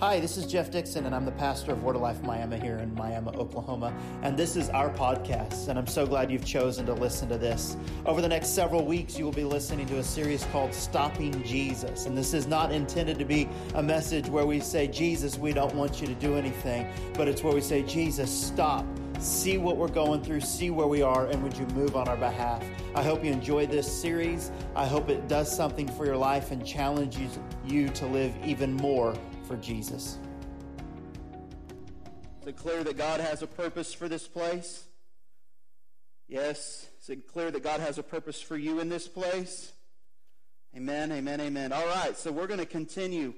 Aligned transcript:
Hi, 0.00 0.20
this 0.20 0.36
is 0.36 0.46
Jeff 0.46 0.70
Dixon, 0.70 1.06
and 1.06 1.14
I'm 1.14 1.24
the 1.24 1.32
pastor 1.32 1.72
of 1.72 1.82
Word 1.82 1.96
of 1.96 2.02
Life 2.02 2.22
Miami 2.22 2.60
here 2.60 2.76
in 2.76 2.94
Miami, 2.94 3.30
Oklahoma. 3.30 3.92
And 4.22 4.36
this 4.36 4.54
is 4.54 4.68
our 4.68 4.90
podcast, 4.90 5.66
and 5.66 5.76
I'm 5.76 5.88
so 5.88 6.06
glad 6.06 6.30
you've 6.30 6.44
chosen 6.44 6.86
to 6.86 6.94
listen 6.94 7.28
to 7.30 7.36
this. 7.36 7.76
Over 8.06 8.20
the 8.20 8.28
next 8.28 8.50
several 8.50 8.84
weeks, 8.84 9.18
you 9.18 9.24
will 9.24 9.32
be 9.32 9.42
listening 9.42 9.88
to 9.88 9.98
a 9.98 10.04
series 10.04 10.44
called 10.52 10.72
Stopping 10.72 11.42
Jesus. 11.42 12.06
And 12.06 12.16
this 12.16 12.32
is 12.32 12.46
not 12.46 12.70
intended 12.70 13.18
to 13.18 13.24
be 13.24 13.48
a 13.74 13.82
message 13.82 14.28
where 14.28 14.46
we 14.46 14.60
say, 14.60 14.86
Jesus, 14.86 15.36
we 15.36 15.52
don't 15.52 15.74
want 15.74 16.00
you 16.00 16.06
to 16.06 16.14
do 16.14 16.36
anything, 16.36 16.86
but 17.14 17.26
it's 17.26 17.42
where 17.42 17.52
we 17.52 17.60
say, 17.60 17.82
Jesus, 17.82 18.30
stop. 18.30 18.86
See 19.18 19.58
what 19.58 19.78
we're 19.78 19.88
going 19.88 20.22
through, 20.22 20.42
see 20.42 20.70
where 20.70 20.86
we 20.86 21.02
are, 21.02 21.26
and 21.26 21.42
would 21.42 21.56
you 21.56 21.66
move 21.74 21.96
on 21.96 22.06
our 22.06 22.16
behalf? 22.16 22.64
I 22.94 23.02
hope 23.02 23.24
you 23.24 23.32
enjoy 23.32 23.66
this 23.66 23.92
series. 23.92 24.52
I 24.76 24.86
hope 24.86 25.08
it 25.08 25.26
does 25.26 25.52
something 25.54 25.88
for 25.88 26.06
your 26.06 26.16
life 26.16 26.52
and 26.52 26.64
challenges 26.64 27.40
you 27.66 27.88
to 27.88 28.06
live 28.06 28.32
even 28.44 28.74
more 28.74 29.16
for 29.48 29.56
Jesus. 29.56 30.18
Is 32.42 32.48
it 32.48 32.56
clear 32.56 32.84
that 32.84 32.98
God 32.98 33.20
has 33.20 33.40
a 33.40 33.46
purpose 33.46 33.94
for 33.94 34.06
this 34.06 34.28
place? 34.28 34.84
Yes. 36.28 36.86
Is 37.00 37.08
it 37.08 37.26
clear 37.26 37.50
that 37.50 37.64
God 37.64 37.80
has 37.80 37.96
a 37.96 38.02
purpose 38.02 38.42
for 38.42 38.58
you 38.58 38.78
in 38.78 38.90
this 38.90 39.08
place? 39.08 39.72
Amen, 40.76 41.10
amen, 41.10 41.40
amen. 41.40 41.72
All 41.72 41.86
right, 41.86 42.14
so 42.14 42.30
we're 42.30 42.46
going 42.46 42.60
to 42.60 42.66
continue. 42.66 43.32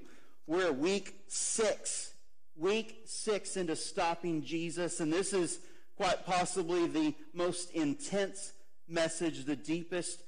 We're 0.47 0.73
week 0.73 1.15
six. 1.29 2.11
Week 2.57 3.03
six 3.05 3.55
into 3.55 3.77
stopping 3.77 4.43
Jesus, 4.43 4.99
and 4.99 5.13
this 5.13 5.31
is 5.31 5.59
quite 5.95 6.25
possibly 6.25 6.87
the 6.87 7.15
most 7.33 7.71
intense 7.71 8.51
message, 8.85 9.45
the 9.45 9.55
deepest, 9.55 10.21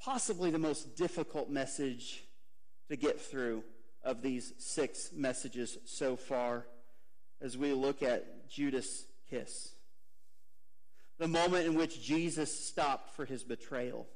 possibly 0.00 0.50
the 0.50 0.58
most 0.58 0.96
difficult 0.96 1.48
message 1.50 2.24
to 2.88 2.96
get 2.96 3.20
through 3.20 3.62
of 4.04 4.22
these 4.22 4.52
six 4.58 5.10
messages 5.12 5.78
so 5.84 6.16
far 6.16 6.66
as 7.40 7.56
we 7.56 7.72
look 7.72 8.02
at 8.02 8.48
Judas' 8.48 9.04
kiss. 9.28 9.72
The 11.18 11.28
moment 11.28 11.66
in 11.66 11.74
which 11.74 12.02
Jesus 12.02 12.66
stopped 12.66 13.10
for 13.14 13.24
his 13.24 13.42
betrayal. 13.42 14.06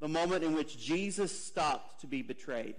The 0.00 0.08
moment 0.08 0.44
in 0.44 0.54
which 0.54 0.78
Jesus 0.78 1.46
stopped 1.46 2.00
to 2.02 2.06
be 2.06 2.22
betrayed. 2.22 2.76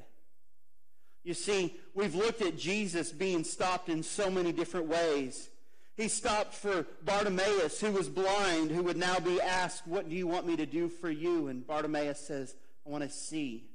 You 1.24 1.34
see, 1.34 1.76
we've 1.94 2.16
looked 2.16 2.42
at 2.42 2.58
Jesus 2.58 3.12
being 3.12 3.44
stopped 3.44 3.90
in 3.90 4.04
so 4.04 4.32
many 4.32 4.52
different 4.54 4.88
ways. 4.88 5.50
He 5.98 6.08
stopped 6.08 6.54
for 6.54 6.88
Bartimaeus, 7.04 7.82
who 7.82 7.92
was 7.92 8.08
blind, 8.08 8.72
who 8.72 8.84
would 8.84 8.96
now 8.96 9.20
be 9.20 9.42
asked, 9.42 9.86
What 9.86 10.08
do 10.08 10.16
you 10.16 10.28
want 10.28 10.48
me 10.48 10.56
to 10.56 10.66
do 10.66 10.88
for 10.88 11.12
you? 11.12 11.50
And 11.50 11.68
Bartimaeus 11.68 12.22
says, 12.22 12.56
I 12.88 12.90
want 12.90 13.04
to 13.04 13.10
see. 13.10 13.69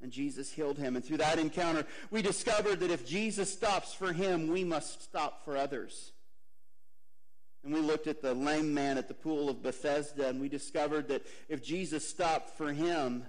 And 0.00 0.12
Jesus 0.12 0.52
healed 0.52 0.78
him. 0.78 0.94
And 0.94 1.04
through 1.04 1.16
that 1.18 1.38
encounter, 1.38 1.84
we 2.10 2.22
discovered 2.22 2.80
that 2.80 2.90
if 2.90 3.06
Jesus 3.06 3.52
stops 3.52 3.92
for 3.92 4.12
him, 4.12 4.48
we 4.48 4.62
must 4.62 5.02
stop 5.02 5.44
for 5.44 5.56
others. 5.56 6.12
And 7.64 7.74
we 7.74 7.80
looked 7.80 8.06
at 8.06 8.22
the 8.22 8.34
lame 8.34 8.72
man 8.72 8.98
at 8.98 9.08
the 9.08 9.14
pool 9.14 9.48
of 9.48 9.62
Bethesda, 9.62 10.28
and 10.28 10.40
we 10.40 10.48
discovered 10.48 11.08
that 11.08 11.26
if 11.48 11.62
Jesus 11.62 12.08
stopped 12.08 12.56
for 12.56 12.72
him 12.72 13.24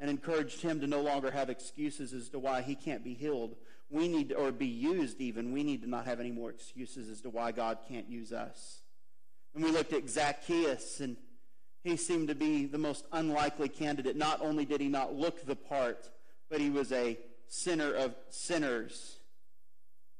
and 0.00 0.10
encouraged 0.10 0.60
him 0.60 0.80
to 0.80 0.86
no 0.88 1.00
longer 1.00 1.30
have 1.30 1.48
excuses 1.48 2.12
as 2.12 2.28
to 2.30 2.38
why 2.40 2.62
he 2.62 2.74
can't 2.74 3.04
be 3.04 3.14
healed, 3.14 3.54
we 3.88 4.08
need, 4.08 4.30
to, 4.30 4.34
or 4.34 4.50
be 4.50 4.66
used 4.66 5.20
even, 5.20 5.52
we 5.52 5.62
need 5.62 5.82
to 5.82 5.88
not 5.88 6.06
have 6.06 6.18
any 6.18 6.32
more 6.32 6.50
excuses 6.50 7.08
as 7.08 7.20
to 7.20 7.30
why 7.30 7.52
God 7.52 7.78
can't 7.88 8.08
use 8.08 8.32
us. 8.32 8.80
And 9.54 9.62
we 9.62 9.70
looked 9.70 9.92
at 9.92 10.08
Zacchaeus, 10.08 10.98
and 11.00 11.16
he 11.84 11.96
seemed 11.96 12.28
to 12.28 12.34
be 12.34 12.66
the 12.66 12.78
most 12.78 13.06
unlikely 13.12 13.68
candidate. 13.68 14.16
Not 14.16 14.40
only 14.40 14.64
did 14.64 14.80
he 14.80 14.88
not 14.88 15.14
look 15.14 15.44
the 15.44 15.56
part, 15.56 16.10
but 16.50 16.60
he 16.60 16.70
was 16.70 16.92
a 16.92 17.18
sinner 17.48 17.92
of 17.92 18.14
sinners. 18.28 19.18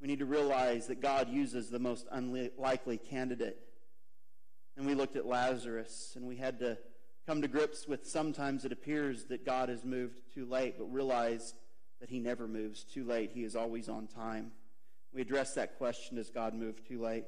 We 0.01 0.09
need 0.09 0.19
to 0.19 0.27
realize 0.27 0.89
that 0.89 1.01
God 1.01 1.29
uses 1.29 1.71
the 1.71 1.79
most 1.79 2.07
unlikely 2.11 2.99
candidate. 2.99 3.59
And 4.77 4.87
we 4.87 4.95
looked 4.95 5.17
at 5.17 5.27
Lazarus, 5.27 6.15
and 6.17 6.27
we 6.27 6.37
had 6.37 6.59
to 6.61 6.79
come 7.27 7.43
to 7.43 7.49
grips 7.49 7.87
with 7.87 8.07
sometimes 8.07 8.65
it 8.65 8.73
appears 8.73 9.25
that 9.25 9.47
God 9.47 9.69
has 9.69 9.85
moved 9.85 10.17
too 10.35 10.45
late, 10.45 10.77
but 10.79 10.93
realize 10.93 11.55
that 12.01 12.11
he 12.11 12.19
never 12.19 12.49
moves 12.49 12.83
too 12.83 13.05
late. 13.05 13.31
He 13.33 13.45
is 13.45 13.55
always 13.55 13.89
on 13.89 14.09
time. 14.09 14.51
We 15.15 15.21
addressed 15.21 15.55
that 15.55 15.79
question, 15.79 16.17
does 16.17 16.31
God 16.31 16.55
move 16.55 16.87
too 16.89 17.01
late? 17.01 17.25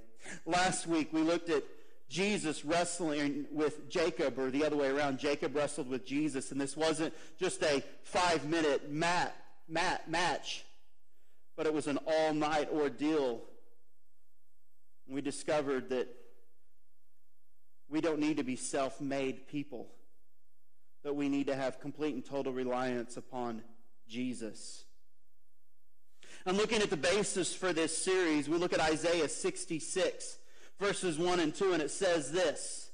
Last 0.47 0.87
week, 0.87 1.13
we 1.13 1.21
looked 1.21 1.51
at 1.51 1.63
Jesus 2.09 2.65
wrestling 2.65 3.47
with 3.51 3.89
Jacob, 3.89 4.39
or 4.39 4.51
the 4.51 4.65
other 4.65 4.77
way 4.77 4.89
around. 4.89 5.19
Jacob 5.19 5.57
wrestled 5.57 5.89
with 5.89 6.07
Jesus, 6.07 6.53
and 6.53 6.61
this 6.61 6.77
wasn't 6.77 7.15
just 7.39 7.63
a 7.63 7.83
five 8.03 8.47
minute 8.47 8.91
mat, 8.91 9.35
mat, 9.69 10.09
match, 10.09 10.65
but 11.57 11.67
it 11.67 11.73
was 11.73 11.87
an 11.87 11.99
all 12.07 12.35
night 12.35 12.69
ordeal. 12.73 13.43
We 15.09 15.21
discovered 15.21 15.91
that 15.91 16.09
we 17.89 18.01
don't 18.01 18.19
need 18.19 18.37
to 18.37 18.45
be 18.45 18.57
self 18.57 19.01
made 19.01 19.49
people, 19.49 19.89
but 21.03 21.15
we 21.15 21.29
need 21.29 21.47
to 21.47 21.57
have 21.57 21.81
complete 21.81 22.15
and 22.15 22.25
total 22.25 22.53
reliance 22.53 23.17
upon 23.17 23.63
Jesus. 24.09 24.85
I'm 26.47 26.57
looking 26.57 26.83
at 26.83 26.91
the 26.91 26.97
basis 26.97 27.55
for 27.55 27.73
this 27.73 27.97
series. 27.97 28.49
We 28.49 28.59
look 28.59 28.75
at 28.75 28.81
Isaiah 28.81 29.29
66 29.29 30.37
verses 30.81 31.19
1 31.19 31.41
and 31.41 31.55
2, 31.55 31.73
and 31.73 31.83
it 31.83 31.91
says 31.91 32.33
this. 32.33 32.91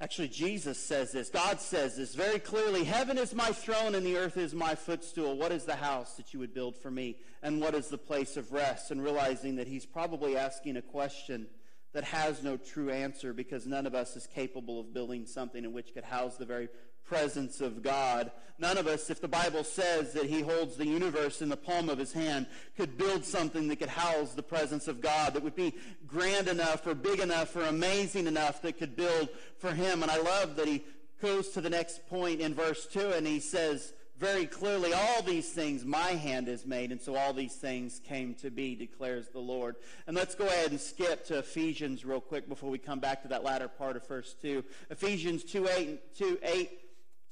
Actually, 0.00 0.28
Jesus 0.28 0.78
says 0.78 1.12
this. 1.12 1.30
God 1.30 1.60
says 1.60 1.96
this 1.96 2.14
very 2.14 2.38
clearly. 2.38 2.84
Heaven 2.84 3.16
is 3.16 3.32
my 3.34 3.52
throne 3.52 3.94
and 3.94 4.04
the 4.04 4.16
earth 4.16 4.36
is 4.36 4.52
my 4.52 4.74
footstool. 4.74 5.36
What 5.36 5.52
is 5.52 5.64
the 5.64 5.76
house 5.76 6.16
that 6.16 6.34
you 6.34 6.40
would 6.40 6.52
build 6.52 6.76
for 6.76 6.90
me? 6.90 7.16
And 7.42 7.60
what 7.60 7.74
is 7.74 7.88
the 7.88 7.96
place 7.96 8.36
of 8.36 8.52
rest? 8.52 8.90
And 8.90 9.02
realizing 9.02 9.56
that 9.56 9.68
he's 9.68 9.86
probably 9.86 10.36
asking 10.36 10.76
a 10.76 10.82
question 10.82 11.46
that 11.92 12.04
has 12.04 12.42
no 12.42 12.56
true 12.56 12.90
answer 12.90 13.32
because 13.32 13.66
none 13.66 13.86
of 13.86 13.94
us 13.94 14.16
is 14.16 14.26
capable 14.26 14.80
of 14.80 14.92
building 14.92 15.26
something 15.26 15.64
in 15.64 15.72
which 15.72 15.94
could 15.94 16.04
house 16.04 16.36
the 16.36 16.44
very 16.44 16.68
presence 17.06 17.60
of 17.60 17.82
God. 17.82 18.30
None 18.58 18.78
of 18.78 18.86
us, 18.86 19.10
if 19.10 19.20
the 19.20 19.28
Bible 19.28 19.64
says 19.64 20.12
that 20.12 20.26
he 20.26 20.40
holds 20.40 20.76
the 20.76 20.86
universe 20.86 21.42
in 21.42 21.48
the 21.48 21.56
palm 21.56 21.88
of 21.88 21.98
his 21.98 22.12
hand, 22.12 22.46
could 22.76 22.96
build 22.96 23.24
something 23.24 23.66
that 23.68 23.80
could 23.80 23.88
house 23.88 24.34
the 24.34 24.42
presence 24.42 24.86
of 24.86 25.00
God, 25.00 25.34
that 25.34 25.42
would 25.42 25.56
be 25.56 25.74
grand 26.06 26.46
enough 26.48 26.86
or 26.86 26.94
big 26.94 27.20
enough 27.20 27.56
or 27.56 27.64
amazing 27.64 28.26
enough 28.26 28.62
that 28.62 28.78
could 28.78 28.94
build 28.94 29.28
for 29.58 29.72
him. 29.72 30.02
And 30.02 30.10
I 30.10 30.18
love 30.18 30.56
that 30.56 30.68
he 30.68 30.84
goes 31.20 31.48
to 31.50 31.60
the 31.60 31.70
next 31.70 32.06
point 32.06 32.40
in 32.40 32.54
verse 32.54 32.86
2 32.86 33.10
and 33.10 33.26
he 33.26 33.40
says, 33.40 33.92
very 34.16 34.46
clearly, 34.46 34.92
all 34.92 35.22
these 35.22 35.50
things 35.50 35.84
my 35.84 36.10
hand 36.10 36.46
has 36.46 36.64
made, 36.64 36.92
and 36.92 37.00
so 37.00 37.16
all 37.16 37.32
these 37.32 37.56
things 37.56 38.00
came 38.04 38.34
to 38.34 38.50
be, 38.50 38.76
declares 38.76 39.28
the 39.28 39.40
Lord. 39.40 39.74
And 40.06 40.16
let's 40.16 40.36
go 40.36 40.46
ahead 40.46 40.70
and 40.70 40.80
skip 40.80 41.26
to 41.26 41.38
Ephesians 41.38 42.04
real 42.04 42.20
quick 42.20 42.48
before 42.48 42.70
we 42.70 42.78
come 42.78 43.00
back 43.00 43.22
to 43.22 43.28
that 43.28 43.42
latter 43.42 43.66
part 43.66 43.96
of 43.96 44.06
verse 44.06 44.36
2. 44.40 44.64
Ephesians 44.90 45.42
2 45.42 45.68
8, 45.68 46.16
2, 46.16 46.38
8 46.44 46.83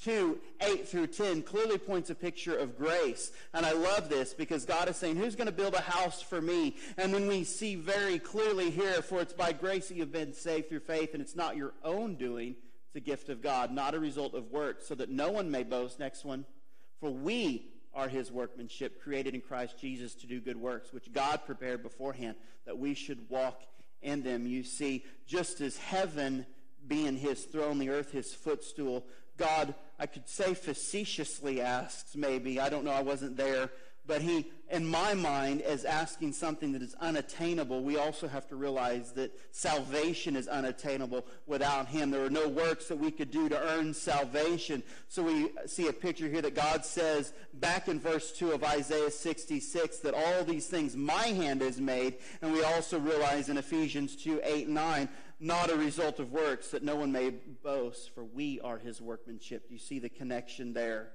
2, 0.04 0.38
8 0.60 0.88
through 0.88 1.06
10 1.08 1.42
clearly 1.42 1.78
points 1.78 2.10
a 2.10 2.14
picture 2.14 2.56
of 2.56 2.76
grace. 2.76 3.32
And 3.54 3.64
I 3.64 3.72
love 3.72 4.08
this 4.08 4.34
because 4.34 4.64
God 4.64 4.88
is 4.88 4.96
saying, 4.96 5.16
who's 5.16 5.36
going 5.36 5.46
to 5.46 5.52
build 5.52 5.74
a 5.74 5.80
house 5.80 6.20
for 6.20 6.40
me? 6.40 6.76
And 6.96 7.14
then 7.14 7.26
we 7.28 7.44
see 7.44 7.76
very 7.76 8.18
clearly 8.18 8.70
here, 8.70 9.02
for 9.02 9.20
it's 9.20 9.32
by 9.32 9.52
grace 9.52 9.88
that 9.88 9.96
you've 9.96 10.12
been 10.12 10.34
saved 10.34 10.68
through 10.68 10.80
faith, 10.80 11.14
and 11.14 11.22
it's 11.22 11.36
not 11.36 11.56
your 11.56 11.72
own 11.84 12.16
doing. 12.16 12.56
It's 12.88 12.96
a 12.96 13.00
gift 13.00 13.28
of 13.28 13.42
God, 13.42 13.70
not 13.70 13.94
a 13.94 13.98
result 13.98 14.34
of 14.34 14.50
works, 14.50 14.86
so 14.86 14.94
that 14.96 15.08
no 15.08 15.30
one 15.30 15.50
may 15.50 15.62
boast. 15.62 15.98
Next 15.98 16.24
one. 16.24 16.44
For 17.00 17.10
we 17.10 17.68
are 17.94 18.08
his 18.08 18.30
workmanship, 18.30 19.02
created 19.02 19.34
in 19.34 19.40
Christ 19.40 19.78
Jesus 19.78 20.14
to 20.16 20.26
do 20.26 20.40
good 20.40 20.56
works, 20.56 20.92
which 20.92 21.12
God 21.12 21.40
prepared 21.46 21.82
beforehand 21.82 22.36
that 22.64 22.78
we 22.78 22.94
should 22.94 23.28
walk 23.28 23.62
in 24.02 24.22
them. 24.22 24.46
You 24.46 24.64
see, 24.64 25.04
just 25.26 25.60
as 25.60 25.76
heaven 25.76 26.46
being 26.86 27.16
his 27.16 27.44
throne, 27.44 27.78
the 27.78 27.90
earth 27.90 28.10
his 28.10 28.34
footstool, 28.34 29.04
God, 29.38 29.74
I 29.98 30.06
could 30.06 30.28
say 30.28 30.54
facetiously 30.54 31.60
asks, 31.60 32.14
maybe, 32.14 32.60
I 32.60 32.68
don't 32.68 32.84
know, 32.84 32.92
I 32.92 33.02
wasn't 33.02 33.36
there, 33.36 33.70
but 34.04 34.20
he, 34.20 34.50
in 34.68 34.84
my 34.84 35.14
mind, 35.14 35.60
is 35.60 35.84
asking 35.84 36.32
something 36.32 36.72
that 36.72 36.82
is 36.82 36.94
unattainable. 37.00 37.84
We 37.84 37.98
also 37.98 38.26
have 38.26 38.48
to 38.48 38.56
realize 38.56 39.12
that 39.12 39.30
salvation 39.52 40.34
is 40.34 40.48
unattainable 40.48 41.24
without 41.46 41.86
him. 41.86 42.10
There 42.10 42.24
are 42.24 42.30
no 42.30 42.48
works 42.48 42.88
that 42.88 42.98
we 42.98 43.12
could 43.12 43.30
do 43.30 43.48
to 43.48 43.62
earn 43.62 43.94
salvation. 43.94 44.82
So 45.08 45.22
we 45.22 45.50
see 45.66 45.86
a 45.86 45.92
picture 45.92 46.28
here 46.28 46.42
that 46.42 46.56
God 46.56 46.84
says 46.84 47.32
back 47.54 47.86
in 47.86 48.00
verse 48.00 48.32
2 48.32 48.50
of 48.50 48.64
Isaiah 48.64 49.10
66 49.10 49.98
that 49.98 50.14
all 50.14 50.42
these 50.42 50.66
things 50.66 50.96
my 50.96 51.28
hand 51.28 51.60
has 51.60 51.80
made. 51.80 52.16
And 52.40 52.52
we 52.52 52.64
also 52.64 52.98
realize 52.98 53.48
in 53.50 53.56
Ephesians 53.56 54.16
2, 54.16 54.40
8, 54.42 54.68
9, 54.68 55.08
not 55.42 55.72
a 55.72 55.76
result 55.76 56.20
of 56.20 56.30
works, 56.30 56.68
that 56.68 56.84
no 56.84 56.94
one 56.94 57.10
may 57.10 57.30
boast, 57.30 58.14
for 58.14 58.22
we 58.22 58.60
are 58.60 58.78
his 58.78 59.02
workmanship. 59.02 59.66
Do 59.66 59.74
you 59.74 59.80
see 59.80 59.98
the 59.98 60.08
connection 60.08 60.72
there? 60.72 61.10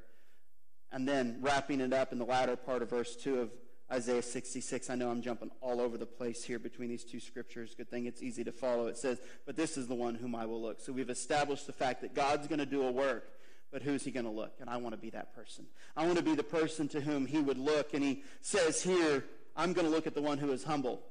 And 0.91 1.07
then 1.07 1.37
wrapping 1.41 1.79
it 1.79 1.93
up 1.93 2.11
in 2.11 2.19
the 2.19 2.25
latter 2.25 2.57
part 2.57 2.81
of 2.81 2.89
verse 2.89 3.15
2 3.15 3.39
of 3.39 3.51
Isaiah 3.89 4.21
66. 4.21 4.89
I 4.89 4.95
know 4.95 5.09
I'm 5.09 5.21
jumping 5.21 5.49
all 5.61 5.79
over 5.79 5.97
the 5.97 6.05
place 6.05 6.43
here 6.43 6.59
between 6.59 6.89
these 6.89 7.05
two 7.05 7.21
scriptures. 7.21 7.73
Good 7.73 7.89
thing 7.89 8.05
it's 8.05 8.21
easy 8.21 8.43
to 8.43 8.51
follow. 8.51 8.87
It 8.87 8.97
says, 8.97 9.21
But 9.45 9.55
this 9.55 9.77
is 9.77 9.87
the 9.87 9.95
one 9.95 10.15
whom 10.15 10.35
I 10.35 10.45
will 10.45 10.61
look. 10.61 10.81
So 10.81 10.91
we've 10.91 11.09
established 11.09 11.65
the 11.65 11.73
fact 11.73 12.01
that 12.01 12.13
God's 12.13 12.47
going 12.47 12.59
to 12.59 12.65
do 12.65 12.83
a 12.83 12.91
work. 12.91 13.31
but 13.71 13.81
who's 13.81 14.03
he 14.03 14.11
going 14.11 14.25
to 14.25 14.31
look? 14.31 14.55
And 14.59 14.69
I 14.69 14.77
want 14.77 14.93
to 14.93 15.01
be 15.01 15.09
that 15.11 15.33
person. 15.35 15.65
I 15.95 16.05
want 16.05 16.17
to 16.17 16.23
be 16.23 16.35
the 16.35 16.43
person 16.43 16.89
to 16.89 17.01
whom 17.01 17.25
he 17.25 17.39
would 17.39 17.57
look. 17.57 17.93
And 17.93 18.03
he 18.03 18.23
says 18.41 18.83
here, 18.83 19.23
I'm 19.55 19.71
going 19.71 19.85
to 19.85 19.91
look 19.91 20.05
at 20.05 20.15
the 20.15 20.21
one 20.21 20.37
who 20.37 20.51
is 20.51 20.65
humble 20.65 21.01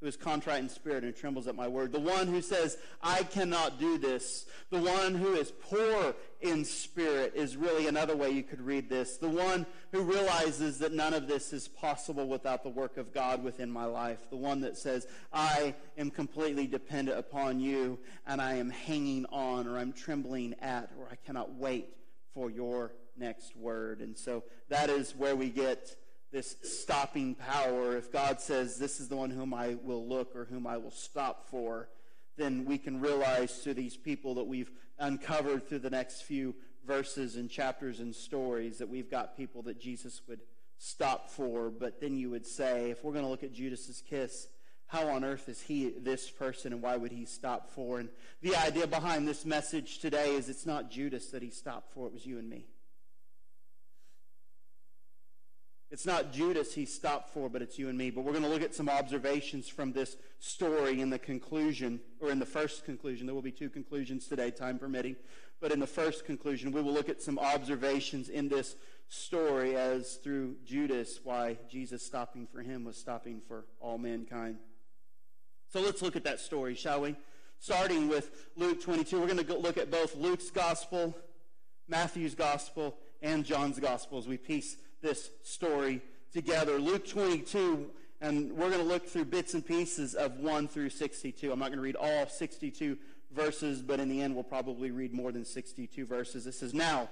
who 0.00 0.06
is 0.06 0.16
contrite 0.16 0.60
in 0.60 0.68
spirit 0.68 1.02
and 1.02 1.14
trembles 1.14 1.48
at 1.48 1.56
my 1.56 1.66
word. 1.66 1.90
The 1.90 1.98
one 1.98 2.28
who 2.28 2.40
says, 2.40 2.78
I 3.02 3.24
cannot 3.24 3.80
do 3.80 3.98
this. 3.98 4.46
The 4.70 4.80
one 4.80 5.14
who 5.14 5.34
is 5.34 5.50
poor 5.50 6.14
in 6.40 6.64
spirit 6.64 7.32
is 7.34 7.56
really 7.56 7.88
another 7.88 8.16
way 8.16 8.30
you 8.30 8.44
could 8.44 8.60
read 8.60 8.88
this. 8.88 9.16
The 9.16 9.28
one 9.28 9.66
who 9.90 10.02
realizes 10.02 10.78
that 10.78 10.92
none 10.92 11.14
of 11.14 11.26
this 11.26 11.52
is 11.52 11.66
possible 11.66 12.28
without 12.28 12.62
the 12.62 12.68
work 12.68 12.96
of 12.96 13.12
God 13.12 13.42
within 13.42 13.70
my 13.70 13.86
life. 13.86 14.30
The 14.30 14.36
one 14.36 14.60
that 14.60 14.76
says, 14.76 15.08
I 15.32 15.74
am 15.96 16.10
completely 16.10 16.68
dependent 16.68 17.18
upon 17.18 17.58
you 17.58 17.98
and 18.26 18.40
I 18.40 18.54
am 18.54 18.70
hanging 18.70 19.26
on 19.26 19.66
or 19.66 19.78
I'm 19.78 19.92
trembling 19.92 20.54
at 20.60 20.90
or 20.98 21.08
I 21.10 21.16
cannot 21.16 21.54
wait 21.54 21.88
for 22.34 22.50
your 22.50 22.92
next 23.16 23.56
word. 23.56 24.00
And 24.00 24.16
so 24.16 24.44
that 24.68 24.90
is 24.90 25.16
where 25.16 25.34
we 25.34 25.48
get 25.48 25.96
this 26.30 26.56
stopping 26.62 27.34
power. 27.34 27.96
If 27.96 28.12
God 28.12 28.40
says, 28.40 28.78
This 28.78 29.00
is 29.00 29.08
the 29.08 29.16
one 29.16 29.30
whom 29.30 29.54
I 29.54 29.76
will 29.82 30.06
look 30.06 30.36
or 30.36 30.44
whom 30.44 30.66
I 30.66 30.76
will 30.76 30.90
stop 30.90 31.48
for, 31.48 31.88
then 32.36 32.64
we 32.64 32.78
can 32.78 33.00
realize 33.00 33.58
through 33.58 33.74
these 33.74 33.96
people 33.96 34.34
that 34.36 34.44
we've 34.44 34.70
uncovered 34.98 35.68
through 35.68 35.80
the 35.80 35.90
next 35.90 36.22
few 36.22 36.54
verses 36.86 37.36
and 37.36 37.50
chapters 37.50 38.00
and 38.00 38.14
stories 38.14 38.78
that 38.78 38.88
we've 38.88 39.10
got 39.10 39.36
people 39.36 39.62
that 39.62 39.80
Jesus 39.80 40.22
would 40.28 40.40
stop 40.78 41.28
for. 41.28 41.70
But 41.70 42.00
then 42.00 42.16
you 42.16 42.30
would 42.30 42.46
say, 42.46 42.90
if 42.90 43.04
we're 43.04 43.12
going 43.12 43.24
to 43.24 43.30
look 43.30 43.42
at 43.42 43.52
Judas's 43.52 44.02
kiss, 44.08 44.48
how 44.86 45.08
on 45.08 45.22
earth 45.22 45.48
is 45.48 45.60
he 45.60 45.90
this 45.90 46.30
person 46.30 46.72
and 46.72 46.80
why 46.80 46.96
would 46.96 47.12
he 47.12 47.26
stop 47.26 47.70
for? 47.70 48.00
And 48.00 48.08
the 48.40 48.56
idea 48.56 48.86
behind 48.86 49.28
this 49.28 49.44
message 49.44 49.98
today 49.98 50.34
is 50.34 50.48
it's 50.48 50.64
not 50.64 50.90
Judas 50.90 51.26
that 51.30 51.42
he 51.42 51.50
stopped 51.50 51.92
for, 51.92 52.06
it 52.06 52.12
was 52.12 52.24
you 52.24 52.38
and 52.38 52.48
me. 52.48 52.66
It's 55.90 56.04
not 56.04 56.32
Judas 56.32 56.74
he 56.74 56.84
stopped 56.84 57.30
for, 57.30 57.48
but 57.48 57.62
it's 57.62 57.78
you 57.78 57.88
and 57.88 57.96
me. 57.96 58.10
But 58.10 58.24
we're 58.24 58.32
going 58.32 58.44
to 58.44 58.50
look 58.50 58.62
at 58.62 58.74
some 58.74 58.90
observations 58.90 59.68
from 59.68 59.92
this 59.92 60.16
story 60.38 61.00
in 61.00 61.08
the 61.08 61.18
conclusion, 61.18 62.00
or 62.20 62.30
in 62.30 62.38
the 62.38 62.46
first 62.46 62.84
conclusion. 62.84 63.26
There 63.26 63.34
will 63.34 63.42
be 63.42 63.52
two 63.52 63.70
conclusions 63.70 64.26
today, 64.26 64.50
time 64.50 64.78
permitting. 64.78 65.16
But 65.60 65.72
in 65.72 65.80
the 65.80 65.86
first 65.86 66.26
conclusion, 66.26 66.72
we 66.72 66.82
will 66.82 66.92
look 66.92 67.08
at 67.08 67.22
some 67.22 67.38
observations 67.38 68.28
in 68.28 68.48
this 68.48 68.76
story 69.08 69.76
as 69.76 70.16
through 70.16 70.56
Judas, 70.64 71.20
why 71.24 71.56
Jesus 71.70 72.04
stopping 72.04 72.46
for 72.46 72.60
him 72.60 72.84
was 72.84 72.98
stopping 72.98 73.40
for 73.48 73.64
all 73.80 73.96
mankind. 73.96 74.58
So 75.72 75.80
let's 75.80 76.02
look 76.02 76.16
at 76.16 76.24
that 76.24 76.38
story, 76.38 76.74
shall 76.74 77.00
we? 77.00 77.16
Starting 77.60 78.08
with 78.08 78.30
Luke 78.56 78.82
22, 78.82 79.18
we're 79.18 79.26
going 79.26 79.44
to 79.44 79.56
look 79.56 79.78
at 79.78 79.90
both 79.90 80.14
Luke's 80.14 80.50
gospel, 80.50 81.16
Matthew's 81.88 82.34
gospel, 82.34 82.96
and 83.22 83.44
John's 83.44 83.80
gospel 83.80 84.18
as 84.18 84.28
we 84.28 84.36
piece 84.36 84.76
this 85.00 85.30
story 85.42 86.02
together. 86.32 86.78
Luke 86.78 87.06
22, 87.06 87.90
and 88.20 88.52
we're 88.52 88.70
going 88.70 88.82
to 88.82 88.88
look 88.88 89.06
through 89.06 89.26
bits 89.26 89.54
and 89.54 89.64
pieces 89.64 90.14
of 90.14 90.38
1 90.38 90.68
through 90.68 90.90
62. 90.90 91.50
I'm 91.52 91.58
not 91.58 91.66
going 91.66 91.78
to 91.78 91.82
read 91.82 91.96
all 91.96 92.26
62 92.26 92.98
verses, 93.32 93.82
but 93.82 94.00
in 94.00 94.08
the 94.08 94.20
end, 94.20 94.34
we'll 94.34 94.44
probably 94.44 94.90
read 94.90 95.12
more 95.12 95.32
than 95.32 95.44
62 95.44 96.06
verses. 96.06 96.46
It 96.46 96.54
says, 96.54 96.74
Now, 96.74 97.08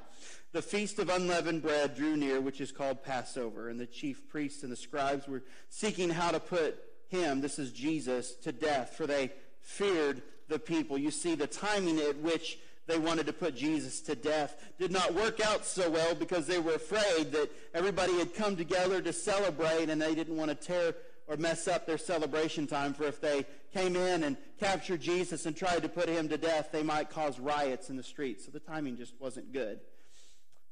the 0.52 0.62
feast 0.62 0.98
of 0.98 1.08
unleavened 1.08 1.62
bread 1.62 1.94
drew 1.94 2.16
near, 2.16 2.40
which 2.40 2.60
is 2.60 2.72
called 2.72 3.02
Passover, 3.02 3.68
and 3.68 3.78
the 3.78 3.86
chief 3.86 4.28
priests 4.28 4.62
and 4.62 4.72
the 4.72 4.76
scribes 4.76 5.28
were 5.28 5.42
seeking 5.68 6.10
how 6.10 6.30
to 6.30 6.40
put 6.40 6.78
him, 7.08 7.40
this 7.40 7.58
is 7.58 7.72
Jesus, 7.72 8.34
to 8.36 8.52
death, 8.52 8.94
for 8.96 9.06
they 9.06 9.32
feared 9.60 10.22
the 10.48 10.58
people. 10.58 10.98
You 10.98 11.10
see, 11.10 11.34
the 11.34 11.46
timing 11.46 11.98
at 12.00 12.16
which 12.18 12.58
they 12.86 12.98
wanted 12.98 13.26
to 13.26 13.32
put 13.32 13.56
Jesus 13.56 14.00
to 14.02 14.14
death 14.14 14.56
did 14.78 14.92
not 14.92 15.14
work 15.14 15.40
out 15.44 15.64
so 15.64 15.90
well 15.90 16.14
because 16.14 16.46
they 16.46 16.58
were 16.58 16.74
afraid 16.74 17.32
that 17.32 17.50
everybody 17.74 18.16
had 18.18 18.34
come 18.34 18.56
together 18.56 19.00
to 19.00 19.12
celebrate 19.12 19.90
and 19.90 20.00
they 20.00 20.14
didn't 20.14 20.36
want 20.36 20.50
to 20.50 20.54
tear 20.54 20.94
or 21.28 21.36
mess 21.36 21.66
up 21.66 21.86
their 21.86 21.98
celebration 21.98 22.66
time 22.66 22.94
for 22.94 23.04
if 23.04 23.20
they 23.20 23.44
came 23.74 23.96
in 23.96 24.22
and 24.22 24.36
captured 24.60 25.00
Jesus 25.00 25.46
and 25.46 25.56
tried 25.56 25.82
to 25.82 25.88
put 25.88 26.08
him 26.08 26.28
to 26.28 26.38
death, 26.38 26.70
they 26.70 26.84
might 26.84 27.10
cause 27.10 27.40
riots 27.40 27.90
in 27.90 27.96
the 27.96 28.02
streets. 28.02 28.44
So 28.44 28.52
the 28.52 28.60
timing 28.60 28.96
just 28.96 29.14
wasn't 29.20 29.52
good. 29.52 29.80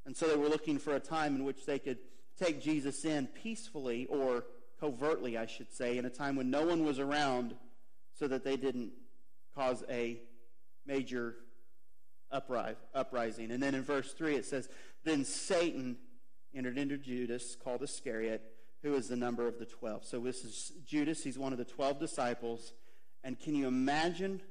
And 0.06 0.16
so 0.16 0.28
they 0.28 0.36
were 0.36 0.48
looking 0.48 0.78
for 0.78 0.94
a 0.94 1.00
time 1.00 1.34
in 1.34 1.44
which 1.44 1.66
they 1.66 1.78
could 1.78 1.98
take 2.38 2.62
Jesus 2.62 3.04
in 3.04 3.26
peacefully 3.26 4.06
or 4.06 4.44
covertly, 4.78 5.36
I 5.36 5.46
should 5.46 5.72
say, 5.72 5.98
in 5.98 6.04
a 6.04 6.10
time 6.10 6.36
when 6.36 6.50
no 6.50 6.64
one 6.64 6.84
was 6.84 6.98
around 6.98 7.54
so 8.16 8.28
that 8.28 8.44
they 8.44 8.56
didn't 8.56 8.92
cause 9.56 9.82
a 9.88 10.20
major 10.86 11.36
uprising. 12.34 13.50
And 13.50 13.62
then 13.62 13.74
in 13.74 13.82
verse 13.82 14.12
3 14.12 14.36
it 14.36 14.44
says, 14.44 14.68
Then 15.04 15.24
Satan 15.24 15.96
entered 16.54 16.78
into 16.78 16.96
Judas, 16.98 17.56
called 17.62 17.82
Iscariot, 17.82 18.42
who 18.82 18.94
is 18.94 19.08
the 19.08 19.16
number 19.16 19.48
of 19.48 19.58
the 19.58 19.64
twelve. 19.64 20.04
So 20.04 20.20
this 20.20 20.44
is 20.44 20.72
Judas. 20.86 21.24
He's 21.24 21.38
one 21.38 21.52
of 21.52 21.58
the 21.58 21.64
twelve 21.64 21.98
disciples. 21.98 22.74
And 23.24 23.40
can 23.40 23.54
you 23.54 23.66
imagine 23.66 24.42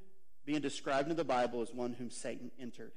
being 0.45 0.59
described 0.59 1.09
in 1.09 1.15
the 1.15 1.23
Bible 1.23 1.61
as 1.61 1.73
one 1.73 1.93
whom 1.93 2.09
Satan 2.09 2.51
entered? 2.59 2.91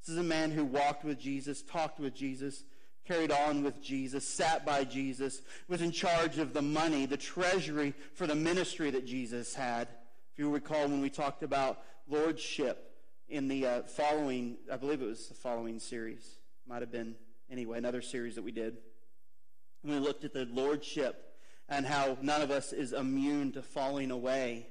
This 0.00 0.14
is 0.14 0.18
a 0.18 0.22
man 0.22 0.50
who 0.50 0.64
walked 0.64 1.04
with 1.04 1.20
Jesus, 1.20 1.62
talked 1.62 2.00
with 2.00 2.14
Jesus, 2.14 2.64
carried 3.06 3.30
on 3.30 3.62
with 3.62 3.82
Jesus, 3.82 4.26
sat 4.26 4.64
by 4.64 4.84
Jesus, 4.84 5.42
was 5.68 5.82
in 5.82 5.92
charge 5.92 6.38
of 6.38 6.54
the 6.54 6.62
money, 6.62 7.04
the 7.06 7.16
treasury 7.16 7.92
for 8.14 8.26
the 8.26 8.34
ministry 8.34 8.90
that 8.90 9.06
Jesus 9.06 9.54
had. 9.54 9.88
If 10.32 10.38
you 10.38 10.50
recall 10.50 10.88
when 10.88 11.02
we 11.02 11.10
talked 11.10 11.42
about 11.42 11.82
lordship, 12.08 12.95
in 13.28 13.48
the 13.48 13.66
uh, 13.66 13.82
following, 13.82 14.56
I 14.72 14.76
believe 14.76 15.02
it 15.02 15.06
was 15.06 15.28
the 15.28 15.34
following 15.34 15.78
series, 15.78 16.38
might 16.66 16.82
have 16.82 16.92
been, 16.92 17.16
anyway, 17.50 17.78
another 17.78 18.02
series 18.02 18.36
that 18.36 18.42
we 18.42 18.52
did. 18.52 18.76
We 19.82 19.98
looked 19.98 20.24
at 20.24 20.32
the 20.32 20.46
lordship 20.46 21.34
and 21.68 21.86
how 21.86 22.18
none 22.22 22.42
of 22.42 22.50
us 22.50 22.72
is 22.72 22.92
immune 22.92 23.52
to 23.52 23.62
falling 23.62 24.10
away 24.10 24.68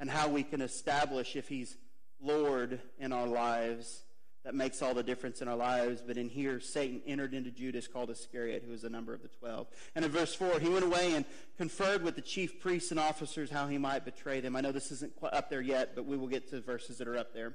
and 0.00 0.10
how 0.10 0.28
we 0.28 0.42
can 0.42 0.60
establish 0.60 1.36
if 1.36 1.48
he's 1.48 1.76
Lord 2.20 2.80
in 2.98 3.12
our 3.12 3.26
lives. 3.26 4.02
That 4.44 4.56
makes 4.56 4.82
all 4.82 4.94
the 4.94 5.04
difference 5.04 5.40
in 5.40 5.46
our 5.46 5.56
lives. 5.56 6.02
But 6.04 6.16
in 6.16 6.28
here, 6.28 6.58
Satan 6.58 7.00
entered 7.06 7.32
into 7.32 7.52
Judas, 7.52 7.86
called 7.86 8.10
Iscariot, 8.10 8.64
who 8.64 8.72
was 8.72 8.82
a 8.82 8.88
number 8.88 9.14
of 9.14 9.22
the 9.22 9.28
twelve. 9.28 9.68
And 9.94 10.04
in 10.04 10.10
verse 10.10 10.34
4, 10.34 10.58
he 10.58 10.68
went 10.68 10.84
away 10.84 11.14
and 11.14 11.24
conferred 11.56 12.02
with 12.02 12.16
the 12.16 12.22
chief 12.22 12.60
priests 12.60 12.90
and 12.90 12.98
officers 12.98 13.50
how 13.50 13.68
he 13.68 13.78
might 13.78 14.04
betray 14.04 14.40
them. 14.40 14.56
I 14.56 14.60
know 14.60 14.72
this 14.72 14.90
isn't 14.90 15.12
up 15.22 15.50
there 15.50 15.60
yet, 15.60 15.94
but 15.94 16.06
we 16.06 16.16
will 16.16 16.26
get 16.26 16.50
to 16.50 16.60
verses 16.60 16.98
that 16.98 17.06
are 17.06 17.16
up 17.16 17.32
there 17.32 17.54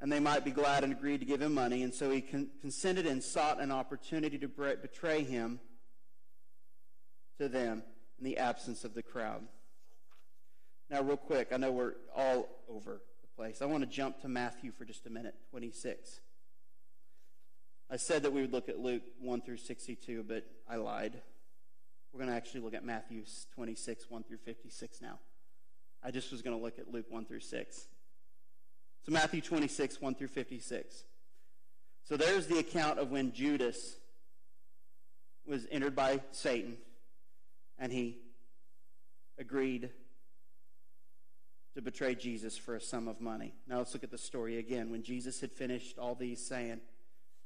and 0.00 0.12
they 0.12 0.20
might 0.20 0.44
be 0.44 0.50
glad 0.50 0.84
and 0.84 0.92
agreed 0.92 1.20
to 1.20 1.26
give 1.26 1.40
him 1.40 1.54
money. 1.54 1.82
And 1.82 1.94
so 1.94 2.10
he 2.10 2.20
con- 2.20 2.50
consented 2.60 3.06
and 3.06 3.22
sought 3.22 3.60
an 3.60 3.72
opportunity 3.72 4.38
to 4.38 4.48
betray 4.48 5.22
him 5.22 5.60
to 7.38 7.48
them 7.48 7.82
in 8.18 8.24
the 8.24 8.38
absence 8.38 8.84
of 8.84 8.94
the 8.94 9.02
crowd. 9.02 9.42
Now, 10.90 11.02
real 11.02 11.16
quick, 11.16 11.48
I 11.52 11.56
know 11.56 11.72
we're 11.72 11.94
all 12.14 12.48
over 12.68 13.00
the 13.22 13.28
place. 13.36 13.60
I 13.60 13.66
want 13.66 13.82
to 13.82 13.90
jump 13.90 14.20
to 14.20 14.28
Matthew 14.28 14.70
for 14.70 14.84
just 14.84 15.06
a 15.06 15.10
minute, 15.10 15.34
26. 15.50 16.20
I 17.90 17.96
said 17.96 18.22
that 18.22 18.32
we 18.32 18.40
would 18.40 18.52
look 18.52 18.68
at 18.68 18.78
Luke 18.78 19.02
1 19.20 19.42
through 19.42 19.58
62, 19.58 20.24
but 20.26 20.44
I 20.68 20.76
lied. 20.76 21.20
We're 22.12 22.18
going 22.18 22.30
to 22.30 22.36
actually 22.36 22.60
look 22.60 22.74
at 22.74 22.84
Matthew 22.84 23.22
26, 23.54 24.06
1 24.08 24.24
through 24.24 24.38
56 24.38 25.02
now. 25.02 25.18
I 26.02 26.10
just 26.10 26.30
was 26.30 26.42
going 26.42 26.56
to 26.56 26.62
look 26.62 26.78
at 26.78 26.92
Luke 26.92 27.06
1 27.08 27.26
through 27.26 27.40
6. 27.40 27.88
So 29.06 29.12
Matthew 29.12 29.40
26, 29.40 30.00
1 30.00 30.14
through 30.16 30.28
56. 30.28 31.04
So 32.02 32.16
there's 32.16 32.48
the 32.48 32.58
account 32.58 32.98
of 32.98 33.12
when 33.12 33.32
Judas 33.32 33.96
was 35.46 35.64
entered 35.70 35.94
by 35.94 36.20
Satan 36.32 36.76
and 37.78 37.92
he 37.92 38.18
agreed 39.38 39.90
to 41.76 41.82
betray 41.82 42.16
Jesus 42.16 42.58
for 42.58 42.74
a 42.74 42.80
sum 42.80 43.06
of 43.06 43.20
money. 43.20 43.54
Now 43.68 43.78
let's 43.78 43.94
look 43.94 44.02
at 44.02 44.10
the 44.10 44.18
story 44.18 44.58
again. 44.58 44.90
When 44.90 45.04
Jesus 45.04 45.40
had 45.40 45.52
finished 45.52 45.98
all 45.98 46.16
these 46.16 46.44
saying, 46.44 46.80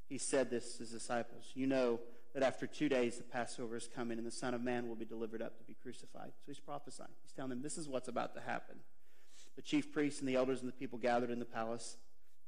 he 0.09 0.17
said 0.17 0.49
this 0.49 0.75
to 0.75 0.79
his 0.79 0.91
disciples 0.91 1.51
You 1.55 1.67
know 1.67 2.01
that 2.33 2.43
after 2.43 2.67
two 2.67 2.89
days 2.89 3.19
the 3.19 3.23
Passover 3.23 3.77
is 3.77 3.87
coming 3.95 4.17
and 4.17 4.27
the 4.27 4.31
Son 4.31 4.55
of 4.55 4.63
Man 4.63 4.89
will 4.89 4.97
be 4.97 5.05
delivered 5.05 5.43
up 5.43 5.59
to 5.59 5.65
be 5.65 5.77
crucified. 5.83 6.31
So 6.39 6.45
he's 6.47 6.61
prophesying. 6.61 7.11
He's 7.23 7.33
telling 7.33 7.51
them 7.51 7.61
this 7.61 7.77
is 7.77 7.87
what's 7.87 8.09
about 8.09 8.35
to 8.35 8.41
happen 8.41 8.77
the 9.61 9.67
chief 9.67 9.93
priests 9.93 10.21
and 10.21 10.29
the 10.29 10.37
elders 10.37 10.61
and 10.61 10.69
the 10.71 10.73
people 10.73 10.99
gathered 10.99 11.31
in 11.31 11.39
the 11.39 11.45
palace 11.45 11.99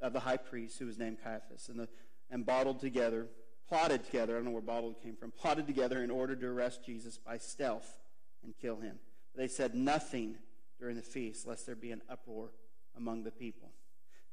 of 0.01 0.15
the 0.15 0.21
high 0.21 0.39
priest, 0.39 0.79
who 0.79 0.87
was 0.87 0.99
named 0.99 1.19
Caiaphas, 1.23 1.69
and, 1.69 1.79
the, 1.79 1.87
and 2.31 2.47
bottled 2.47 2.81
together, 2.81 3.27
plotted 3.69 4.03
together, 4.03 4.33
I 4.33 4.37
don't 4.37 4.47
know 4.47 4.53
where 4.53 4.63
bottled 4.63 5.03
came 5.03 5.15
from, 5.15 5.31
plotted 5.31 5.67
together 5.67 6.03
in 6.03 6.11
order 6.11 6.35
to 6.35 6.47
arrest 6.47 6.87
Jesus 6.87 7.19
by 7.19 7.37
stealth 7.37 7.99
and 8.43 8.55
kill 8.59 8.77
him. 8.77 8.99
They 9.37 9.47
said 9.47 9.75
nothing 9.75 10.37
during 10.81 10.97
the 10.97 11.03
feast, 11.03 11.47
lest 11.47 11.67
there 11.67 11.77
be 11.77 11.91
an 11.91 12.01
uproar 12.09 12.49
among 12.97 13.25
the 13.25 13.31
people. 13.31 13.73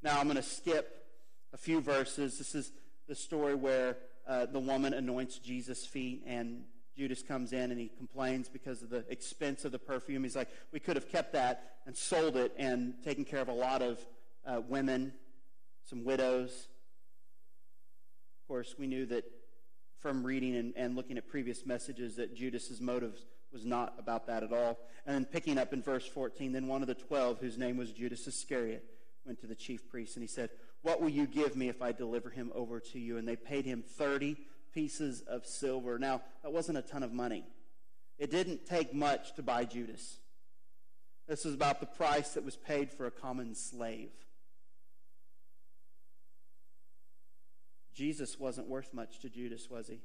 Now 0.01 0.17
I'm 0.17 0.27
going 0.27 0.37
to 0.37 0.41
skip 0.41 1.03
a 1.51 1.57
few 1.57 1.81
verses. 1.81 2.37
This 2.37 2.55
is 2.55 2.71
the 3.09 3.15
story 3.15 3.55
where 3.55 3.97
uh, 4.25 4.45
the 4.45 4.59
woman 4.61 4.93
anoints 4.93 5.37
Jesus' 5.37 5.85
feet 5.85 6.23
and 6.25 6.63
Judas 6.99 7.23
comes 7.23 7.53
in 7.53 7.71
and 7.71 7.79
he 7.79 7.87
complains 7.87 8.49
because 8.49 8.81
of 8.81 8.89
the 8.89 9.05
expense 9.07 9.63
of 9.63 9.71
the 9.71 9.79
perfume. 9.79 10.23
He's 10.23 10.35
like, 10.35 10.49
we 10.73 10.81
could 10.81 10.97
have 10.97 11.07
kept 11.07 11.31
that 11.31 11.77
and 11.85 11.95
sold 11.95 12.35
it 12.35 12.53
and 12.57 12.93
taken 13.05 13.23
care 13.23 13.39
of 13.39 13.47
a 13.47 13.53
lot 13.53 13.81
of 13.81 14.05
uh, 14.45 14.59
women 14.67 15.13
some 15.85 16.03
widows. 16.03 16.67
Of 18.41 18.47
course, 18.49 18.75
we 18.77 18.85
knew 18.85 19.05
that 19.05 19.23
from 20.01 20.25
reading 20.25 20.57
and, 20.57 20.73
and 20.75 20.97
looking 20.97 21.17
at 21.17 21.25
previous 21.25 21.65
messages 21.65 22.17
that 22.17 22.35
Judas's 22.35 22.81
motives 22.81 23.25
was 23.53 23.65
not 23.65 23.93
about 23.97 24.27
that 24.27 24.43
at 24.43 24.51
all. 24.51 24.77
And 25.05 25.15
then 25.15 25.23
picking 25.23 25.57
up 25.57 25.71
in 25.71 25.81
verse 25.81 26.05
14, 26.05 26.51
then 26.51 26.67
one 26.67 26.81
of 26.81 26.89
the 26.89 26.95
twelve, 26.95 27.39
whose 27.39 27.57
name 27.57 27.77
was 27.77 27.93
Judas 27.93 28.27
Iscariot, 28.27 28.83
went 29.25 29.39
to 29.39 29.47
the 29.47 29.55
chief 29.55 29.89
priests 29.89 30.17
and 30.17 30.23
he 30.23 30.27
said, 30.27 30.49
What 30.81 31.01
will 31.01 31.09
you 31.09 31.27
give 31.27 31.55
me 31.55 31.69
if 31.69 31.81
I 31.81 31.93
deliver 31.93 32.29
him 32.29 32.51
over 32.53 32.81
to 32.81 32.99
you? 32.99 33.17
And 33.17 33.25
they 33.25 33.37
paid 33.37 33.63
him 33.63 33.85
30 33.87 34.35
pieces 34.73 35.21
of 35.21 35.45
silver. 35.45 35.99
Now, 35.99 36.21
that 36.43 36.51
wasn't 36.51 36.77
a 36.77 36.81
ton 36.81 37.03
of 37.03 37.11
money. 37.11 37.45
It 38.17 38.31
didn't 38.31 38.65
take 38.65 38.93
much 38.93 39.35
to 39.35 39.43
buy 39.43 39.65
Judas. 39.65 40.17
This 41.27 41.45
is 41.45 41.53
about 41.53 41.79
the 41.79 41.85
price 41.85 42.33
that 42.33 42.43
was 42.43 42.55
paid 42.55 42.91
for 42.91 43.05
a 43.05 43.11
common 43.11 43.55
slave. 43.55 44.09
Jesus 47.93 48.39
wasn't 48.39 48.67
worth 48.67 48.93
much 48.93 49.19
to 49.19 49.29
Judas, 49.29 49.69
was 49.69 49.87
he? 49.87 49.99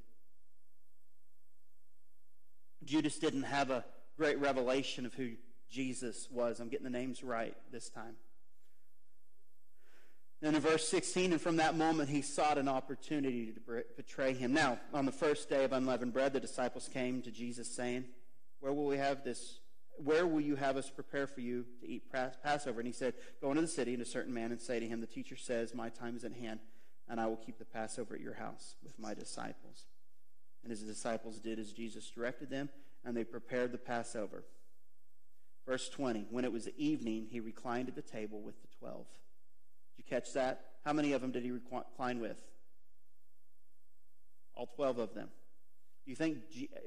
Judas 2.85 3.18
didn't 3.18 3.44
have 3.44 3.71
a 3.71 3.85
great 4.16 4.38
revelation 4.38 5.06
of 5.06 5.14
who 5.14 5.30
Jesus 5.71 6.28
was. 6.30 6.61
I'm 6.61 6.68
getting 6.68 6.85
the 6.85 6.90
names 6.90 7.25
right 7.25 7.56
this 7.73 7.88
time. 7.88 8.16
Then 10.44 10.56
in 10.56 10.60
verse 10.60 10.86
16, 10.88 11.32
and 11.32 11.40
from 11.40 11.56
that 11.56 11.74
moment 11.74 12.10
he 12.10 12.20
sought 12.20 12.58
an 12.58 12.68
opportunity 12.68 13.50
to 13.50 13.82
betray 13.96 14.34
him. 14.34 14.52
Now, 14.52 14.78
on 14.92 15.06
the 15.06 15.10
first 15.10 15.48
day 15.48 15.64
of 15.64 15.72
unleavened 15.72 16.12
bread, 16.12 16.34
the 16.34 16.38
disciples 16.40 16.86
came 16.86 17.22
to 17.22 17.30
Jesus 17.30 17.74
saying, 17.74 18.04
Where 18.60 18.74
will 18.74 18.84
we 18.84 18.98
have 18.98 19.24
this? 19.24 19.60
Where 19.96 20.26
will 20.26 20.42
you 20.42 20.56
have 20.56 20.76
us 20.76 20.90
prepare 20.90 21.26
for 21.26 21.40
you 21.40 21.64
to 21.80 21.88
eat 21.88 22.12
Passover? 22.42 22.78
And 22.80 22.86
he 22.86 22.92
said, 22.92 23.14
Go 23.40 23.52
into 23.52 23.62
the 23.62 23.68
city, 23.68 23.94
and 23.94 24.02
a 24.02 24.04
certain 24.04 24.34
man, 24.34 24.52
and 24.52 24.60
say 24.60 24.78
to 24.78 24.86
him, 24.86 25.00
The 25.00 25.06
teacher 25.06 25.34
says, 25.34 25.74
My 25.74 25.88
time 25.88 26.14
is 26.14 26.24
at 26.24 26.34
hand, 26.34 26.60
and 27.08 27.18
I 27.18 27.26
will 27.26 27.36
keep 27.36 27.58
the 27.58 27.64
Passover 27.64 28.14
at 28.14 28.20
your 28.20 28.34
house 28.34 28.74
with 28.84 28.98
my 28.98 29.14
disciples. 29.14 29.86
And 30.62 30.70
his 30.70 30.82
disciples 30.82 31.38
did 31.38 31.58
as 31.58 31.72
Jesus 31.72 32.10
directed 32.10 32.50
them, 32.50 32.68
and 33.02 33.16
they 33.16 33.24
prepared 33.24 33.72
the 33.72 33.78
Passover. 33.78 34.44
Verse 35.66 35.88
20 35.88 36.26
When 36.28 36.44
it 36.44 36.52
was 36.52 36.68
evening, 36.76 37.28
he 37.30 37.40
reclined 37.40 37.88
at 37.88 37.94
the 37.94 38.02
table 38.02 38.42
with 38.42 38.60
the 38.60 38.68
twelve. 38.78 39.06
Did 39.96 40.04
you 40.04 40.04
catch 40.08 40.32
that? 40.34 40.64
How 40.84 40.92
many 40.92 41.12
of 41.12 41.20
them 41.20 41.30
did 41.30 41.42
he 41.42 41.50
recline 41.50 42.20
with? 42.20 42.40
All 44.54 44.68
12 44.76 44.98
of 44.98 45.14
them. 45.14 45.28
Do 46.04 46.10
you 46.10 46.16
think 46.16 46.38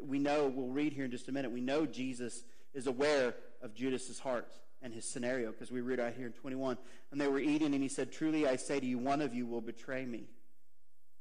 we 0.02 0.20
know, 0.20 0.48
we'll 0.48 0.68
read 0.68 0.94
here 0.94 1.06
in 1.06 1.12
just 1.12 1.28
a 1.28 1.32
minute, 1.32 1.52
we 1.52 1.62
know 1.62 1.86
Jesus 1.86 2.44
is 2.74 2.86
aware 2.86 3.34
of 3.62 3.74
Judas's 3.74 4.20
heart 4.20 4.54
and 4.82 4.94
his 4.94 5.06
scenario 5.10 5.52
because 5.52 5.72
we 5.72 5.82
read 5.82 6.00
out 6.00 6.14
here 6.14 6.28
in 6.28 6.34
21. 6.34 6.78
And 7.12 7.20
they 7.20 7.28
were 7.28 7.40
eating, 7.40 7.74
and 7.74 7.82
he 7.82 7.90
said, 7.90 8.12
Truly 8.12 8.48
I 8.48 8.56
say 8.56 8.80
to 8.80 8.86
you, 8.86 9.00
one 9.00 9.22
of 9.22 9.34
you 9.34 9.48
will 9.48 9.62
betray 9.62 10.06
me. 10.06 10.26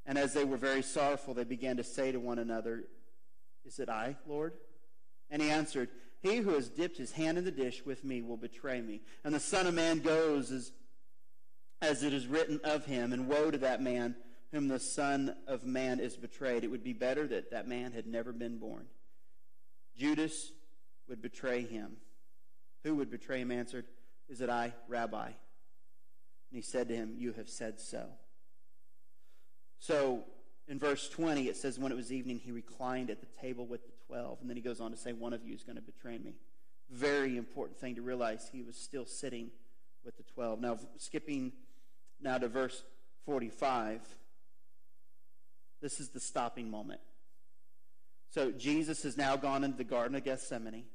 And 0.05 0.17
as 0.17 0.33
they 0.33 0.45
were 0.45 0.57
very 0.57 0.83
sorrowful, 0.83 1.33
they 1.33 1.43
began 1.43 1.77
to 1.77 1.83
say 1.83 2.11
to 2.11 2.19
one 2.19 2.39
another, 2.39 2.83
Is 3.65 3.79
it 3.79 3.89
I, 3.89 4.15
Lord? 4.27 4.53
And 5.29 5.41
he 5.41 5.49
answered, 5.49 5.89
He 6.21 6.37
who 6.37 6.51
has 6.51 6.69
dipped 6.69 6.97
his 6.97 7.11
hand 7.11 7.37
in 7.37 7.43
the 7.43 7.51
dish 7.51 7.83
with 7.85 8.03
me 8.03 8.21
will 8.21 8.37
betray 8.37 8.79
me. 8.79 9.01
And 9.23 9.33
the 9.33 9.39
Son 9.39 9.67
of 9.67 9.73
Man 9.73 9.99
goes 9.99 10.51
as, 10.51 10.71
as 11.81 12.03
it 12.03 12.13
is 12.13 12.27
written 12.27 12.59
of 12.63 12.85
him, 12.85 13.13
and 13.13 13.27
woe 13.27 13.51
to 13.51 13.57
that 13.59 13.81
man 13.81 14.15
whom 14.51 14.67
the 14.67 14.79
Son 14.79 15.35
of 15.45 15.65
Man 15.65 15.99
is 15.99 16.15
betrayed. 16.15 16.63
It 16.63 16.71
would 16.71 16.83
be 16.83 16.93
better 16.93 17.27
that 17.27 17.51
that 17.51 17.67
man 17.67 17.91
had 17.91 18.07
never 18.07 18.31
been 18.31 18.57
born. 18.57 18.85
Judas 19.97 20.51
would 21.07 21.21
betray 21.21 21.63
him. 21.63 21.97
Who 22.83 22.95
would 22.95 23.11
betray 23.11 23.41
him 23.41 23.51
answered, 23.51 23.85
Is 24.29 24.41
it 24.41 24.49
I, 24.49 24.73
Rabbi? 24.87 25.25
And 25.25 25.35
he 26.51 26.61
said 26.61 26.87
to 26.89 26.95
him, 26.95 27.15
You 27.17 27.33
have 27.33 27.49
said 27.49 27.79
so. 27.79 28.05
So 29.79 30.23
in 30.67 30.79
verse 30.79 31.09
20, 31.09 31.47
it 31.47 31.57
says, 31.57 31.77
When 31.77 31.91
it 31.91 31.95
was 31.95 32.11
evening, 32.11 32.39
he 32.39 32.51
reclined 32.51 33.09
at 33.09 33.19
the 33.19 33.27
table 33.41 33.65
with 33.65 33.85
the 33.85 33.93
twelve. 34.07 34.39
And 34.41 34.49
then 34.49 34.55
he 34.55 34.63
goes 34.63 34.79
on 34.79 34.91
to 34.91 34.97
say, 34.97 35.13
One 35.13 35.33
of 35.33 35.43
you 35.43 35.53
is 35.53 35.63
going 35.63 35.75
to 35.75 35.81
betray 35.81 36.17
me. 36.17 36.35
Very 36.89 37.35
important 37.35 37.77
thing 37.79 37.95
to 37.95 38.01
realize. 38.01 38.49
He 38.51 38.61
was 38.61 38.77
still 38.77 39.05
sitting 39.05 39.49
with 40.05 40.15
the 40.15 40.23
twelve. 40.23 40.61
Now, 40.61 40.77
skipping 40.97 41.51
now 42.21 42.37
to 42.37 42.47
verse 42.47 42.83
45, 43.25 44.01
this 45.81 45.99
is 45.99 46.09
the 46.09 46.19
stopping 46.19 46.69
moment. 46.69 47.01
So 48.29 48.51
Jesus 48.51 49.03
has 49.03 49.17
now 49.17 49.35
gone 49.35 49.63
into 49.63 49.77
the 49.77 49.83
Garden 49.83 50.15
of 50.15 50.23
Gethsemane. 50.23 50.85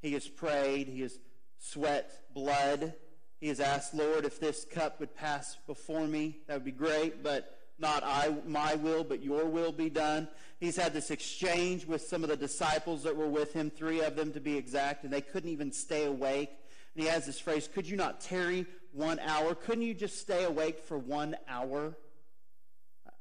He 0.00 0.12
has 0.12 0.28
prayed. 0.28 0.88
He 0.88 1.02
has 1.02 1.18
sweat 1.58 2.10
blood. 2.34 2.94
He 3.40 3.48
has 3.48 3.60
asked, 3.60 3.94
Lord, 3.94 4.24
if 4.24 4.40
this 4.40 4.64
cup 4.64 5.00
would 5.00 5.14
pass 5.14 5.56
before 5.66 6.06
me, 6.06 6.38
that 6.46 6.54
would 6.54 6.64
be 6.64 6.72
great, 6.72 7.22
but 7.22 7.58
not 7.78 8.02
I, 8.04 8.34
my 8.46 8.74
will, 8.76 9.04
but 9.04 9.22
your 9.22 9.44
will 9.44 9.72
be 9.72 9.90
done. 9.90 10.28
He's 10.58 10.76
had 10.76 10.94
this 10.94 11.10
exchange 11.10 11.84
with 11.84 12.00
some 12.00 12.22
of 12.22 12.30
the 12.30 12.36
disciples 12.36 13.02
that 13.02 13.16
were 13.16 13.28
with 13.28 13.52
him, 13.52 13.70
three 13.70 14.00
of 14.00 14.16
them 14.16 14.32
to 14.32 14.40
be 14.40 14.56
exact, 14.56 15.04
and 15.04 15.12
they 15.12 15.20
couldn't 15.20 15.50
even 15.50 15.70
stay 15.72 16.04
awake. 16.04 16.50
And 16.94 17.04
he 17.04 17.10
has 17.10 17.26
this 17.26 17.38
phrase, 17.38 17.68
could 17.68 17.86
you 17.86 17.96
not 17.96 18.22
tarry 18.22 18.66
one 18.96 19.18
hour? 19.20 19.54
Couldn't 19.54 19.82
you 19.82 19.94
just 19.94 20.18
stay 20.18 20.44
awake 20.44 20.80
for 20.80 20.98
one 20.98 21.36
hour? 21.48 21.96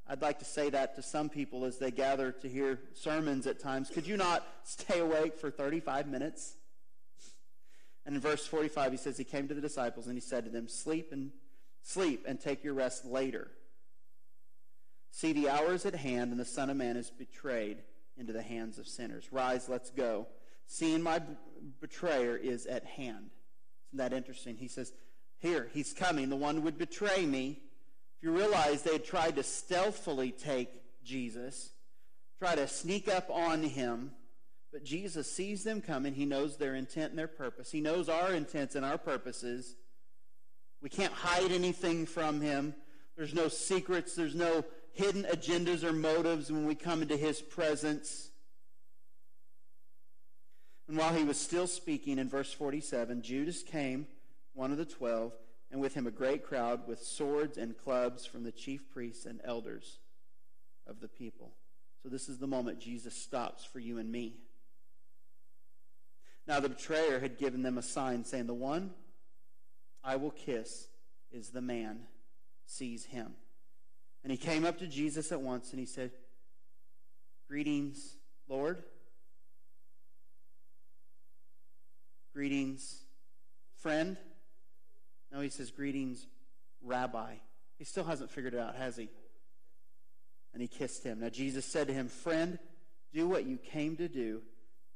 I'd 0.07 0.21
like 0.21 0.39
to 0.39 0.45
say 0.45 0.69
that 0.69 0.95
to 0.95 1.01
some 1.01 1.29
people 1.29 1.65
as 1.65 1.77
they 1.77 1.91
gather 1.91 2.31
to 2.31 2.47
hear 2.47 2.79
sermons 2.93 3.47
at 3.47 3.59
times. 3.59 3.89
Could 3.89 4.07
you 4.07 4.17
not 4.17 4.45
stay 4.63 4.99
awake 4.99 5.37
for 5.37 5.51
35 5.51 6.07
minutes? 6.07 6.55
And 8.05 8.15
in 8.15 8.21
verse 8.21 8.45
45, 8.45 8.91
he 8.91 8.97
says, 8.97 9.17
He 9.17 9.23
came 9.23 9.47
to 9.47 9.53
the 9.53 9.61
disciples 9.61 10.07
and 10.07 10.15
he 10.15 10.21
said 10.21 10.45
to 10.45 10.51
them, 10.51 10.67
Sleep 10.67 11.11
and 11.11 11.31
sleep 11.81 12.25
and 12.27 12.39
take 12.39 12.63
your 12.63 12.75
rest 12.75 13.03
later. 13.03 13.49
See, 15.11 15.33
the 15.33 15.49
hour 15.49 15.73
is 15.73 15.85
at 15.85 15.95
hand, 15.95 16.31
and 16.31 16.39
the 16.39 16.45
Son 16.45 16.69
of 16.69 16.75
Man 16.75 16.97
is 16.97 17.09
betrayed 17.09 17.77
into 18.17 18.33
the 18.33 18.41
hands 18.41 18.77
of 18.77 18.87
sinners. 18.87 19.31
Rise, 19.31 19.69
let's 19.69 19.89
go. 19.89 20.27
Seeing 20.67 21.01
my 21.01 21.21
betrayer 21.79 22.35
is 22.35 22.65
at 22.65 22.83
hand. 22.83 23.29
Isn't 23.89 23.97
that 23.97 24.13
interesting? 24.13 24.57
He 24.57 24.67
says, 24.67 24.91
Here, 25.39 25.69
he's 25.73 25.93
coming. 25.93 26.29
The 26.29 26.35
one 26.35 26.55
who 26.55 26.61
would 26.61 26.77
betray 26.77 27.25
me. 27.25 27.59
If 28.17 28.23
you 28.23 28.31
realize 28.31 28.81
they 28.81 28.93
had 28.93 29.05
tried 29.05 29.35
to 29.35 29.43
stealthily 29.43 30.31
take 30.31 30.69
Jesus, 31.03 31.71
try 32.39 32.55
to 32.55 32.67
sneak 32.67 33.07
up 33.07 33.29
on 33.29 33.63
him, 33.63 34.11
but 34.71 34.83
Jesus 34.83 35.31
sees 35.31 35.63
them 35.63 35.81
coming. 35.81 36.13
He 36.13 36.25
knows 36.25 36.57
their 36.57 36.75
intent 36.75 37.11
and 37.11 37.19
their 37.19 37.27
purpose. 37.27 37.71
He 37.71 37.81
knows 37.81 38.09
our 38.09 38.33
intents 38.33 38.75
and 38.75 38.85
our 38.85 38.97
purposes. 38.97 39.75
We 40.81 40.89
can't 40.89 41.13
hide 41.13 41.51
anything 41.51 42.05
from 42.05 42.41
him. 42.41 42.75
There's 43.15 43.33
no 43.33 43.47
secrets. 43.47 44.15
There's 44.15 44.35
no 44.35 44.65
hidden 44.91 45.23
agendas 45.23 45.83
or 45.83 45.93
motives 45.93 46.51
when 46.51 46.65
we 46.65 46.75
come 46.75 47.01
into 47.01 47.17
his 47.17 47.41
presence. 47.41 48.29
And 50.87 50.97
while 50.97 51.13
he 51.13 51.23
was 51.23 51.37
still 51.37 51.67
speaking 51.67 52.19
in 52.19 52.29
verse 52.29 52.53
47, 52.53 53.21
Judas 53.21 53.63
came, 53.63 54.07
one 54.55 54.71
of 54.71 54.77
the 54.77 54.85
twelve, 54.85 55.33
and 55.69 55.79
with 55.79 55.93
him 55.93 56.07
a 56.07 56.11
great 56.11 56.43
crowd 56.43 56.87
with 56.87 57.03
swords 57.03 57.57
and 57.57 57.77
clubs 57.77 58.25
from 58.25 58.43
the 58.43 58.51
chief 58.51 58.89
priests 58.89 59.25
and 59.25 59.39
elders 59.43 59.99
of 60.87 61.01
the 61.01 61.07
people. 61.07 61.51
So 62.01 62.09
this 62.09 62.29
is 62.29 62.39
the 62.39 62.47
moment 62.47 62.79
Jesus 62.79 63.15
stops 63.15 63.65
for 63.65 63.79
you 63.79 63.97
and 63.97 64.11
me. 64.11 64.35
Now 66.47 66.59
the 66.59 66.69
betrayer 66.69 67.19
had 67.19 67.37
given 67.37 67.63
them 67.63 67.77
a 67.77 67.81
sign 67.81 68.23
saying, 68.23 68.47
The 68.47 68.53
one 68.53 68.91
I 70.03 70.15
will 70.15 70.31
kiss 70.31 70.87
is 71.31 71.49
the 71.49 71.61
man. 71.61 72.01
Seize 72.67 73.05
him. 73.05 73.33
And 74.23 74.31
he 74.31 74.37
came 74.37 74.65
up 74.65 74.79
to 74.79 74.87
Jesus 74.87 75.31
at 75.31 75.41
once 75.41 75.71
and 75.71 75.79
he 75.79 75.85
said, 75.85 76.11
Greetings, 77.47 78.17
Lord. 78.47 78.83
Greetings, 82.33 83.01
friend. 83.77 84.17
No, 85.31 85.41
he 85.41 85.49
says, 85.49 85.71
Greetings, 85.71 86.27
Rabbi. 86.81 87.35
He 87.77 87.83
still 87.83 88.03
hasn't 88.03 88.31
figured 88.31 88.53
it 88.53 88.59
out, 88.59 88.75
has 88.75 88.95
he? 88.95 89.09
And 90.53 90.61
he 90.61 90.67
kissed 90.67 91.03
him. 91.03 91.19
Now 91.19 91.29
Jesus 91.29 91.65
said 91.65 91.87
to 91.87 91.93
him, 91.93 92.07
Friend, 92.07 92.57
do 93.13 93.27
what 93.27 93.45
you 93.45 93.57
came 93.57 93.97
to 93.97 94.07
do. 94.07 94.41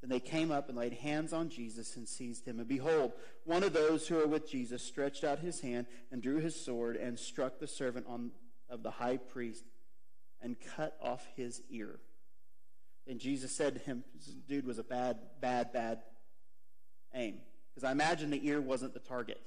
Then 0.00 0.08
they 0.08 0.20
came 0.20 0.50
up 0.50 0.70
and 0.70 0.78
laid 0.78 0.94
hands 0.94 1.34
on 1.34 1.50
Jesus 1.50 1.96
and 1.96 2.08
seized 2.08 2.46
him. 2.46 2.58
And 2.58 2.66
behold, 2.66 3.12
one 3.44 3.62
of 3.62 3.74
those 3.74 4.08
who 4.08 4.14
were 4.14 4.26
with 4.26 4.50
Jesus 4.50 4.82
stretched 4.82 5.24
out 5.24 5.40
his 5.40 5.60
hand 5.60 5.86
and 6.10 6.22
drew 6.22 6.38
his 6.38 6.58
sword 6.58 6.96
and 6.96 7.18
struck 7.18 7.58
the 7.58 7.66
servant 7.66 8.06
on 8.08 8.30
of 8.70 8.82
the 8.82 8.90
high 8.90 9.16
priest 9.16 9.64
and 10.40 10.56
cut 10.76 10.96
off 11.02 11.26
his 11.36 11.60
ear. 11.70 11.98
And 13.06 13.18
Jesus 13.18 13.50
said 13.52 13.74
to 13.74 13.80
him, 13.80 14.04
dude 14.48 14.66
was 14.66 14.78
a 14.78 14.84
bad, 14.84 15.18
bad, 15.40 15.72
bad 15.72 16.02
aim. 17.14 17.40
Because 17.74 17.86
I 17.86 17.92
imagine 17.92 18.30
the 18.30 18.46
ear 18.46 18.60
wasn't 18.60 18.94
the 18.94 19.00
target. 19.00 19.40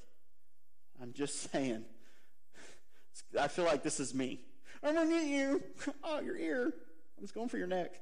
I'm 1.03 1.11
just 1.11 1.51
saying. 1.51 1.83
I 3.37 3.49
feel 3.49 3.65
like 3.65 3.83
this 3.83 3.99
is 3.99 4.13
me. 4.13 4.39
I'm 4.81 4.95
to 4.95 5.05
get 5.05 5.27
you. 5.27 5.61
Oh, 6.03 6.21
your 6.21 6.37
ear. 6.37 6.73
I'm 7.17 7.23
just 7.23 7.33
going 7.33 7.49
for 7.49 7.57
your 7.57 7.67
neck. 7.67 7.99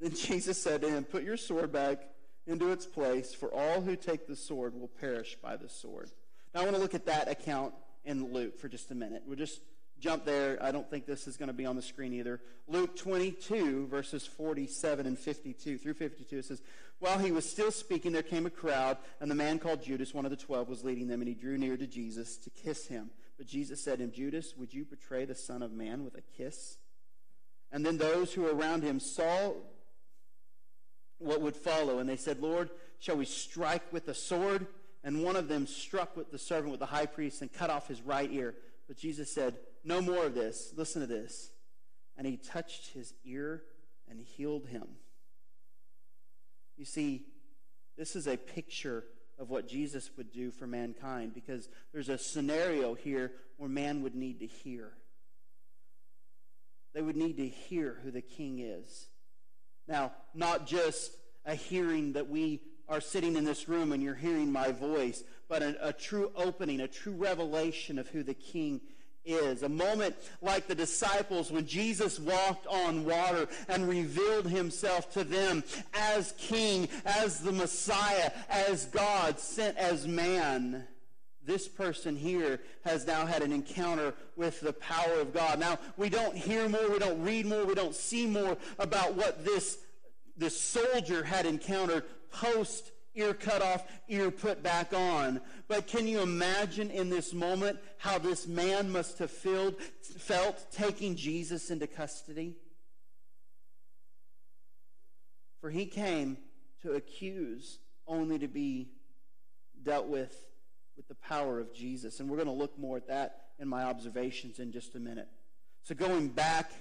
Then 0.00 0.12
Jesus 0.12 0.60
said 0.60 0.80
to 0.80 0.90
him, 0.90 1.04
Put 1.04 1.22
your 1.22 1.36
sword 1.36 1.70
back 1.70 2.02
into 2.48 2.72
its 2.72 2.84
place, 2.84 3.32
for 3.32 3.54
all 3.54 3.80
who 3.80 3.94
take 3.94 4.26
the 4.26 4.34
sword 4.34 4.74
will 4.74 4.88
perish 4.88 5.36
by 5.40 5.56
the 5.56 5.68
sword. 5.68 6.10
Now 6.52 6.62
I 6.62 6.64
want 6.64 6.74
to 6.74 6.82
look 6.82 6.94
at 6.94 7.06
that 7.06 7.28
account 7.28 7.72
in 8.04 8.32
Luke 8.32 8.58
for 8.58 8.68
just 8.68 8.90
a 8.90 8.94
minute. 8.96 9.22
We'll 9.24 9.36
just 9.36 9.60
jump 10.00 10.24
there. 10.24 10.58
I 10.60 10.72
don't 10.72 10.88
think 10.90 11.06
this 11.06 11.28
is 11.28 11.36
going 11.36 11.48
to 11.48 11.54
be 11.54 11.66
on 11.66 11.76
the 11.76 11.82
screen 11.82 12.12
either. 12.14 12.40
Luke 12.66 12.96
22, 12.96 13.86
verses 13.86 14.26
47 14.26 15.06
and 15.06 15.18
52 15.18 15.78
through 15.78 15.94
52, 15.94 16.38
it 16.38 16.44
says, 16.44 16.62
While 17.00 17.18
he 17.18 17.32
was 17.32 17.50
still 17.50 17.70
speaking, 17.70 18.12
there 18.12 18.22
came 18.22 18.44
a 18.44 18.50
crowd, 18.50 18.98
and 19.20 19.30
the 19.30 19.34
man 19.34 19.58
called 19.58 19.82
Judas, 19.82 20.12
one 20.12 20.26
of 20.26 20.30
the 20.30 20.36
twelve, 20.36 20.68
was 20.68 20.84
leading 20.84 21.08
them, 21.08 21.22
and 21.22 21.28
he 21.28 21.34
drew 21.34 21.56
near 21.56 21.76
to 21.78 21.86
Jesus 21.86 22.36
to 22.36 22.50
kiss 22.50 22.86
him. 22.86 23.10
But 23.38 23.46
Jesus 23.46 23.82
said 23.82 23.98
to 23.98 24.04
him, 24.04 24.12
Judas, 24.12 24.54
would 24.56 24.74
you 24.74 24.84
betray 24.84 25.24
the 25.24 25.34
Son 25.34 25.62
of 25.62 25.72
Man 25.72 26.04
with 26.04 26.14
a 26.16 26.20
kiss? 26.36 26.76
And 27.72 27.86
then 27.86 27.96
those 27.96 28.34
who 28.34 28.42
were 28.42 28.54
around 28.54 28.82
him 28.82 29.00
saw 29.00 29.52
what 31.16 31.40
would 31.40 31.56
follow, 31.56 32.00
and 32.00 32.08
they 32.08 32.16
said, 32.16 32.40
Lord, 32.40 32.70
shall 32.98 33.16
we 33.16 33.24
strike 33.24 33.90
with 33.92 34.04
the 34.04 34.14
sword? 34.14 34.66
And 35.02 35.24
one 35.24 35.36
of 35.36 35.48
them 35.48 35.66
struck 35.66 36.18
with 36.18 36.30
the 36.30 36.38
servant 36.38 36.70
with 36.70 36.80
the 36.80 36.86
high 36.86 37.06
priest 37.06 37.40
and 37.40 37.50
cut 37.50 37.70
off 37.70 37.88
his 37.88 38.02
right 38.02 38.30
ear. 38.30 38.54
But 38.88 38.98
Jesus 38.98 39.32
said, 39.32 39.56
No 39.84 40.02
more 40.02 40.26
of 40.26 40.34
this. 40.34 40.74
Listen 40.76 41.00
to 41.00 41.06
this. 41.06 41.50
And 42.18 42.26
he 42.26 42.36
touched 42.36 42.88
his 42.88 43.14
ear 43.24 43.62
and 44.06 44.20
healed 44.20 44.66
him. 44.66 44.88
You 46.80 46.86
see, 46.86 47.26
this 47.98 48.16
is 48.16 48.26
a 48.26 48.38
picture 48.38 49.04
of 49.38 49.50
what 49.50 49.68
Jesus 49.68 50.08
would 50.16 50.32
do 50.32 50.50
for 50.50 50.66
mankind 50.66 51.34
because 51.34 51.68
there's 51.92 52.08
a 52.08 52.16
scenario 52.16 52.94
here 52.94 53.32
where 53.58 53.68
man 53.68 54.00
would 54.00 54.14
need 54.14 54.40
to 54.40 54.46
hear. 54.46 54.92
They 56.94 57.02
would 57.02 57.18
need 57.18 57.36
to 57.36 57.46
hear 57.46 57.98
who 58.02 58.10
the 58.10 58.22
king 58.22 58.60
is. 58.60 59.08
Now, 59.86 60.12
not 60.34 60.66
just 60.66 61.12
a 61.44 61.54
hearing 61.54 62.14
that 62.14 62.30
we 62.30 62.62
are 62.88 63.02
sitting 63.02 63.36
in 63.36 63.44
this 63.44 63.68
room 63.68 63.92
and 63.92 64.02
you're 64.02 64.14
hearing 64.14 64.50
my 64.50 64.72
voice, 64.72 65.22
but 65.50 65.62
a, 65.62 65.88
a, 65.88 65.92
true 65.92 66.32
opening, 66.34 66.80
a 66.80 66.88
true 66.88 67.12
revelation 67.12 67.98
of 67.98 68.08
who 68.08 68.22
the 68.22 68.32
King 68.32 68.80
is. 69.24 69.62
A 69.62 69.68
moment 69.68 70.16
like 70.40 70.66
the 70.66 70.74
disciples 70.74 71.50
when 71.50 71.66
Jesus 71.66 72.18
walked 72.18 72.66
on 72.66 73.04
water 73.04 73.48
and 73.68 73.88
revealed 73.88 74.46
himself 74.46 75.12
to 75.12 75.24
them 75.24 75.64
as 75.94 76.32
King, 76.38 76.88
as 77.04 77.40
the 77.40 77.52
Messiah, 77.52 78.30
as 78.48 78.86
God, 78.86 79.38
sent 79.38 79.76
as 79.76 80.06
man. 80.06 80.86
This 81.44 81.68
person 81.68 82.16
here 82.16 82.60
has 82.84 83.06
now 83.06 83.26
had 83.26 83.42
an 83.42 83.52
encounter 83.52 84.14
with 84.36 84.60
the 84.60 84.74
power 84.74 85.20
of 85.20 85.32
God. 85.32 85.58
Now, 85.58 85.78
we 85.96 86.08
don't 86.08 86.36
hear 86.36 86.68
more, 86.68 86.90
we 86.90 86.98
don't 86.98 87.22
read 87.22 87.46
more, 87.46 87.64
we 87.64 87.74
don't 87.74 87.94
see 87.94 88.26
more 88.26 88.56
about 88.78 89.14
what 89.14 89.44
this, 89.44 89.78
this 90.36 90.60
soldier 90.60 91.24
had 91.24 91.46
encountered 91.46 92.04
post 92.30 92.92
ear 93.14 93.34
cut 93.34 93.62
off, 93.62 93.84
ear 94.08 94.30
put 94.30 94.62
back 94.62 94.92
on. 94.92 95.40
But 95.68 95.86
can 95.86 96.06
you 96.06 96.20
imagine 96.20 96.90
in 96.90 97.10
this 97.10 97.32
moment 97.32 97.78
how 97.98 98.18
this 98.18 98.46
man 98.46 98.90
must 98.90 99.18
have 99.18 99.30
filled, 99.30 99.76
felt 100.18 100.70
taking 100.72 101.16
Jesus 101.16 101.70
into 101.70 101.86
custody? 101.86 102.56
For 105.60 105.70
he 105.70 105.86
came 105.86 106.38
to 106.82 106.92
accuse 106.92 107.78
only 108.06 108.38
to 108.38 108.48
be 108.48 108.88
dealt 109.82 110.06
with 110.06 110.34
with 110.96 111.08
the 111.08 111.14
power 111.14 111.60
of 111.60 111.72
Jesus. 111.74 112.20
And 112.20 112.28
we're 112.28 112.36
going 112.36 112.48
to 112.48 112.52
look 112.52 112.78
more 112.78 112.96
at 112.96 113.08
that 113.08 113.46
in 113.58 113.68
my 113.68 113.84
observations 113.84 114.58
in 114.58 114.70
just 114.72 114.94
a 114.94 115.00
minute. 115.00 115.28
So 115.82 115.94
going 115.94 116.28
back 116.28 116.72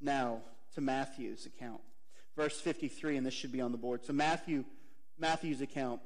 now 0.00 0.40
to 0.74 0.80
Matthew's 0.80 1.44
account 1.44 1.80
verse 2.36 2.60
53, 2.60 3.16
and 3.16 3.26
this 3.26 3.34
should 3.34 3.52
be 3.52 3.60
on 3.60 3.72
the 3.72 3.78
board. 3.78 4.04
So 4.04 4.12
Matthew, 4.12 4.64
Matthew's 5.18 5.60
account, 5.60 6.00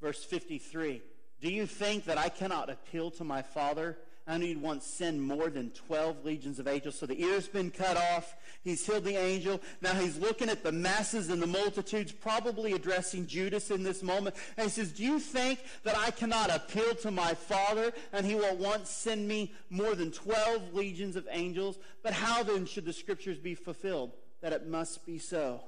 verse 0.00 0.22
53. 0.24 1.02
Do 1.40 1.52
you 1.52 1.66
think 1.66 2.04
that 2.06 2.18
I 2.18 2.28
cannot 2.28 2.70
appeal 2.70 3.10
to 3.12 3.24
my 3.24 3.42
Father 3.42 3.96
and 4.28 4.42
he'd 4.42 4.60
once 4.60 4.84
send 4.84 5.22
more 5.22 5.48
than 5.48 5.70
12 5.70 6.22
legions 6.22 6.58
of 6.58 6.68
angels. 6.68 6.98
So 6.98 7.06
the 7.06 7.20
ear's 7.20 7.48
been 7.48 7.70
cut 7.70 7.96
off. 7.96 8.36
He's 8.62 8.84
healed 8.84 9.04
the 9.04 9.16
angel. 9.16 9.60
Now 9.80 9.94
he's 9.94 10.18
looking 10.18 10.50
at 10.50 10.62
the 10.62 10.70
masses 10.70 11.30
and 11.30 11.40
the 11.40 11.46
multitudes, 11.46 12.12
probably 12.12 12.74
addressing 12.74 13.26
Judas 13.26 13.70
in 13.70 13.82
this 13.82 14.02
moment. 14.02 14.36
And 14.58 14.64
he 14.64 14.70
says, 14.70 14.92
Do 14.92 15.02
you 15.02 15.18
think 15.18 15.60
that 15.82 15.96
I 15.96 16.10
cannot 16.10 16.54
appeal 16.54 16.94
to 16.96 17.10
my 17.10 17.32
Father 17.32 17.90
and 18.12 18.26
he 18.26 18.34
will 18.34 18.56
once 18.56 18.90
send 18.90 19.26
me 19.26 19.54
more 19.70 19.94
than 19.94 20.12
12 20.12 20.74
legions 20.74 21.16
of 21.16 21.26
angels? 21.30 21.78
But 22.02 22.12
how 22.12 22.42
then 22.42 22.66
should 22.66 22.84
the 22.84 22.92
scriptures 22.92 23.38
be 23.38 23.54
fulfilled? 23.54 24.12
That 24.42 24.52
it 24.52 24.66
must 24.66 25.04
be 25.04 25.18
so. 25.18 25.60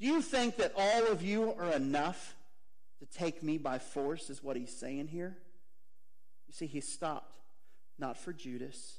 Do 0.00 0.06
you 0.06 0.22
think 0.22 0.56
that 0.56 0.72
all 0.76 1.06
of 1.08 1.22
you 1.22 1.52
are 1.54 1.72
enough 1.72 2.36
to 3.00 3.06
take 3.06 3.42
me 3.42 3.58
by 3.58 3.78
force, 3.78 4.30
is 4.30 4.42
what 4.42 4.56
he's 4.56 4.74
saying 4.74 5.08
here? 5.08 5.36
You 6.46 6.54
see, 6.54 6.66
he 6.66 6.80
stopped 6.80 7.36
not 7.98 8.16
for 8.16 8.32
Judas, 8.32 8.98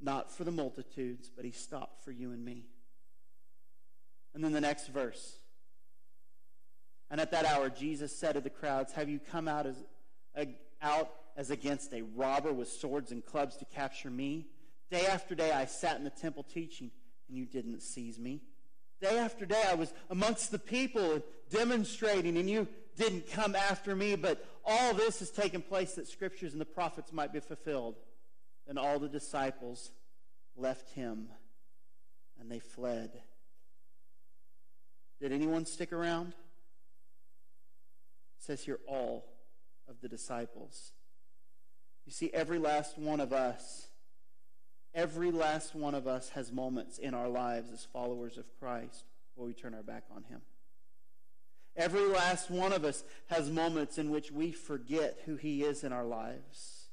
not 0.00 0.32
for 0.32 0.44
the 0.44 0.50
multitudes, 0.50 1.30
but 1.34 1.44
he 1.44 1.50
stopped 1.50 2.04
for 2.04 2.10
you 2.10 2.32
and 2.32 2.44
me. 2.44 2.66
And 4.34 4.42
then 4.42 4.52
the 4.52 4.60
next 4.60 4.88
verse. 4.88 5.36
And 7.10 7.20
at 7.20 7.30
that 7.30 7.46
hour, 7.46 7.70
Jesus 7.70 8.14
said 8.14 8.34
to 8.34 8.40
the 8.40 8.50
crowds, 8.50 8.92
Have 8.92 9.08
you 9.08 9.18
come 9.18 9.48
out 9.48 9.66
as, 9.66 9.76
uh, 10.36 10.44
out 10.82 11.10
as 11.36 11.50
against 11.50 11.92
a 11.92 12.02
robber 12.02 12.52
with 12.52 12.68
swords 12.68 13.12
and 13.12 13.24
clubs 13.24 13.56
to 13.56 13.64
capture 13.64 14.10
me? 14.10 14.46
Day 14.90 15.06
after 15.06 15.34
day, 15.34 15.52
I 15.52 15.64
sat 15.64 15.96
in 15.98 16.04
the 16.04 16.10
temple 16.10 16.42
teaching, 16.42 16.90
and 17.28 17.36
you 17.36 17.46
didn't 17.46 17.80
seize 17.82 18.18
me. 18.18 18.40
Day 19.00 19.18
after 19.18 19.46
day, 19.46 19.62
I 19.68 19.74
was 19.74 19.92
amongst 20.10 20.50
the 20.50 20.58
people 20.58 21.22
demonstrating, 21.50 22.36
and 22.36 22.50
you 22.50 22.66
didn't 22.96 23.30
come 23.30 23.54
after 23.54 23.94
me, 23.94 24.16
but 24.16 24.44
all 24.64 24.92
this 24.92 25.20
has 25.20 25.30
taken 25.30 25.62
place 25.62 25.94
that 25.94 26.08
scriptures 26.08 26.52
and 26.52 26.60
the 26.60 26.66
prophets 26.66 27.12
might 27.12 27.32
be 27.32 27.40
fulfilled. 27.40 27.96
And 28.66 28.78
all 28.78 28.98
the 28.98 29.08
disciples 29.08 29.90
left 30.56 30.90
him 30.90 31.28
and 32.38 32.50
they 32.50 32.58
fled. 32.58 33.10
Did 35.20 35.32
anyone 35.32 35.64
stick 35.64 35.92
around? 35.92 36.28
It 38.38 38.44
says 38.44 38.62
here, 38.62 38.78
all 38.86 39.24
of 39.88 40.00
the 40.00 40.08
disciples. 40.08 40.92
You 42.04 42.12
see, 42.12 42.30
every 42.32 42.58
last 42.58 42.98
one 42.98 43.20
of 43.20 43.32
us, 43.32 43.87
every 44.98 45.30
last 45.30 45.76
one 45.76 45.94
of 45.94 46.08
us 46.08 46.30
has 46.30 46.50
moments 46.50 46.98
in 46.98 47.14
our 47.14 47.28
lives 47.28 47.70
as 47.72 47.86
followers 47.92 48.36
of 48.36 48.44
Christ 48.58 49.04
where 49.36 49.46
we 49.46 49.54
turn 49.54 49.72
our 49.72 49.82
back 49.82 50.02
on 50.14 50.24
him. 50.24 50.40
Every 51.76 52.08
last 52.08 52.50
one 52.50 52.72
of 52.72 52.84
us 52.84 53.04
has 53.28 53.48
moments 53.48 53.98
in 53.98 54.10
which 54.10 54.32
we 54.32 54.50
forget 54.50 55.20
who 55.24 55.36
He 55.36 55.62
is 55.62 55.84
in 55.84 55.92
our 55.92 56.04
lives. 56.04 56.88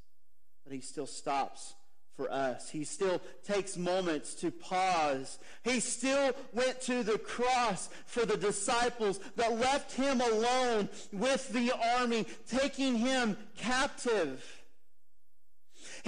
But 0.63 0.73
He 0.73 0.81
still 0.81 1.07
stops 1.07 1.73
for 2.15 2.31
us. 2.31 2.69
He 2.69 2.83
still 2.83 3.19
takes 3.43 3.77
moments 3.77 4.35
to 4.35 4.51
pause. 4.51 5.39
He 5.63 5.79
still 5.79 6.33
went 6.53 6.81
to 6.81 7.01
the 7.01 7.17
cross 7.17 7.89
for 8.05 8.27
the 8.27 8.37
disciples 8.37 9.19
that 9.35 9.59
left 9.59 9.93
Him 9.93 10.21
alone 10.21 10.89
with 11.11 11.49
the 11.49 11.71
army, 11.97 12.27
taking 12.47 12.97
Him 12.97 13.37
captive. 13.57 14.54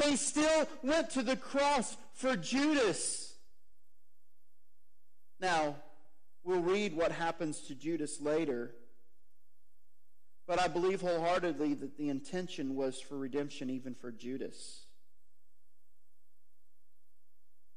He 0.03 0.15
still 0.15 0.67
went 0.83 1.09
to 1.11 1.23
the 1.23 1.35
cross 1.35 1.97
for 2.13 2.35
Judas. 2.35 3.33
Now, 5.39 5.75
We'll 6.47 6.61
read 6.61 6.95
what 6.95 7.11
happens 7.11 7.59
to 7.63 7.75
Judas 7.75 8.21
later. 8.21 8.71
But 10.47 10.61
I 10.61 10.69
believe 10.69 11.01
wholeheartedly 11.01 11.73
that 11.73 11.97
the 11.97 12.07
intention 12.07 12.77
was 12.77 13.01
for 13.01 13.17
redemption 13.17 13.69
even 13.69 13.93
for 13.93 14.13
Judas. 14.13 14.85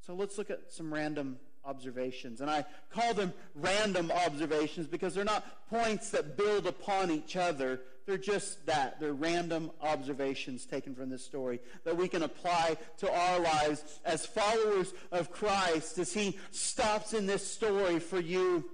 So 0.06 0.14
let's 0.14 0.38
look 0.38 0.50
at 0.50 0.70
some 0.70 0.94
random 0.94 1.40
observations. 1.64 2.40
And 2.40 2.48
I 2.48 2.64
call 2.92 3.12
them 3.12 3.32
random 3.56 4.12
observations 4.12 4.86
because 4.86 5.14
they're 5.14 5.24
not 5.24 5.68
points 5.68 6.10
that 6.10 6.36
build 6.36 6.68
upon 6.68 7.10
each 7.10 7.34
other. 7.34 7.80
They're 8.06 8.18
just 8.18 8.66
that. 8.66 8.98
They're 8.98 9.12
random 9.12 9.70
observations 9.80 10.66
taken 10.66 10.94
from 10.94 11.10
this 11.10 11.24
story 11.24 11.60
that 11.84 11.96
we 11.96 12.08
can 12.08 12.22
apply 12.22 12.76
to 12.98 13.12
our 13.12 13.40
lives 13.40 14.00
as 14.04 14.26
followers 14.26 14.92
of 15.12 15.30
Christ 15.30 15.98
as 15.98 16.12
he 16.12 16.38
stops 16.50 17.12
in 17.14 17.26
this 17.26 17.46
story 17.46 17.98
for 17.98 18.20
you 18.20 18.64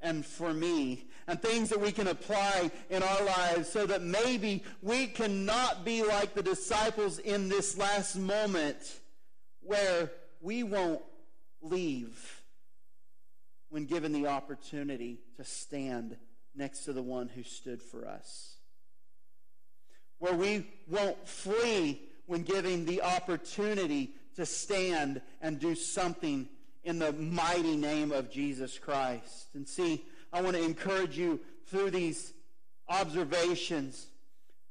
and 0.00 0.24
for 0.24 0.52
me. 0.52 1.08
And 1.28 1.42
things 1.42 1.70
that 1.70 1.80
we 1.80 1.90
can 1.90 2.06
apply 2.06 2.70
in 2.88 3.02
our 3.02 3.24
lives 3.24 3.68
so 3.68 3.84
that 3.86 4.00
maybe 4.00 4.62
we 4.80 5.08
cannot 5.08 5.84
be 5.84 6.04
like 6.04 6.34
the 6.34 6.42
disciples 6.42 7.18
in 7.18 7.48
this 7.48 7.76
last 7.76 8.16
moment 8.16 9.00
where 9.60 10.12
we 10.40 10.62
won't 10.62 11.02
leave 11.60 12.42
when 13.70 13.86
given 13.86 14.12
the 14.12 14.28
opportunity 14.28 15.18
to 15.36 15.44
stand 15.44 16.16
next 16.54 16.84
to 16.84 16.92
the 16.92 17.02
one 17.02 17.28
who 17.28 17.42
stood 17.42 17.82
for 17.82 18.06
us 18.06 18.55
where 20.18 20.34
we 20.34 20.66
won't 20.88 21.28
flee 21.28 22.02
when 22.26 22.42
given 22.42 22.84
the 22.84 23.02
opportunity 23.02 24.12
to 24.36 24.46
stand 24.46 25.20
and 25.40 25.58
do 25.58 25.74
something 25.74 26.48
in 26.84 26.98
the 26.98 27.12
mighty 27.12 27.76
name 27.76 28.12
of 28.12 28.30
Jesus 28.30 28.78
Christ. 28.78 29.48
And 29.54 29.66
see, 29.66 30.04
I 30.32 30.40
want 30.42 30.56
to 30.56 30.62
encourage 30.62 31.18
you 31.18 31.40
through 31.66 31.90
these 31.90 32.32
observations. 32.88 34.06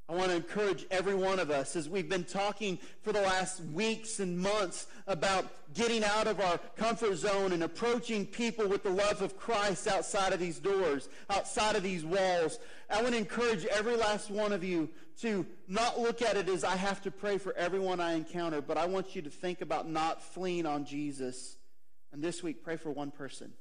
I 0.07 0.13
want 0.13 0.29
to 0.29 0.35
encourage 0.35 0.85
every 0.91 1.15
one 1.15 1.39
of 1.39 1.49
us 1.49 1.75
as 1.75 1.89
we've 1.89 2.07
been 2.07 2.25
talking 2.25 2.77
for 3.01 3.11
the 3.11 3.21
last 3.21 3.59
weeks 3.61 4.19
and 4.19 4.37
months 4.37 4.85
about 5.07 5.45
getting 5.73 6.03
out 6.03 6.27
of 6.27 6.39
our 6.39 6.59
comfort 6.75 7.15
zone 7.15 7.53
and 7.53 7.63
approaching 7.63 8.27
people 8.27 8.67
with 8.67 8.83
the 8.83 8.91
love 8.91 9.23
of 9.23 9.35
Christ 9.35 9.87
outside 9.87 10.31
of 10.31 10.39
these 10.39 10.59
doors, 10.59 11.09
outside 11.31 11.75
of 11.75 11.81
these 11.81 12.05
walls. 12.05 12.59
I 12.87 13.01
want 13.01 13.13
to 13.13 13.19
encourage 13.19 13.65
every 13.65 13.95
last 13.95 14.29
one 14.29 14.53
of 14.53 14.63
you 14.63 14.89
to 15.21 15.43
not 15.67 15.99
look 15.99 16.21
at 16.21 16.37
it 16.37 16.49
as 16.49 16.63
I 16.63 16.75
have 16.75 17.01
to 17.01 17.11
pray 17.11 17.39
for 17.39 17.55
everyone 17.57 17.99
I 17.99 18.13
encounter, 18.13 18.61
but 18.61 18.77
I 18.77 18.85
want 18.85 19.15
you 19.15 19.23
to 19.23 19.31
think 19.31 19.61
about 19.61 19.89
not 19.89 20.21
fleeing 20.21 20.67
on 20.67 20.85
Jesus. 20.85 21.57
And 22.13 22.23
this 22.23 22.43
week, 22.43 22.63
pray 22.63 22.77
for 22.77 22.91
one 22.91 23.09
person. 23.09 23.53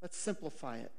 Let's 0.00 0.16
simplify 0.16 0.76
it. 0.78 0.92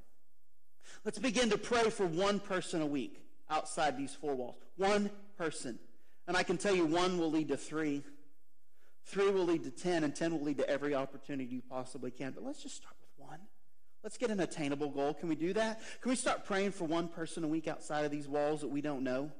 Let's 1.06 1.20
begin 1.20 1.52
to 1.52 1.58
pray 1.58 1.90
for 1.90 2.06
one 2.06 2.42
person 2.42 2.82
a 2.82 2.86
week 2.86 3.23
outside 3.50 3.98
these 3.98 4.14
four 4.14 4.36
walls. 4.36 4.56
One 4.78 5.10
person. 5.38 5.80
And 6.28 6.38
I 6.38 6.44
can 6.44 6.58
tell 6.58 6.76
you 6.76 6.86
one 6.86 7.18
will 7.18 7.32
lead 7.32 7.50
to 7.50 7.58
three. 7.58 8.04
Three 9.06 9.30
will 9.32 9.46
lead 9.46 9.64
to 9.64 9.72
ten, 9.72 10.04
and 10.04 10.16
ten 10.16 10.32
will 10.32 10.46
lead 10.46 10.58
to 10.60 10.70
every 10.70 10.96
opportunity 10.96 11.50
you 11.50 11.62
possibly 11.70 12.12
can. 12.12 12.32
But 12.32 12.46
let's 12.46 12.64
just 12.64 12.78
start 12.78 12.96
with 13.02 13.28
one. 13.28 13.40
Let's 14.04 14.18
get 14.18 14.30
an 14.32 14.40
attainable 14.40 14.90
goal. 14.90 15.14
Can 15.14 15.30
we 15.30 15.36
do 15.36 15.54
that? 15.54 15.82
Can 16.02 16.10
we 16.10 16.16
start 16.16 16.46
praying 16.46 16.72
for 16.72 16.86
one 16.86 17.08
person 17.08 17.44
a 17.44 17.48
week 17.48 17.68
outside 17.68 18.06
of 18.06 18.12
these 18.12 18.28
walls 18.28 18.62
that 18.62 18.70
we 18.70 18.82
don't 18.82 19.04
know? 19.04 19.32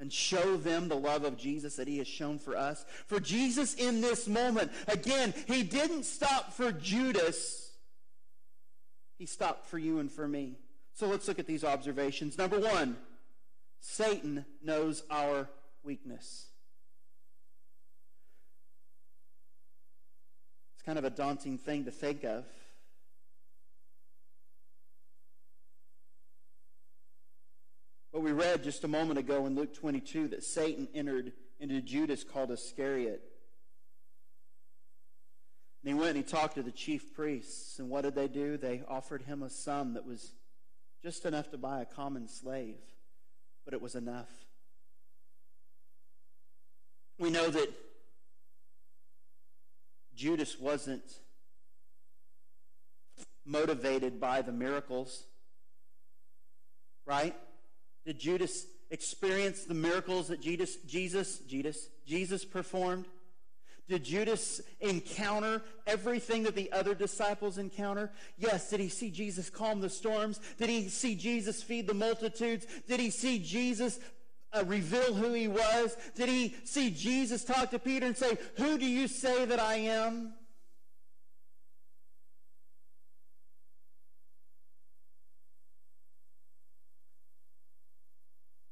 And 0.00 0.12
show 0.12 0.56
them 0.56 0.88
the 0.88 0.96
love 0.96 1.24
of 1.24 1.36
Jesus 1.36 1.76
that 1.76 1.86
he 1.86 1.98
has 1.98 2.08
shown 2.08 2.38
for 2.38 2.56
us. 2.56 2.84
For 3.06 3.20
Jesus 3.20 3.74
in 3.74 4.00
this 4.00 4.26
moment, 4.26 4.72
again, 4.88 5.32
he 5.46 5.62
didn't 5.62 6.04
stop 6.04 6.52
for 6.52 6.72
Judas. 6.72 7.72
He 9.16 9.26
stopped 9.26 9.66
for 9.66 9.78
you 9.78 10.00
and 10.00 10.10
for 10.10 10.26
me. 10.26 10.58
So 10.94 11.06
let's 11.06 11.28
look 11.28 11.38
at 11.38 11.46
these 11.46 11.64
observations. 11.64 12.36
Number 12.36 12.58
one, 12.58 12.96
Satan 13.86 14.46
knows 14.62 15.02
our 15.10 15.46
weakness. 15.84 16.46
It's 20.74 20.82
kind 20.82 20.98
of 20.98 21.04
a 21.04 21.10
daunting 21.10 21.58
thing 21.58 21.84
to 21.84 21.90
think 21.90 22.24
of. 22.24 22.46
But 28.10 28.22
we 28.22 28.32
read 28.32 28.64
just 28.64 28.84
a 28.84 28.88
moment 28.88 29.18
ago 29.18 29.44
in 29.44 29.54
Luke 29.54 29.74
22 29.74 30.28
that 30.28 30.42
Satan 30.42 30.88
entered 30.94 31.32
into 31.60 31.80
Judas 31.82 32.24
called 32.24 32.50
Iscariot. 32.50 33.22
And 35.84 35.94
he 35.94 35.94
went 35.94 36.16
and 36.16 36.24
he 36.24 36.24
talked 36.24 36.54
to 36.54 36.62
the 36.62 36.72
chief 36.72 37.14
priests. 37.14 37.78
And 37.78 37.90
what 37.90 38.02
did 38.02 38.14
they 38.14 38.28
do? 38.28 38.56
They 38.56 38.82
offered 38.88 39.22
him 39.22 39.42
a 39.42 39.50
sum 39.50 39.92
that 39.92 40.06
was 40.06 40.32
just 41.02 41.26
enough 41.26 41.50
to 41.50 41.58
buy 41.58 41.82
a 41.82 41.84
common 41.84 42.28
slave 42.28 42.78
but 43.64 43.74
it 43.74 43.80
was 43.80 43.94
enough. 43.94 44.28
We 47.18 47.30
know 47.30 47.48
that 47.48 47.72
Judas 50.14 50.58
wasn't 50.58 51.04
motivated 53.44 54.20
by 54.20 54.42
the 54.42 54.52
miracles, 54.52 55.24
right? 57.06 57.34
Did 58.04 58.18
Judas 58.18 58.66
experience 58.90 59.64
the 59.64 59.74
miracles 59.74 60.28
that 60.28 60.40
Jesus, 60.40 60.76
Jesus, 60.76 61.38
Jesus, 61.40 61.88
Jesus 62.06 62.44
performed? 62.44 63.06
Did 63.86 64.04
Judas 64.04 64.62
encounter 64.80 65.62
everything 65.86 66.44
that 66.44 66.54
the 66.54 66.72
other 66.72 66.94
disciples 66.94 67.58
encounter? 67.58 68.10
Yes. 68.38 68.70
Did 68.70 68.80
he 68.80 68.88
see 68.88 69.10
Jesus 69.10 69.50
calm 69.50 69.80
the 69.80 69.90
storms? 69.90 70.40
Did 70.58 70.70
he 70.70 70.88
see 70.88 71.14
Jesus 71.14 71.62
feed 71.62 71.86
the 71.86 71.94
multitudes? 71.94 72.66
Did 72.88 72.98
he 72.98 73.10
see 73.10 73.38
Jesus 73.38 74.00
uh, 74.54 74.64
reveal 74.64 75.12
who 75.12 75.34
he 75.34 75.48
was? 75.48 75.96
Did 76.14 76.30
he 76.30 76.56
see 76.64 76.90
Jesus 76.90 77.44
talk 77.44 77.70
to 77.72 77.78
Peter 77.78 78.06
and 78.06 78.16
say, 78.16 78.38
Who 78.56 78.78
do 78.78 78.86
you 78.86 79.06
say 79.06 79.44
that 79.44 79.60
I 79.60 79.74
am? 79.74 80.32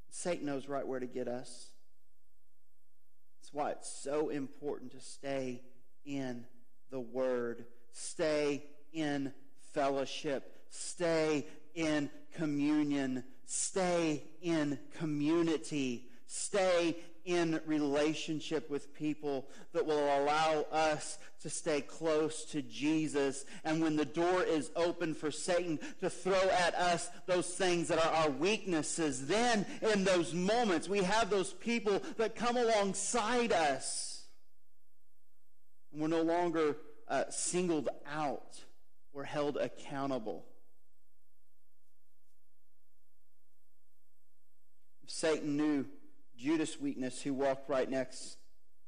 Satan 0.09 0.47
knows 0.47 0.69
right 0.69 0.87
where 0.87 1.01
to 1.01 1.07
get 1.07 1.27
us. 1.27 1.72
Why 3.53 3.73
it's 3.73 3.91
so 3.91 4.31
important 4.31 4.93
to 4.93 5.01
stay 5.01 5.63
in 6.05 6.47
the 6.91 7.01
Word, 7.01 7.67
stay 7.93 8.65
in 8.93 9.33
fellowship, 9.73 10.53
stay 10.71 11.47
in 11.75 12.11
communion, 12.35 13.25
stay 13.45 14.25
in 14.41 14.79
community, 14.99 16.09
stay 16.27 16.97
in 17.25 17.61
relationship 17.67 18.69
with 18.71 18.95
people 18.95 19.47
that 19.73 19.87
will 19.87 20.05
allow 20.21 20.67
us 20.73 21.19
to 21.43 21.51
stay 21.51 21.81
close 21.81 22.45
to 22.47 22.63
Jesus. 22.63 23.45
And 23.65 23.83
when 23.83 23.97
the 23.97 24.05
door 24.05 24.43
is 24.43 24.71
open 24.77 25.15
for 25.15 25.31
Satan 25.31 25.79
to 26.01 26.11
throw 26.11 26.49
at 26.51 26.75
us 26.75 27.09
those 27.27 27.47
things 27.47 27.89
that 27.89 28.05
are 28.05 28.13
our 28.13 28.31
weaknesses, 28.31 29.27
then 29.27 29.67
in 29.83 30.05
those 30.05 30.35
moments 30.35 30.89
we 30.89 31.03
have 31.03 31.31
those 31.31 31.53
people 31.53 32.03
that 32.17 32.37
come 32.37 32.57
alongside 32.57 33.53
us. 33.53 34.25
And 35.93 36.01
we're 36.01 36.09
no 36.09 36.23
longer 36.23 36.77
uh, 37.09 37.25
singled 37.31 37.89
out. 38.11 38.59
We're 39.13 39.25
held 39.25 39.57
accountable. 39.59 40.47
Satan 45.07 45.59
knew 45.59 45.85
Judas' 46.43 46.81
weakness 46.81 47.23
who 47.23 47.33
walked 47.33 47.69
right 47.69 47.89
next 47.89 48.37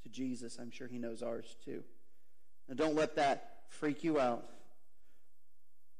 to 0.02 0.08
Jesus. 0.08 0.58
I'm 0.60 0.72
sure 0.72 0.88
he 0.88 0.98
knows 0.98 1.22
ours 1.22 1.56
too. 1.64 1.84
Now, 2.68 2.74
don't 2.74 2.96
let 2.96 3.14
that 3.16 3.60
freak 3.68 4.02
you 4.02 4.18
out. 4.18 4.44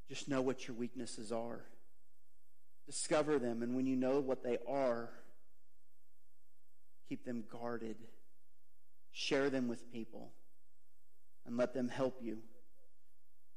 Just 0.08 0.28
know 0.28 0.42
what 0.42 0.66
your 0.66 0.76
weaknesses 0.76 1.30
are. 1.30 1.60
Discover 2.86 3.38
them, 3.38 3.62
and 3.62 3.76
when 3.76 3.86
you 3.86 3.94
know 3.94 4.18
what 4.18 4.42
they 4.42 4.58
are, 4.68 5.10
keep 7.08 7.24
them 7.24 7.44
guarded. 7.50 7.96
Share 9.12 9.48
them 9.48 9.68
with 9.68 9.92
people, 9.92 10.32
and 11.46 11.56
let 11.56 11.72
them 11.72 11.88
help 11.88 12.18
you. 12.20 12.38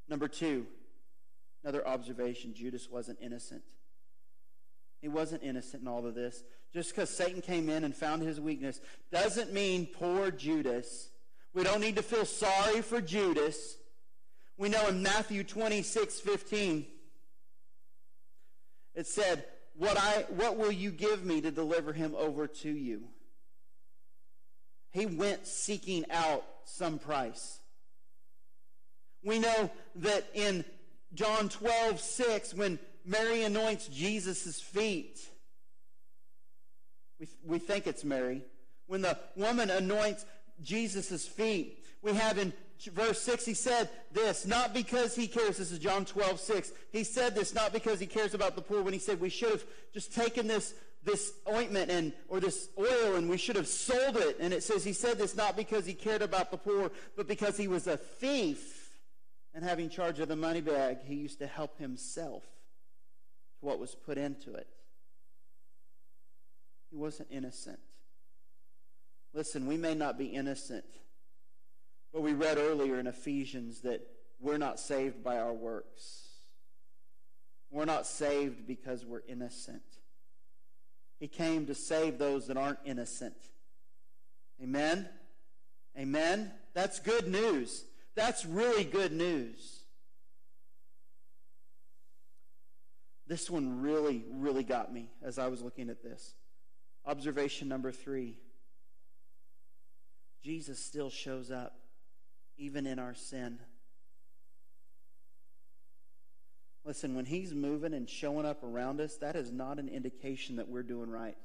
Number 0.08 0.28
two, 0.28 0.66
another 1.64 1.86
observation 1.86 2.54
Judas 2.54 2.88
wasn't 2.88 3.18
innocent. 3.20 3.62
He 5.00 5.08
wasn't 5.08 5.42
innocent 5.42 5.82
in 5.82 5.88
all 5.88 6.06
of 6.06 6.14
this. 6.14 6.42
Just 6.72 6.94
because 6.94 7.10
Satan 7.10 7.40
came 7.40 7.68
in 7.68 7.84
and 7.84 7.94
found 7.94 8.22
his 8.22 8.40
weakness 8.40 8.80
doesn't 9.10 9.52
mean 9.52 9.86
poor 9.86 10.30
Judas. 10.30 11.10
We 11.54 11.62
don't 11.62 11.80
need 11.80 11.96
to 11.96 12.02
feel 12.02 12.24
sorry 12.24 12.82
for 12.82 13.00
Judas. 13.00 13.76
We 14.56 14.68
know 14.68 14.88
in 14.88 15.02
Matthew 15.02 15.44
26, 15.44 16.20
15, 16.20 16.86
it 18.94 19.06
said, 19.06 19.44
what, 19.76 19.96
I, 19.96 20.26
what 20.30 20.56
will 20.56 20.72
you 20.72 20.90
give 20.90 21.24
me 21.24 21.40
to 21.40 21.52
deliver 21.52 21.92
him 21.92 22.14
over 22.18 22.48
to 22.48 22.68
you? 22.68 23.04
He 24.90 25.06
went 25.06 25.46
seeking 25.46 26.04
out 26.10 26.44
some 26.64 26.98
price. 26.98 27.60
We 29.22 29.38
know 29.38 29.70
that 29.96 30.26
in 30.34 30.64
John 31.14 31.48
12, 31.48 32.00
6, 32.00 32.54
when 32.54 32.78
Mary 33.08 33.42
anoints 33.42 33.88
Jesus' 33.88 34.60
feet. 34.60 35.18
We, 37.18 37.26
we 37.44 37.58
think 37.58 37.86
it's 37.86 38.04
Mary. 38.04 38.42
When 38.86 39.00
the 39.00 39.18
woman 39.34 39.70
anoints 39.70 40.26
Jesus' 40.62 41.26
feet, 41.26 41.86
we 42.02 42.12
have 42.12 42.36
in 42.36 42.52
verse 42.92 43.20
6, 43.22 43.46
he 43.46 43.54
said 43.54 43.88
this, 44.12 44.46
not 44.46 44.74
because 44.74 45.16
he 45.16 45.26
cares. 45.26 45.56
This 45.56 45.72
is 45.72 45.78
John 45.78 46.04
12, 46.04 46.38
6. 46.38 46.72
He 46.92 47.02
said 47.02 47.34
this 47.34 47.54
not 47.54 47.72
because 47.72 47.98
he 47.98 48.06
cares 48.06 48.34
about 48.34 48.54
the 48.56 48.62
poor 48.62 48.82
when 48.82 48.92
he 48.92 48.98
said 48.98 49.20
we 49.20 49.30
should 49.30 49.50
have 49.50 49.64
just 49.94 50.14
taken 50.14 50.46
this, 50.46 50.74
this 51.02 51.32
ointment 51.48 51.90
and, 51.90 52.12
or 52.28 52.40
this 52.40 52.68
oil 52.78 53.16
and 53.16 53.28
we 53.28 53.38
should 53.38 53.56
have 53.56 53.68
sold 53.68 54.18
it. 54.18 54.36
And 54.38 54.52
it 54.52 54.62
says 54.62 54.84
he 54.84 54.92
said 54.92 55.16
this 55.16 55.34
not 55.34 55.56
because 55.56 55.86
he 55.86 55.94
cared 55.94 56.20
about 56.20 56.50
the 56.50 56.58
poor, 56.58 56.90
but 57.16 57.26
because 57.26 57.56
he 57.56 57.68
was 57.68 57.86
a 57.86 57.96
thief 57.96 58.98
and 59.54 59.64
having 59.64 59.88
charge 59.88 60.20
of 60.20 60.28
the 60.28 60.36
money 60.36 60.60
bag, 60.60 60.98
he 61.04 61.14
used 61.14 61.38
to 61.38 61.46
help 61.46 61.78
himself 61.78 62.44
to 63.60 63.66
what 63.66 63.78
was 63.78 63.94
put 63.94 64.18
into 64.18 64.54
it. 64.54 64.68
He 66.90 66.96
wasn't 66.96 67.28
innocent. 67.30 67.80
Listen, 69.34 69.66
we 69.66 69.76
may 69.76 69.94
not 69.94 70.18
be 70.18 70.26
innocent, 70.26 70.84
but 72.12 72.22
we 72.22 72.32
read 72.32 72.56
earlier 72.56 72.98
in 72.98 73.06
Ephesians 73.06 73.82
that 73.82 74.00
we're 74.40 74.58
not 74.58 74.80
saved 74.80 75.22
by 75.22 75.38
our 75.38 75.52
works. 75.52 76.28
We're 77.70 77.84
not 77.84 78.06
saved 78.06 78.66
because 78.66 79.04
we're 79.04 79.22
innocent. 79.28 79.82
He 81.20 81.28
came 81.28 81.66
to 81.66 81.74
save 81.74 82.18
those 82.18 82.46
that 82.46 82.56
aren't 82.56 82.78
innocent. 82.84 83.36
Amen? 84.62 85.08
Amen? 85.98 86.52
That's 86.74 87.00
good 87.00 87.28
news. 87.28 87.84
That's 88.14 88.46
really 88.46 88.84
good 88.84 89.12
news. 89.12 89.77
This 93.28 93.50
one 93.50 93.82
really, 93.82 94.24
really 94.30 94.64
got 94.64 94.92
me 94.92 95.10
as 95.22 95.38
I 95.38 95.48
was 95.48 95.60
looking 95.60 95.90
at 95.90 96.02
this. 96.02 96.34
Observation 97.06 97.68
number 97.68 97.92
three 97.92 98.38
Jesus 100.42 100.78
still 100.78 101.10
shows 101.10 101.50
up, 101.50 101.78
even 102.56 102.86
in 102.86 102.98
our 102.98 103.12
sin. 103.12 103.58
Listen, 106.84 107.14
when 107.14 107.26
He's 107.26 107.52
moving 107.52 107.92
and 107.92 108.08
showing 108.08 108.46
up 108.46 108.62
around 108.62 109.00
us, 109.00 109.16
that 109.16 109.36
is 109.36 109.52
not 109.52 109.78
an 109.78 109.88
indication 109.88 110.56
that 110.56 110.68
we're 110.68 110.82
doing 110.82 111.10
right. 111.10 111.36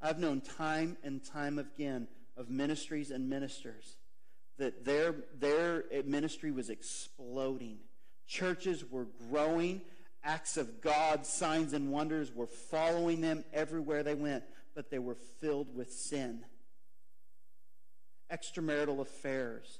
I've 0.00 0.18
known 0.18 0.40
time 0.40 0.96
and 1.02 1.22
time 1.22 1.58
again 1.58 2.08
of 2.36 2.48
ministries 2.48 3.10
and 3.10 3.28
ministers 3.28 3.96
that 4.58 4.84
their, 4.84 5.14
their 5.38 5.84
ministry 6.04 6.50
was 6.50 6.70
exploding. 6.70 7.78
Churches 8.26 8.84
were 8.90 9.06
growing. 9.30 9.82
Acts 10.24 10.56
of 10.56 10.80
God, 10.80 11.24
signs 11.24 11.72
and 11.72 11.90
wonders 11.90 12.34
were 12.34 12.46
following 12.46 13.20
them 13.20 13.44
everywhere 13.52 14.02
they 14.02 14.14
went, 14.14 14.44
but 14.74 14.90
they 14.90 14.98
were 14.98 15.16
filled 15.40 15.74
with 15.74 15.92
sin. 15.92 16.44
Extramarital 18.32 19.00
affairs. 19.00 19.78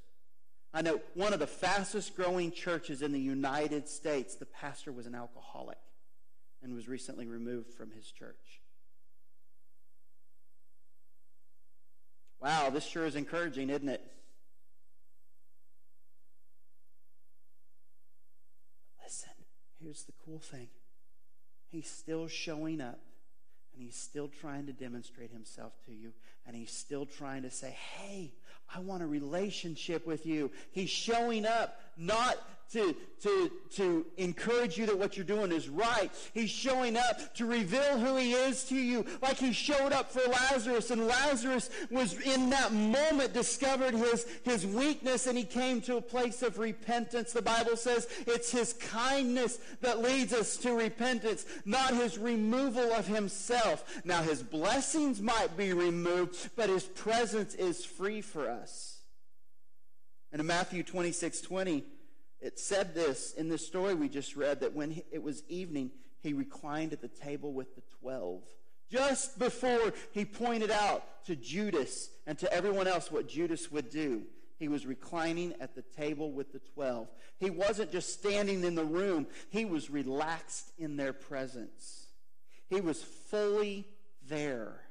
I 0.73 0.83
know 0.83 1.01
one 1.15 1.33
of 1.33 1.39
the 1.41 1.47
fastest 1.47 2.15
growing 2.15 2.53
churches 2.53 3.03
in 3.03 3.13
the 3.13 3.21
United 3.21 3.89
States, 3.89 4.37
the 4.37 4.47
pastor 4.47 4.93
was 4.93 5.07
an 5.07 5.15
alcoholic 5.15 5.79
and 6.63 6.75
was 6.75 6.89
recently 6.89 7.27
removed 7.27 7.73
from 7.73 7.91
his 7.91 8.11
church. 8.11 8.61
Wow, 12.41 12.71
this 12.71 12.85
sure 12.85 13.07
is 13.07 13.17
encouraging, 13.17 13.71
isn't 13.71 13.89
it? 13.89 14.03
But 18.99 19.05
listen, 19.05 19.33
here's 19.89 20.03
the 20.03 20.13
cool 20.27 20.39
thing. 20.39 20.69
He's 21.71 21.89
still 21.89 22.29
showing 22.29 22.83
up 22.83 23.01
and 23.73 23.83
he's 23.83 23.97
still 23.97 24.29
trying 24.29 24.67
to 24.67 24.73
demonstrate 24.75 25.33
himself 25.33 25.73
to 25.87 25.93
you 25.93 26.13
and 26.49 26.57
he's 26.57 26.73
still 26.73 27.07
trying 27.07 27.43
to 27.43 27.51
say, 27.51 27.71
"Hey, 27.71 28.33
I 28.75 28.81
want 28.81 29.05
a 29.05 29.07
relationship 29.07 30.07
with 30.07 30.27
you." 30.27 30.51
He's 30.73 30.91
showing 30.91 31.47
up 31.47 31.81
not 31.97 32.39
to, 32.73 32.95
to, 33.23 33.51
to 33.77 34.07
encourage 34.19 34.77
you 34.77 34.85
that 34.87 34.99
what 34.99 35.17
you're 35.17 35.25
doing 35.25 35.53
is 35.53 35.69
right. 35.71 36.11
He's 36.35 36.51
showing 36.51 36.99
up 36.99 37.35
to 37.37 37.47
reveal 37.47 37.99
who 37.99 38.17
he 38.17 38.33
is 38.33 38.65
to 38.65 38.77
you, 38.77 39.07
like 39.23 39.39
he 39.39 39.53
showed 39.53 39.93
up 39.93 40.13
for 40.13 40.21
Lazarus. 40.31 40.91
And 40.91 41.07
Lazarus 41.07 41.71
was 41.91 42.21
in 42.21 42.51
that 42.51 42.73
moment 42.73 43.33
discovered 43.33 43.95
his, 43.95 44.27
his 44.45 44.67
weakness 44.67 45.27
and 45.27 45.39
he 45.39 45.45
came 45.45 45.81
to 45.83 45.97
a 45.97 46.03
place 46.03 46.43
of 46.43 46.59
repentance. 46.59 47.33
The 47.33 47.41
Bible 47.41 47.77
says 47.77 48.07
it's 48.27 48.51
his 48.51 48.75
kindness 48.75 49.59
that 49.81 50.03
leads 50.03 50.35
us 50.35 50.59
to 50.59 50.75
repentance, 50.75 51.47
not 51.65 51.95
his 51.95 52.19
removal 52.19 52.93
of 52.93 53.07
himself. 53.07 54.01
Now, 54.05 54.23
his 54.23 54.43
blessings 54.43 55.23
might 55.23 55.57
be 55.57 55.73
removed, 55.73 56.35
but 56.57 56.69
his 56.69 56.85
presence 56.85 57.55
is 57.55 57.85
free 57.85 58.21
for 58.21 58.51
us. 58.51 58.99
And 60.33 60.41
in 60.41 60.47
Matthew 60.47 60.83
26 60.83 61.41
20, 61.41 61.85
it 62.41 62.59
said 62.59 62.95
this 62.95 63.33
in 63.35 63.49
this 63.49 63.67
story 63.67 63.95
we 63.95 64.09
just 64.09 64.37
read 64.37 64.61
that 64.61 64.75
when 64.75 65.03
it 65.11 65.23
was 65.23 65.43
evening, 65.49 65.91
he 66.21 66.33
reclined 66.33 66.93
at 66.93 67.01
the 67.01 67.09
table 67.09 67.53
with 67.53 67.75
the 67.75 67.83
twelve. 68.01 68.43
Just 68.91 69.39
before 69.39 69.93
he 70.13 70.25
pointed 70.25 70.71
out 70.71 71.25
to 71.27 71.37
Judas 71.37 72.11
and 72.27 72.39
to 72.39 72.53
everyone 72.53 72.87
else 72.87 73.11
what 73.11 73.29
Judas 73.29 73.71
would 73.71 73.91
do, 73.91 74.23
he 74.59 74.69
was 74.69 74.87
reclining 74.87 75.55
at 75.61 75.75
the 75.75 75.83
table 75.83 76.33
with 76.33 76.53
the 76.53 76.61
twelve. 76.75 77.09
He 77.39 77.51
wasn't 77.51 77.93
just 77.93 78.15
standing 78.15 78.65
in 78.65 78.75
the 78.75 78.85
room, 78.85 79.27
he 79.51 79.65
was 79.65 79.91
relaxed 79.91 80.73
in 80.79 80.97
their 80.97 81.13
presence. 81.13 82.07
He 82.69 82.81
was 82.81 83.03
fully 83.03 83.87
there. 84.29 84.88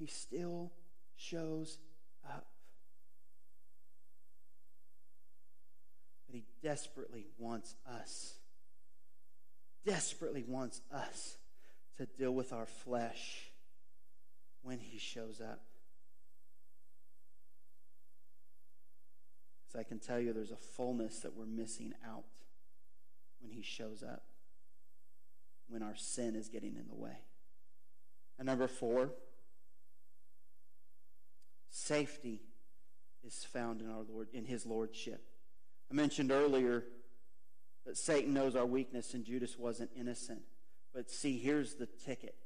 He 0.00 0.06
still 0.06 0.72
shows 1.14 1.76
up. 2.26 2.46
But 6.26 6.36
he 6.36 6.44
desperately 6.62 7.26
wants 7.36 7.74
us, 7.86 8.36
desperately 9.84 10.42
wants 10.42 10.80
us 10.90 11.36
to 11.98 12.06
deal 12.06 12.32
with 12.32 12.50
our 12.50 12.64
flesh 12.64 13.50
when 14.62 14.78
he 14.78 14.96
shows 14.98 15.38
up. 15.42 15.60
Because 19.66 19.80
I 19.80 19.82
can 19.86 19.98
tell 19.98 20.18
you 20.18 20.32
there's 20.32 20.50
a 20.50 20.56
fullness 20.56 21.18
that 21.18 21.36
we're 21.36 21.44
missing 21.44 21.92
out 22.08 22.24
when 23.42 23.52
he 23.52 23.60
shows 23.60 24.02
up, 24.02 24.22
when 25.68 25.82
our 25.82 25.94
sin 25.94 26.34
is 26.36 26.48
getting 26.48 26.76
in 26.76 26.88
the 26.88 26.96
way. 26.96 27.18
And 28.38 28.46
number 28.46 28.66
four, 28.66 29.10
safety 31.90 32.40
is 33.26 33.44
found 33.52 33.80
in 33.80 33.90
our 33.90 34.04
Lord 34.08 34.28
in 34.32 34.44
his 34.44 34.64
lordship. 34.64 35.20
I 35.90 35.94
mentioned 35.94 36.30
earlier 36.30 36.84
that 37.84 37.96
Satan 37.96 38.32
knows 38.32 38.54
our 38.54 38.64
weakness 38.64 39.14
and 39.14 39.24
Judas 39.24 39.58
wasn't 39.58 39.90
innocent. 39.98 40.42
But 40.94 41.10
see, 41.10 41.36
here's 41.36 41.74
the 41.74 41.88
ticket. 42.06 42.36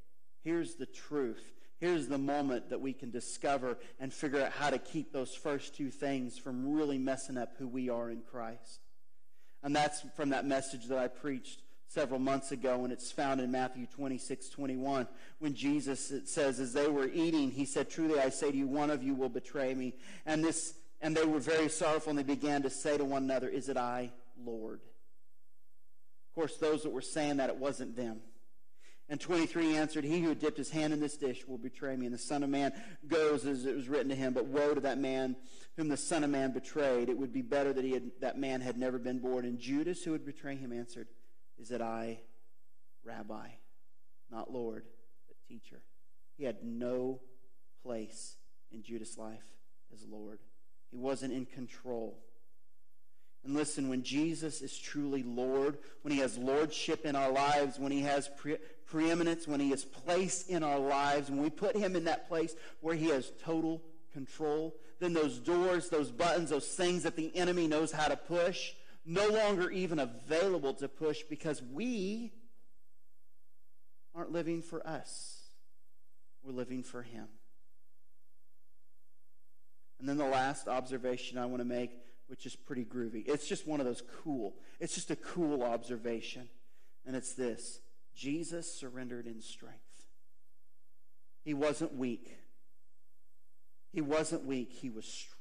Here's 0.43 0.75
the 0.75 0.87
truth. 0.87 1.53
Here's 1.79 2.07
the 2.07 2.17
moment 2.17 2.69
that 2.69 2.81
we 2.81 2.91
can 2.91 3.11
discover 3.11 3.77
and 3.99 4.11
figure 4.11 4.41
out 4.41 4.51
how 4.51 4.71
to 4.71 4.79
keep 4.79 5.13
those 5.13 5.35
first 5.35 5.75
two 5.75 5.91
things 5.91 6.39
from 6.39 6.73
really 6.73 6.97
messing 6.97 7.37
up 7.37 7.53
who 7.59 7.67
we 7.67 7.87
are 7.87 8.09
in 8.09 8.21
Christ. 8.21 8.79
And 9.61 9.75
that's 9.75 10.01
from 10.15 10.29
that 10.29 10.45
message 10.45 10.87
that 10.87 10.97
I 10.97 11.07
preached 11.07 11.61
several 11.95 12.19
months 12.19 12.51
ago, 12.51 12.83
and 12.83 12.91
it's 12.91 13.09
found 13.09 13.39
in 13.39 13.49
Matthew 13.49 13.87
26, 13.87 14.49
21, 14.49 15.07
when 15.39 15.55
Jesus 15.55 16.11
it 16.11 16.27
says, 16.27 16.59
as 16.59 16.73
they 16.73 16.89
were 16.89 17.07
eating, 17.07 17.49
he 17.49 17.63
said, 17.63 17.89
Truly 17.89 18.19
I 18.19 18.29
say 18.29 18.51
to 18.51 18.57
you, 18.57 18.67
one 18.67 18.91
of 18.91 19.01
you 19.01 19.15
will 19.15 19.29
betray 19.29 19.73
me. 19.73 19.95
And 20.25 20.43
this 20.43 20.75
and 21.01 21.15
they 21.15 21.23
were 21.23 21.39
very 21.39 21.69
sorrowful, 21.69 22.09
and 22.09 22.19
they 22.19 22.23
began 22.23 22.63
to 22.63 22.69
say 22.69 22.97
to 22.97 23.05
one 23.05 23.23
another, 23.23 23.47
Is 23.47 23.69
it 23.69 23.77
I, 23.77 24.11
Lord? 24.43 24.81
Of 26.29 26.35
course, 26.35 26.57
those 26.57 26.83
that 26.83 26.91
were 26.91 27.01
saying 27.01 27.37
that, 27.37 27.49
it 27.49 27.55
wasn't 27.57 27.95
them. 27.95 28.19
And 29.07 29.21
23 29.21 29.77
answered, 29.77 30.03
He 30.03 30.19
who 30.19 30.35
dipped 30.35 30.57
his 30.57 30.71
hand 30.71 30.91
in 30.91 30.99
this 30.99 31.15
dish 31.15 31.47
will 31.47 31.57
betray 31.57 31.95
me. 31.95 32.07
And 32.07 32.13
the 32.13 32.19
Son 32.19 32.43
of 32.43 32.49
Man 32.49 32.73
goes 33.07 33.45
as 33.45 33.65
it 33.65 33.75
was 33.75 33.87
written 33.87 34.09
to 34.09 34.15
him. 34.15 34.33
But 34.33 34.47
woe 34.47 34.73
to 34.73 34.81
that 34.81 34.97
man 34.97 35.37
whom 35.77 35.87
the 35.87 35.97
Son 35.97 36.23
of 36.25 36.29
Man 36.29 36.51
betrayed. 36.51 37.07
It 37.07 37.17
would 37.17 37.31
be 37.31 37.43
better 37.43 37.71
that 37.71 37.85
he 37.85 37.91
had, 37.91 38.11
that 38.19 38.37
man 38.37 38.59
had 38.61 38.77
never 38.77 38.97
been 38.97 39.19
born. 39.19 39.45
And 39.45 39.59
Judas, 39.59 40.03
who 40.03 40.11
would 40.11 40.25
betray 40.25 40.55
him, 40.55 40.73
answered, 40.73 41.07
Is 41.59 41.69
that 41.69 41.81
I, 41.81 42.19
Rabbi? 43.03 43.47
Not 44.31 44.51
Lord, 44.51 44.83
but 45.27 45.37
teacher. 45.47 45.81
He 46.37 46.43
had 46.43 46.63
no 46.63 47.21
place 47.83 48.35
in 48.71 48.83
Judas' 48.83 49.17
life 49.17 49.43
as 49.93 50.05
Lord. 50.07 50.39
He 50.91 50.97
wasn't 50.97 51.33
in 51.33 51.45
control. 51.45 52.19
And 53.43 53.53
listen, 53.53 53.89
when 53.89 54.01
Jesus 54.01 54.61
is 54.61 54.77
truly 54.77 55.21
Lord, 55.21 55.77
when 56.01 56.11
he 56.11 56.19
has 56.19 56.37
lordship 56.37 57.05
in 57.05 57.15
our 57.15 57.31
lives, 57.31 57.77
when 57.77 57.91
he 57.91 58.01
has 58.01 58.27
pre- 58.37 58.57
preeminence, 58.87 59.47
when 59.47 59.59
he 59.59 59.71
is 59.71 59.85
placed 59.85 60.49
in 60.49 60.63
our 60.63 60.79
lives, 60.79 61.29
when 61.29 61.41
we 61.41 61.51
put 61.51 61.75
him 61.75 61.95
in 61.95 62.05
that 62.05 62.27
place 62.27 62.55
where 62.81 62.95
he 62.95 63.09
has 63.09 63.31
total 63.43 63.83
control, 64.11 64.75
then 64.99 65.13
those 65.13 65.37
doors, 65.37 65.89
those 65.89 66.09
buttons, 66.09 66.49
those 66.49 66.67
things 66.67 67.03
that 67.03 67.15
the 67.15 67.35
enemy 67.35 67.67
knows 67.67 67.91
how 67.91 68.07
to 68.07 68.15
push, 68.15 68.73
no 69.05 69.27
longer 69.27 69.69
even 69.69 69.99
available 69.99 70.73
to 70.75 70.87
push 70.87 71.21
because 71.29 71.61
we 71.61 72.31
aren't 74.15 74.31
living 74.31 74.61
for 74.61 74.85
us. 74.87 75.41
We're 76.43 76.53
living 76.53 76.83
for 76.83 77.01
him. 77.01 77.27
And 79.99 80.09
then 80.09 80.17
the 80.17 80.25
last 80.25 80.67
observation 80.67 81.37
I 81.37 81.45
want 81.45 81.59
to 81.59 81.65
make, 81.65 81.91
which 82.27 82.45
is 82.45 82.55
pretty 82.55 82.83
groovy. 82.83 83.23
It's 83.27 83.47
just 83.47 83.67
one 83.67 83.79
of 83.79 83.85
those 83.85 84.03
cool. 84.23 84.55
It's 84.79 84.95
just 84.95 85.11
a 85.11 85.15
cool 85.15 85.63
observation. 85.63 86.49
And 87.05 87.15
it's 87.15 87.33
this 87.33 87.79
Jesus 88.15 88.71
surrendered 88.79 89.27
in 89.27 89.41
strength. 89.41 89.79
He 91.43 91.53
wasn't 91.53 91.95
weak. 91.95 92.37
He 93.91 94.01
wasn't 94.01 94.45
weak. 94.45 94.71
He 94.71 94.89
was 94.89 95.05
strong. 95.05 95.34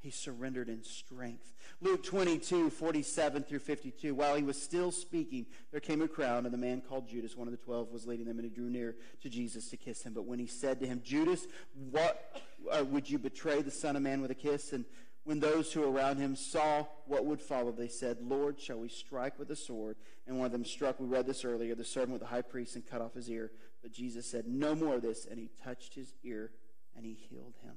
He 0.00 0.10
surrendered 0.10 0.68
in 0.68 0.82
strength. 0.82 1.52
Luke 1.82 2.02
22, 2.02 2.70
47 2.70 3.42
through 3.42 3.58
52. 3.58 4.14
While 4.14 4.34
he 4.34 4.42
was 4.42 4.60
still 4.60 4.90
speaking, 4.90 5.46
there 5.70 5.80
came 5.80 6.00
a 6.00 6.08
crowd, 6.08 6.44
and 6.44 6.54
the 6.54 6.58
man 6.58 6.80
called 6.80 7.06
Judas, 7.06 7.36
one 7.36 7.48
of 7.48 7.52
the 7.52 7.58
twelve, 7.58 7.90
was 7.90 8.06
leading 8.06 8.26
them, 8.26 8.38
and 8.38 8.44
he 8.44 8.50
drew 8.50 8.70
near 8.70 8.96
to 9.22 9.28
Jesus 9.28 9.68
to 9.70 9.76
kiss 9.76 10.02
him. 10.02 10.14
But 10.14 10.24
when 10.24 10.38
he 10.38 10.46
said 10.46 10.80
to 10.80 10.86
him, 10.86 11.02
Judas, 11.04 11.46
what 11.90 12.42
uh, 12.72 12.84
would 12.84 13.10
you 13.10 13.18
betray 13.18 13.60
the 13.60 13.70
Son 13.70 13.94
of 13.94 14.02
Man 14.02 14.22
with 14.22 14.30
a 14.30 14.34
kiss? 14.34 14.72
And 14.72 14.86
when 15.24 15.38
those 15.38 15.70
who 15.72 15.80
were 15.80 15.90
around 15.90 16.16
him 16.16 16.34
saw 16.34 16.86
what 17.06 17.26
would 17.26 17.40
follow, 17.40 17.70
they 17.70 17.88
said, 17.88 18.18
Lord, 18.22 18.58
shall 18.58 18.78
we 18.78 18.88
strike 18.88 19.38
with 19.38 19.50
a 19.50 19.56
sword? 19.56 19.96
And 20.26 20.38
one 20.38 20.46
of 20.46 20.52
them 20.52 20.64
struck, 20.64 20.98
we 20.98 21.06
read 21.06 21.26
this 21.26 21.44
earlier, 21.44 21.74
the 21.74 21.84
servant 21.84 22.12
with 22.12 22.22
the 22.22 22.28
high 22.28 22.42
priest 22.42 22.74
and 22.74 22.86
cut 22.86 23.02
off 23.02 23.14
his 23.14 23.28
ear. 23.28 23.52
But 23.82 23.92
Jesus 23.92 24.26
said, 24.30 24.46
No 24.46 24.74
more 24.74 24.96
of 24.96 25.02
this. 25.02 25.26
And 25.26 25.38
he 25.38 25.50
touched 25.62 25.94
his 25.94 26.14
ear 26.24 26.52
and 26.96 27.04
he 27.04 27.12
healed 27.12 27.54
him. 27.62 27.74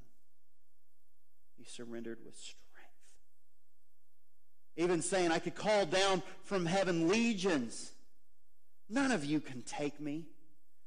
Surrendered 1.68 2.20
with 2.26 2.36
strength. 2.36 2.60
Even 4.76 5.02
saying, 5.02 5.32
I 5.32 5.40
could 5.40 5.56
call 5.56 5.86
down 5.86 6.24
from 6.44 6.66
heaven 6.66 7.08
legions. 7.08 7.92
None 8.90 9.12
of 9.12 9.24
you 9.24 9.40
can 9.40 9.62
take 9.62 10.00
me. 10.00 10.26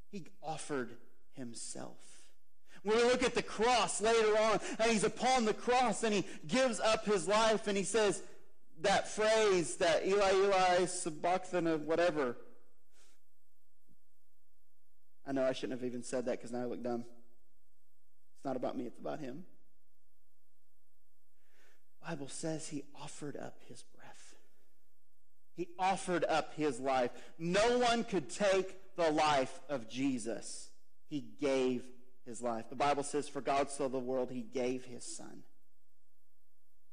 He 0.09 0.27
offered 0.41 0.91
himself. 1.33 1.97
When 2.83 2.97
we 2.97 3.03
look 3.03 3.23
at 3.23 3.35
the 3.35 3.43
cross 3.43 4.01
later 4.01 4.37
on, 4.37 4.59
and 4.79 4.91
he's 4.91 5.03
upon 5.03 5.45
the 5.45 5.53
cross 5.53 6.03
and 6.03 6.13
he 6.13 6.25
gives 6.47 6.79
up 6.79 7.05
his 7.05 7.27
life 7.27 7.67
and 7.67 7.77
he 7.77 7.83
says 7.83 8.21
that 8.81 9.07
phrase 9.07 9.75
that 9.77 10.05
Eli, 10.05 10.31
Eli, 10.31 10.85
sabachthani, 10.85 11.77
whatever. 11.77 12.37
I 15.25 15.31
know 15.33 15.43
I 15.43 15.53
shouldn't 15.53 15.79
have 15.79 15.87
even 15.87 16.03
said 16.03 16.25
that 16.25 16.37
because 16.37 16.51
now 16.51 16.61
I 16.61 16.65
look 16.65 16.83
dumb. 16.83 17.03
It's 18.35 18.45
not 18.45 18.55
about 18.55 18.77
me, 18.77 18.85
it's 18.85 18.99
about 18.99 19.19
him. 19.19 19.43
Bible 22.07 22.29
says 22.29 22.69
he 22.69 22.83
offered 23.01 23.35
up 23.35 23.57
his 23.67 23.83
breath. 23.83 24.35
He 25.55 25.67
offered 25.77 26.23
up 26.23 26.53
his 26.55 26.79
life. 26.79 27.11
No 27.37 27.79
one 27.79 28.05
could 28.05 28.29
take 28.29 28.95
the 28.95 29.11
life 29.11 29.59
of 29.67 29.89
Jesus. 29.89 30.69
He 31.09 31.25
gave 31.41 31.83
his 32.25 32.41
life. 32.41 32.69
The 32.69 32.75
Bible 32.75 33.03
says, 33.03 33.27
For 33.27 33.41
God 33.41 33.69
so 33.69 33.89
the 33.89 33.99
world, 33.99 34.31
he 34.31 34.41
gave 34.41 34.85
his 34.85 35.03
son. 35.03 35.43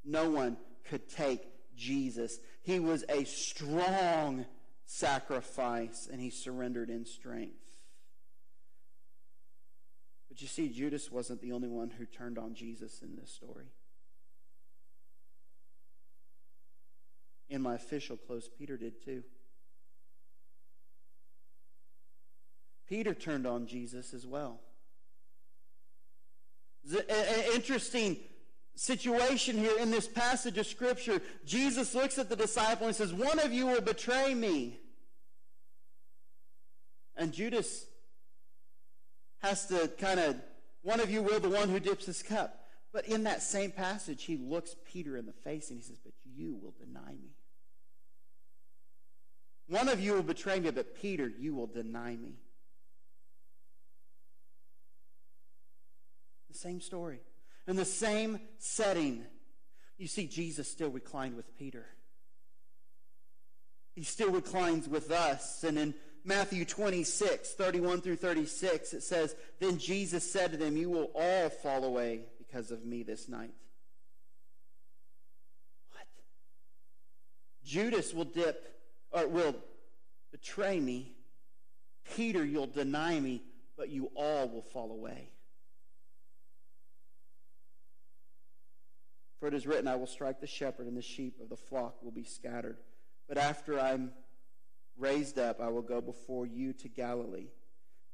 No 0.04 0.30
one 0.30 0.56
could 0.88 1.08
take 1.08 1.42
Jesus. 1.76 2.40
He 2.62 2.80
was 2.80 3.04
a 3.08 3.24
strong 3.24 4.46
sacrifice, 4.84 6.08
and 6.10 6.20
he 6.20 6.30
surrendered 6.30 6.90
in 6.90 7.06
strength. 7.06 7.54
But 10.28 10.42
you 10.42 10.48
see, 10.48 10.68
Judas 10.70 11.12
wasn't 11.12 11.40
the 11.40 11.52
only 11.52 11.68
one 11.68 11.90
who 11.90 12.04
turned 12.04 12.38
on 12.38 12.54
Jesus 12.54 13.00
in 13.00 13.14
this 13.14 13.30
story. 13.30 13.66
In 17.48 17.62
my 17.62 17.74
official 17.74 18.16
clothes. 18.16 18.48
Peter 18.58 18.76
did 18.76 19.04
too. 19.04 19.22
Peter 22.88 23.14
turned 23.14 23.46
on 23.46 23.66
Jesus 23.66 24.12
as 24.12 24.26
well. 24.26 24.60
An 26.92 27.44
interesting 27.54 28.16
situation 28.76 29.56
here 29.56 29.78
in 29.78 29.90
this 29.90 30.06
passage 30.06 30.58
of 30.58 30.66
Scripture. 30.66 31.22
Jesus 31.46 31.94
looks 31.94 32.18
at 32.18 32.28
the 32.28 32.36
disciple 32.36 32.86
and 32.86 32.94
says, 32.94 33.12
One 33.12 33.38
of 33.38 33.52
you 33.52 33.66
will 33.66 33.80
betray 33.80 34.34
me. 34.34 34.78
And 37.16 37.32
Judas 37.32 37.86
has 39.38 39.66
to 39.66 39.88
kind 39.98 40.18
of, 40.18 40.36
one 40.82 41.00
of 41.00 41.10
you 41.10 41.22
will, 41.22 41.40
the 41.40 41.48
one 41.48 41.68
who 41.68 41.78
dips 41.78 42.06
his 42.06 42.22
cup. 42.22 42.60
But 42.92 43.06
in 43.06 43.24
that 43.24 43.42
same 43.42 43.70
passage, 43.70 44.24
he 44.24 44.36
looks 44.36 44.76
Peter 44.84 45.16
in 45.16 45.26
the 45.26 45.32
face 45.32 45.70
and 45.70 45.78
he 45.78 45.84
says, 45.84 45.98
But 46.04 46.12
you 46.34 46.58
will 46.60 46.74
deny 46.78 47.12
me. 47.12 47.34
One 49.68 49.88
of 49.88 50.00
you 50.00 50.14
will 50.14 50.22
betray 50.22 50.60
me, 50.60 50.70
but 50.70 50.94
Peter, 50.94 51.26
you 51.26 51.54
will 51.54 51.66
deny 51.66 52.16
me. 52.16 52.34
The 56.50 56.58
same 56.58 56.80
story. 56.80 57.20
In 57.66 57.76
the 57.76 57.84
same 57.84 58.40
setting. 58.58 59.24
You 59.96 60.06
see, 60.06 60.26
Jesus 60.26 60.70
still 60.70 60.90
reclined 60.90 61.36
with 61.36 61.56
Peter. 61.56 61.86
He 63.94 64.02
still 64.02 64.30
reclines 64.30 64.88
with 64.88 65.10
us. 65.10 65.64
And 65.64 65.78
in 65.78 65.94
Matthew 66.24 66.64
26, 66.64 67.52
31 67.52 68.00
through 68.00 68.16
36, 68.16 68.92
it 68.92 69.02
says, 69.02 69.36
Then 69.60 69.78
Jesus 69.78 70.30
said 70.30 70.52
to 70.52 70.56
them, 70.56 70.76
You 70.76 70.90
will 70.90 71.10
all 71.14 71.48
fall 71.48 71.84
away 71.84 72.22
because 72.38 72.70
of 72.70 72.84
me 72.84 73.02
this 73.02 73.28
night. 73.28 73.52
What? 75.90 76.06
Judas 77.64 78.12
will 78.12 78.24
dip, 78.24 78.62
or 79.10 79.26
will 79.26 79.54
betray 80.32 80.78
me. 80.78 81.12
Peter, 82.14 82.44
you'll 82.44 82.66
deny 82.66 83.18
me, 83.18 83.42
but 83.76 83.88
you 83.88 84.10
all 84.14 84.48
will 84.48 84.62
fall 84.62 84.90
away. 84.90 85.30
For 89.40 89.48
it 89.48 89.54
is 89.54 89.66
written, 89.66 89.88
I 89.88 89.96
will 89.96 90.06
strike 90.06 90.40
the 90.40 90.46
shepherd, 90.46 90.86
and 90.86 90.96
the 90.96 91.02
sheep 91.02 91.40
of 91.40 91.48
the 91.48 91.56
flock 91.56 92.02
will 92.02 92.10
be 92.10 92.24
scattered. 92.24 92.78
But 93.28 93.38
after 93.38 93.80
I'm 93.80 94.12
raised 94.96 95.38
up, 95.38 95.60
I 95.60 95.68
will 95.68 95.82
go 95.82 96.00
before 96.00 96.46
you 96.46 96.72
to 96.74 96.88
Galilee. 96.88 97.48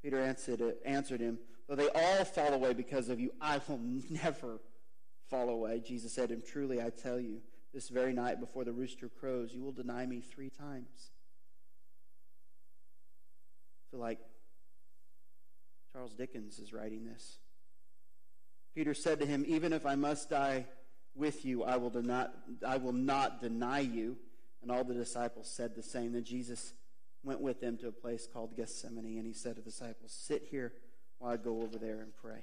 Peter 0.02 0.20
answered, 0.20 0.62
answered 0.84 1.20
him, 1.20 1.38
Though 1.68 1.76
they 1.76 1.88
all 1.88 2.24
fall 2.24 2.52
away 2.52 2.72
because 2.72 3.08
of 3.08 3.20
you, 3.20 3.32
I 3.40 3.60
will 3.68 3.78
never 4.10 4.60
fall 5.28 5.48
away. 5.48 5.80
Jesus 5.86 6.12
said 6.12 6.28
to 6.28 6.34
him, 6.34 6.42
Truly 6.44 6.80
I 6.80 6.90
tell 6.90 7.20
you, 7.20 7.40
this 7.72 7.88
very 7.88 8.12
night 8.12 8.40
before 8.40 8.64
the 8.64 8.72
rooster 8.72 9.08
crows, 9.08 9.52
you 9.52 9.62
will 9.62 9.72
deny 9.72 10.06
me 10.06 10.20
three 10.20 10.50
times. 10.50 11.10
I 13.78 13.90
feel 13.90 14.00
like 14.00 14.18
Charles 15.92 16.14
Dickens 16.14 16.58
is 16.58 16.72
writing 16.72 17.04
this. 17.04 17.38
Peter 18.74 18.94
said 18.94 19.20
to 19.20 19.26
him, 19.26 19.44
Even 19.46 19.72
if 19.72 19.86
I 19.86 19.94
must 19.94 20.30
die 20.30 20.66
with 21.14 21.44
you, 21.44 21.64
I 21.64 21.76
will, 21.76 21.90
not, 22.02 22.32
I 22.66 22.76
will 22.76 22.92
not 22.92 23.40
deny 23.40 23.80
you. 23.80 24.16
And 24.62 24.70
all 24.70 24.84
the 24.84 24.94
disciples 24.94 25.48
said 25.48 25.74
the 25.74 25.82
same. 25.82 26.12
Then 26.12 26.24
Jesus 26.24 26.74
went 27.22 27.40
with 27.40 27.60
them 27.60 27.76
to 27.78 27.88
a 27.88 27.92
place 27.92 28.28
called 28.32 28.56
Gethsemane, 28.56 29.18
and 29.18 29.26
he 29.26 29.32
said 29.32 29.56
to 29.56 29.62
the 29.62 29.70
disciples, 29.70 30.12
Sit 30.12 30.48
here 30.50 30.72
while 31.18 31.32
I 31.32 31.36
go 31.36 31.62
over 31.62 31.78
there 31.78 32.00
and 32.00 32.12
pray. 32.14 32.42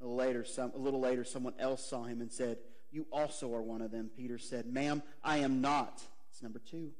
A 0.00 0.04
little 0.04 0.16
later, 0.16 0.44
some, 0.44 0.72
a 0.74 0.78
little 0.78 1.00
later 1.00 1.24
someone 1.24 1.54
else 1.58 1.88
saw 1.88 2.04
him 2.04 2.20
and 2.20 2.30
said, 2.30 2.58
You 2.90 3.06
also 3.12 3.54
are 3.54 3.62
one 3.62 3.80
of 3.80 3.90
them. 3.90 4.10
Peter 4.16 4.38
said, 4.38 4.66
Ma'am, 4.66 5.02
I 5.24 5.38
am 5.38 5.60
not. 5.60 6.02
It's 6.30 6.42
number 6.42 6.60
two. 6.70 6.90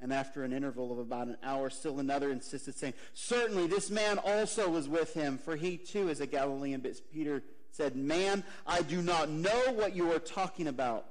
And 0.00 0.12
after 0.12 0.42
an 0.42 0.52
interval 0.52 0.90
of 0.90 0.98
about 0.98 1.28
an 1.28 1.36
hour, 1.44 1.70
still 1.70 2.00
another 2.00 2.32
insisted, 2.32 2.74
saying, 2.74 2.94
Certainly 3.14 3.68
this 3.68 3.90
man 3.90 4.18
also 4.18 4.68
was 4.68 4.88
with 4.88 5.14
him, 5.14 5.38
for 5.38 5.54
he 5.54 5.76
too 5.76 6.08
is 6.08 6.20
a 6.20 6.26
Galilean. 6.26 6.80
But 6.80 7.00
Peter 7.12 7.42
said, 7.70 7.94
Man, 7.94 8.42
I 8.66 8.82
do 8.82 9.00
not 9.02 9.30
know 9.30 9.72
what 9.72 9.94
you 9.94 10.12
are 10.12 10.18
talking 10.18 10.66
about. 10.66 11.06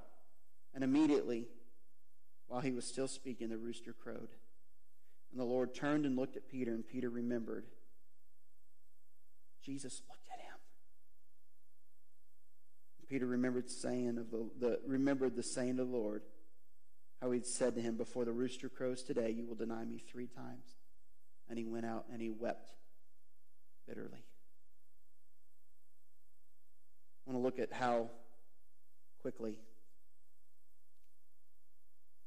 And 0.73 0.83
immediately, 0.83 1.47
while 2.47 2.61
he 2.61 2.71
was 2.71 2.85
still 2.85 3.07
speaking, 3.07 3.49
the 3.49 3.57
rooster 3.57 3.93
crowed. 3.93 4.29
And 5.31 5.39
the 5.39 5.45
Lord 5.45 5.73
turned 5.73 6.05
and 6.05 6.17
looked 6.17 6.35
at 6.35 6.49
Peter, 6.49 6.73
and 6.73 6.85
Peter 6.85 7.09
remembered. 7.09 7.65
Jesus 9.63 10.01
looked. 10.09 10.20
Peter 13.11 13.25
remembered 13.25 13.69
saying 13.69 14.17
of 14.17 14.31
the, 14.31 14.49
the 14.57 14.79
remembered 14.87 15.35
the 15.35 15.43
saying 15.43 15.71
of 15.71 15.89
the 15.89 15.97
Lord 15.97 16.21
how 17.21 17.31
he'd 17.31 17.45
said 17.45 17.75
to 17.75 17.81
him, 17.81 17.97
Before 17.97 18.23
the 18.23 18.31
rooster 18.31 18.69
crows 18.69 19.03
today, 19.03 19.31
you 19.31 19.45
will 19.45 19.55
deny 19.55 19.83
me 19.83 19.97
three 19.97 20.27
times. 20.27 20.77
And 21.49 21.59
he 21.59 21.65
went 21.65 21.85
out 21.85 22.05
and 22.09 22.21
he 22.21 22.29
wept 22.29 22.71
bitterly. 23.85 24.23
I 27.27 27.31
want 27.31 27.37
to 27.37 27.43
look 27.43 27.59
at 27.59 27.73
how 27.73 28.11
quickly 29.21 29.59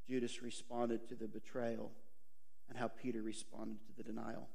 Judas 0.07 0.43
responded 0.43 1.09
to 1.09 1.15
the 1.15 1.27
betrayal 1.27 1.93
and 2.69 2.77
how 2.77 2.89
Peter 2.89 3.23
responded 3.23 3.79
to 3.87 3.97
the 3.97 4.03
denial. 4.03 4.51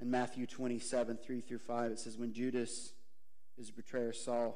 In 0.00 0.12
Matthew 0.12 0.46
27, 0.46 1.16
3 1.16 1.40
through 1.40 1.58
5, 1.58 1.90
it 1.90 1.98
says, 1.98 2.16
When 2.16 2.32
Judas, 2.32 2.92
his 3.56 3.72
betrayer, 3.72 4.12
saw 4.12 4.52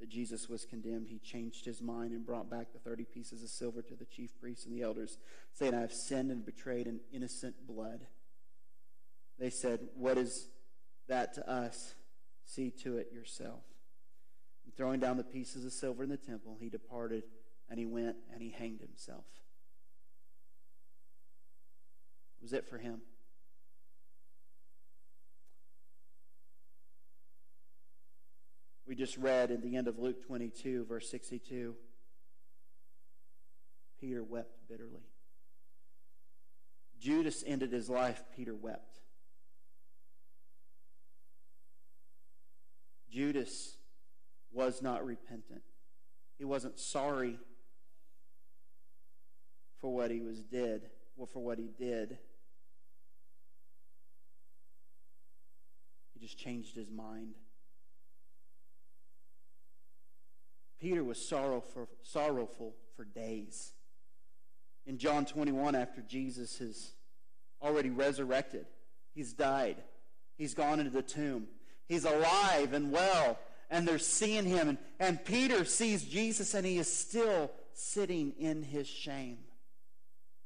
that 0.00 0.08
Jesus 0.08 0.48
was 0.48 0.64
condemned, 0.64 1.06
he 1.08 1.18
changed 1.18 1.64
his 1.64 1.80
mind 1.80 2.12
and 2.12 2.26
brought 2.26 2.50
back 2.50 2.72
the 2.72 2.78
30 2.78 3.04
pieces 3.04 3.42
of 3.42 3.48
silver 3.48 3.82
to 3.82 3.94
the 3.94 4.04
chief 4.04 4.38
priests 4.38 4.66
and 4.66 4.74
the 4.74 4.82
elders, 4.82 5.18
saying, 5.54 5.74
I 5.74 5.80
have 5.80 5.92
sinned 5.92 6.30
and 6.30 6.44
betrayed 6.44 6.86
an 6.86 7.00
innocent 7.12 7.66
blood. 7.66 8.06
They 9.38 9.50
said, 9.50 9.80
What 9.94 10.18
is 10.18 10.48
that 11.08 11.34
to 11.34 11.50
us? 11.50 11.94
See 12.44 12.70
to 12.82 12.98
it 12.98 13.08
yourself. 13.12 13.64
And 14.64 14.74
throwing 14.76 15.00
down 15.00 15.16
the 15.16 15.24
pieces 15.24 15.64
of 15.64 15.72
silver 15.72 16.02
in 16.02 16.10
the 16.10 16.16
temple, 16.16 16.56
he 16.60 16.68
departed 16.68 17.24
and 17.68 17.78
he 17.78 17.86
went 17.86 18.16
and 18.32 18.42
he 18.42 18.50
hanged 18.50 18.80
himself. 18.80 19.24
Was 22.40 22.52
it 22.52 22.68
for 22.68 22.78
him. 22.78 23.00
We 28.86 28.94
just 28.94 29.16
read 29.16 29.50
at 29.50 29.62
the 29.62 29.76
end 29.76 29.88
of 29.88 29.98
Luke 29.98 30.24
22, 30.26 30.84
verse 30.84 31.10
62. 31.10 31.74
Peter 34.00 34.22
wept 34.22 34.54
bitterly. 34.68 35.08
Judas 37.00 37.42
ended 37.46 37.72
his 37.72 37.90
life, 37.90 38.22
Peter 38.36 38.54
wept. 38.54 39.00
Judas 43.10 43.76
was 44.52 44.82
not 44.82 45.04
repentant. 45.04 45.62
He 46.38 46.44
wasn't 46.44 46.78
sorry 46.78 47.38
for 49.80 49.92
what 49.92 50.10
he 50.10 50.20
was 50.20 50.44
did, 50.44 50.82
well, 51.16 51.26
for 51.26 51.42
what 51.42 51.58
he 51.58 51.68
did. 51.78 52.18
He 56.12 56.20
just 56.20 56.38
changed 56.38 56.76
his 56.76 56.90
mind. 56.90 57.34
Peter 60.86 61.02
was 61.02 61.18
sorrowful, 61.18 61.88
sorrowful 62.04 62.72
for 62.94 63.04
days. 63.04 63.72
In 64.86 64.98
John 64.98 65.26
21, 65.26 65.74
after 65.74 66.00
Jesus 66.00 66.58
has 66.58 66.92
already 67.60 67.90
resurrected, 67.90 68.66
he's 69.12 69.32
died, 69.32 69.82
he's 70.38 70.54
gone 70.54 70.78
into 70.78 70.92
the 70.92 71.02
tomb, 71.02 71.48
he's 71.88 72.04
alive 72.04 72.72
and 72.72 72.92
well, 72.92 73.36
and 73.68 73.88
they're 73.88 73.98
seeing 73.98 74.44
him. 74.44 74.68
And, 74.68 74.78
and 75.00 75.24
Peter 75.24 75.64
sees 75.64 76.04
Jesus, 76.04 76.54
and 76.54 76.64
he 76.64 76.78
is 76.78 76.96
still 76.96 77.50
sitting 77.72 78.34
in 78.38 78.62
his 78.62 78.86
shame 78.86 79.38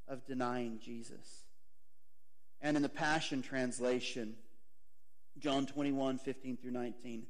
of 0.09 0.25
denying 0.25 0.81
Jesus. 0.83 1.45
And 2.63 2.79
in 2.79 2.83
the 2.83 2.89
Passion 2.89 3.43
Translation, 3.43 4.37
John 5.39 5.67
21, 5.67 6.17
15 6.17 6.57
through 6.57 6.71
19, 6.71 7.27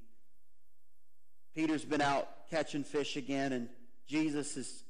Peter's 1.55 1.85
been 1.85 2.01
out 2.01 2.29
catching 2.51 2.85
fish 2.85 3.17
again, 3.17 3.53
and 3.53 3.69
Jesus 4.07 4.55
has 4.55 4.83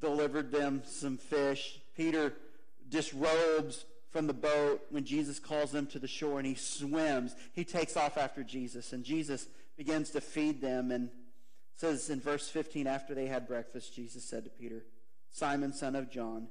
delivered 0.00 0.50
them 0.50 0.82
some 0.84 1.16
fish. 1.16 1.80
Peter 1.96 2.34
disrobes 2.88 3.84
from 4.10 4.26
the 4.26 4.34
boat 4.34 4.82
when 4.90 5.04
Jesus 5.04 5.38
calls 5.38 5.72
them 5.72 5.86
to 5.86 5.98
the 5.98 6.08
shore, 6.08 6.38
and 6.38 6.46
he 6.46 6.54
swims. 6.54 7.34
He 7.54 7.64
takes 7.64 7.96
off 7.96 8.18
after 8.18 8.44
Jesus, 8.44 8.92
and 8.92 9.04
Jesus 9.04 9.46
begins 9.76 10.10
to 10.10 10.20
feed 10.20 10.60
them. 10.60 10.90
And 10.90 11.10
says 11.76 12.10
in 12.10 12.20
verse 12.20 12.48
15, 12.48 12.86
after 12.86 13.14
they 13.14 13.26
had 13.26 13.48
breakfast, 13.48 13.94
Jesus 13.94 14.24
said 14.24 14.44
to 14.44 14.50
Peter, 14.50 14.84
Simon, 15.30 15.72
son 15.72 15.96
of 15.96 16.10
John, 16.10 16.48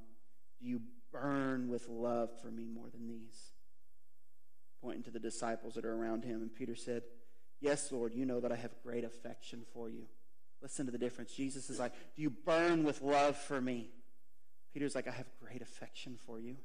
do 0.59 0.67
you 0.67 0.81
burn 1.11 1.69
with 1.69 1.87
love 1.87 2.29
for 2.41 2.49
me 2.49 2.67
more 2.67 2.89
than 2.91 3.07
these? 3.07 3.51
Pointing 4.81 5.03
to 5.03 5.11
the 5.11 5.19
disciples 5.19 5.75
that 5.75 5.85
are 5.85 5.95
around 5.95 6.25
him. 6.25 6.41
And 6.41 6.53
Peter 6.53 6.75
said, 6.75 7.03
Yes, 7.61 7.91
Lord, 7.91 8.13
you 8.13 8.25
know 8.25 8.39
that 8.39 8.51
I 8.51 8.55
have 8.55 8.71
great 8.83 9.03
affection 9.03 9.61
for 9.73 9.87
you. 9.87 10.07
Listen 10.61 10.87
to 10.87 10.91
the 10.91 10.97
difference. 10.97 11.33
Jesus 11.33 11.69
is 11.69 11.79
like, 11.79 11.93
Do 12.15 12.21
you 12.21 12.31
burn 12.31 12.83
with 12.83 13.01
love 13.01 13.37
for 13.37 13.61
me? 13.61 13.89
Peter's 14.73 14.95
like, 14.95 15.07
I 15.07 15.11
have 15.11 15.27
great 15.43 15.61
affection 15.61 16.17
for 16.25 16.39
you. 16.39 16.57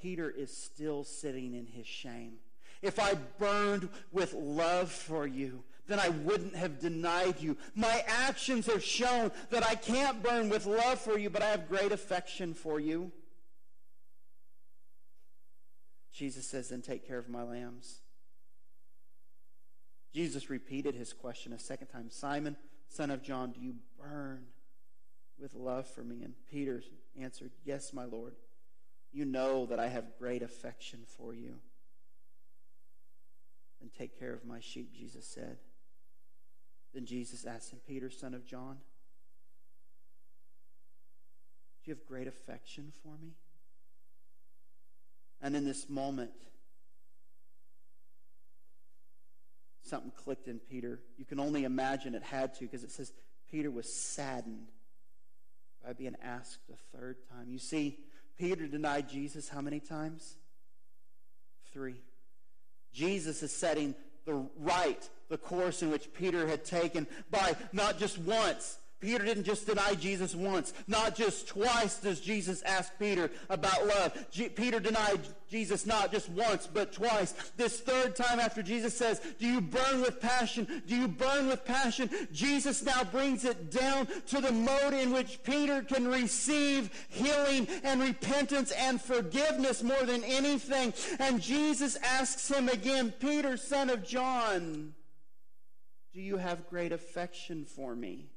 Peter 0.00 0.30
is 0.30 0.56
still 0.56 1.04
sitting 1.04 1.54
in 1.54 1.66
his 1.66 1.86
shame. 1.86 2.34
If 2.82 2.98
I 2.98 3.14
burned 3.38 3.88
with 4.12 4.32
love 4.32 4.90
for 4.90 5.26
you, 5.26 5.62
then 5.86 5.98
I 5.98 6.08
wouldn't 6.08 6.54
have 6.54 6.78
denied 6.78 7.40
you. 7.40 7.56
My 7.74 8.04
actions 8.06 8.66
have 8.66 8.82
shown 8.82 9.32
that 9.50 9.66
I 9.66 9.74
can't 9.74 10.22
burn 10.22 10.48
with 10.48 10.66
love 10.66 11.00
for 11.00 11.18
you, 11.18 11.30
but 11.30 11.42
I 11.42 11.46
have 11.46 11.68
great 11.68 11.92
affection 11.92 12.54
for 12.54 12.78
you. 12.78 13.10
Jesus 16.12 16.46
says, 16.46 16.68
Then 16.68 16.82
take 16.82 17.06
care 17.06 17.18
of 17.18 17.28
my 17.28 17.42
lambs. 17.42 18.00
Jesus 20.12 20.50
repeated 20.50 20.94
his 20.94 21.12
question 21.12 21.52
a 21.52 21.58
second 21.58 21.88
time 21.88 22.10
Simon, 22.10 22.56
son 22.88 23.10
of 23.10 23.22
John, 23.22 23.52
do 23.52 23.60
you 23.60 23.74
burn 23.98 24.46
with 25.38 25.54
love 25.54 25.88
for 25.88 26.02
me? 26.02 26.22
And 26.22 26.34
Peter 26.50 26.82
answered, 27.18 27.52
Yes, 27.64 27.92
my 27.92 28.04
Lord. 28.04 28.34
You 29.12 29.24
know 29.24 29.66
that 29.66 29.80
I 29.80 29.88
have 29.88 30.18
great 30.18 30.42
affection 30.42 31.00
for 31.16 31.34
you. 31.34 31.56
And 33.80 33.92
take 33.92 34.18
care 34.18 34.32
of 34.32 34.44
my 34.44 34.60
sheep, 34.60 34.94
Jesus 34.94 35.26
said. 35.26 35.58
Then 36.94 37.06
Jesus 37.06 37.44
asked 37.44 37.72
him, 37.72 37.80
Peter, 37.86 38.10
son 38.10 38.34
of 38.34 38.44
John, 38.44 38.78
do 41.82 41.90
you 41.90 41.94
have 41.94 42.06
great 42.06 42.28
affection 42.28 42.92
for 43.02 43.16
me? 43.20 43.32
And 45.42 45.56
in 45.56 45.64
this 45.64 45.88
moment, 45.88 46.32
something 49.90 50.12
clicked 50.16 50.48
in 50.48 50.58
Peter. 50.58 51.00
You 51.18 51.24
can 51.24 51.40
only 51.40 51.64
imagine 51.64 52.14
it 52.14 52.22
had 52.22 52.54
to 52.54 52.60
because 52.60 52.84
it 52.84 52.92
says 52.92 53.12
Peter 53.50 53.70
was 53.70 53.92
saddened 53.92 54.68
by 55.84 55.92
being 55.92 56.16
asked 56.22 56.60
a 56.72 56.96
third 56.96 57.16
time. 57.28 57.48
You 57.48 57.58
see, 57.58 57.98
Peter 58.38 58.66
denied 58.66 59.08
Jesus 59.08 59.48
how 59.48 59.60
many 59.60 59.80
times? 59.80 60.36
Three. 61.72 62.00
Jesus 62.92 63.42
is 63.42 63.52
setting 63.52 63.94
the 64.24 64.46
right, 64.58 65.08
the 65.28 65.38
course 65.38 65.82
in 65.82 65.90
which 65.90 66.12
Peter 66.14 66.46
had 66.46 66.64
taken 66.64 67.06
by 67.30 67.54
not 67.72 67.98
just 67.98 68.18
once, 68.18 68.78
Peter 69.00 69.24
didn't 69.24 69.44
just 69.44 69.66
deny 69.66 69.94
Jesus 69.94 70.34
once. 70.34 70.74
Not 70.86 71.16
just 71.16 71.48
twice 71.48 71.98
does 71.98 72.20
Jesus 72.20 72.60
ask 72.62 72.92
Peter 72.98 73.30
about 73.48 73.86
love. 73.86 74.12
G- 74.30 74.50
Peter 74.50 74.78
denied 74.78 75.20
Jesus 75.48 75.86
not 75.86 76.12
just 76.12 76.28
once, 76.28 76.66
but 76.66 76.92
twice. 76.92 77.32
This 77.56 77.80
third 77.80 78.14
time 78.14 78.38
after 78.38 78.62
Jesus 78.62 78.94
says, 78.94 79.20
Do 79.38 79.46
you 79.46 79.62
burn 79.62 80.02
with 80.02 80.20
passion? 80.20 80.82
Do 80.86 80.94
you 80.94 81.08
burn 81.08 81.48
with 81.48 81.64
passion? 81.64 82.10
Jesus 82.30 82.82
now 82.82 83.02
brings 83.04 83.46
it 83.46 83.70
down 83.70 84.06
to 84.26 84.40
the 84.42 84.52
mode 84.52 84.92
in 84.92 85.12
which 85.12 85.42
Peter 85.44 85.80
can 85.80 86.06
receive 86.06 86.90
healing 87.08 87.68
and 87.82 88.02
repentance 88.02 88.70
and 88.72 89.00
forgiveness 89.00 89.82
more 89.82 90.04
than 90.04 90.22
anything. 90.24 90.92
And 91.18 91.40
Jesus 91.40 91.96
asks 92.04 92.50
him 92.50 92.68
again, 92.68 93.14
Peter, 93.18 93.56
son 93.56 93.88
of 93.88 94.06
John, 94.06 94.94
do 96.12 96.20
you 96.20 96.36
have 96.36 96.68
great 96.68 96.92
affection 96.92 97.64
for 97.64 97.94
me? 97.94 98.28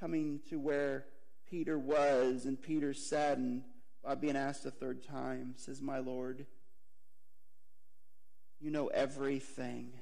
Coming 0.00 0.40
to 0.48 0.58
where 0.58 1.04
Peter 1.50 1.78
was, 1.78 2.46
and 2.46 2.60
Peter 2.60 2.94
saddened 2.94 3.64
by 4.02 4.14
being 4.14 4.36
asked 4.36 4.64
a 4.64 4.70
third 4.70 5.04
time, 5.06 5.54
says, 5.56 5.82
My 5.82 5.98
Lord, 5.98 6.46
you 8.60 8.70
know 8.70 8.88
everything. 8.88 9.92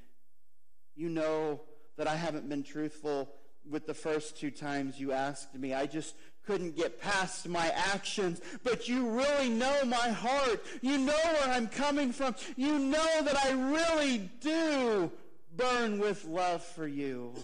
You 0.95 1.09
know 1.09 1.63
that 1.97 2.07
I 2.07 2.15
haven't 2.15 2.49
been 2.49 2.63
truthful 2.63 3.29
with 3.69 3.87
the 3.87 3.95
first 3.95 4.39
two 4.39 4.51
times 4.51 5.01
you 5.01 5.13
asked 5.13 5.55
me. 5.55 5.75
I 5.75 5.87
just 5.87 6.15
couldn't 6.47 6.77
get 6.77 7.01
past 7.01 7.49
my 7.49 7.69
actions. 7.69 8.41
But 8.63 8.89
you 8.89 9.11
really 9.11 9.49
know 9.49 9.85
my 9.85 10.09
heart. 10.09 10.65
You 10.81 10.99
know 10.99 11.13
where 11.13 11.49
I'm 11.49 11.69
coming 11.69 12.13
from. 12.13 12.35
You 12.57 12.79
know 12.79 13.23
that 13.23 13.37
I 13.37 13.51
really 13.51 14.31
do 14.41 15.11
burn 15.57 15.99
with 15.99 16.25
love 16.25 16.63
for 16.63 16.87
you. 16.87 17.35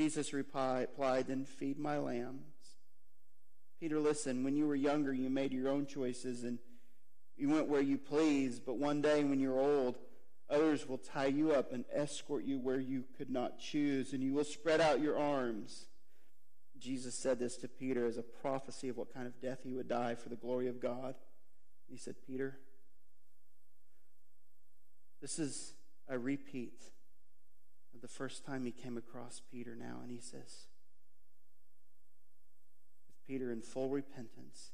Jesus 0.00 0.32
replied, 0.32 0.88
Then 1.26 1.44
feed 1.44 1.78
my 1.78 1.98
lambs. 1.98 2.78
Peter, 3.78 4.00
listen, 4.00 4.44
when 4.44 4.56
you 4.56 4.66
were 4.66 4.74
younger, 4.74 5.12
you 5.12 5.28
made 5.28 5.52
your 5.52 5.68
own 5.68 5.84
choices 5.84 6.42
and 6.42 6.58
you 7.36 7.50
went 7.50 7.68
where 7.68 7.82
you 7.82 7.98
pleased. 7.98 8.64
But 8.64 8.78
one 8.78 9.02
day 9.02 9.24
when 9.24 9.40
you're 9.40 9.60
old, 9.60 9.98
others 10.48 10.88
will 10.88 10.96
tie 10.96 11.26
you 11.26 11.52
up 11.52 11.74
and 11.74 11.84
escort 11.92 12.44
you 12.44 12.58
where 12.58 12.80
you 12.80 13.04
could 13.18 13.28
not 13.28 13.58
choose, 13.58 14.14
and 14.14 14.22
you 14.22 14.32
will 14.32 14.44
spread 14.44 14.80
out 14.80 15.02
your 15.02 15.18
arms. 15.18 15.84
Jesus 16.78 17.14
said 17.14 17.38
this 17.38 17.58
to 17.58 17.68
Peter 17.68 18.06
as 18.06 18.16
a 18.16 18.22
prophecy 18.22 18.88
of 18.88 18.96
what 18.96 19.12
kind 19.12 19.26
of 19.26 19.38
death 19.42 19.58
he 19.64 19.74
would 19.74 19.88
die 19.88 20.14
for 20.14 20.30
the 20.30 20.36
glory 20.36 20.68
of 20.68 20.80
God. 20.80 21.14
He 21.90 21.98
said, 21.98 22.14
Peter, 22.26 22.56
this 25.20 25.38
is 25.38 25.74
a 26.08 26.18
repeat 26.18 26.84
the 28.00 28.08
first 28.08 28.44
time 28.44 28.64
he 28.64 28.72
came 28.72 28.96
across 28.96 29.42
Peter 29.50 29.74
now, 29.76 29.98
and 30.02 30.10
he 30.10 30.20
says, 30.20 30.66
with 33.06 33.26
Peter 33.26 33.50
in 33.52 33.60
full 33.60 33.88
repentance, 33.88 34.72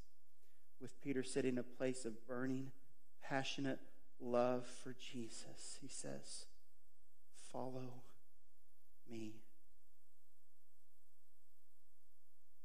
with 0.80 1.00
Peter 1.02 1.22
sitting 1.22 1.54
in 1.54 1.58
a 1.58 1.62
place 1.62 2.04
of 2.04 2.26
burning, 2.26 2.70
passionate 3.22 3.80
love 4.20 4.66
for 4.82 4.94
Jesus, 4.94 5.78
he 5.80 5.88
says, 5.88 6.46
Follow 7.52 8.02
me. 9.10 9.34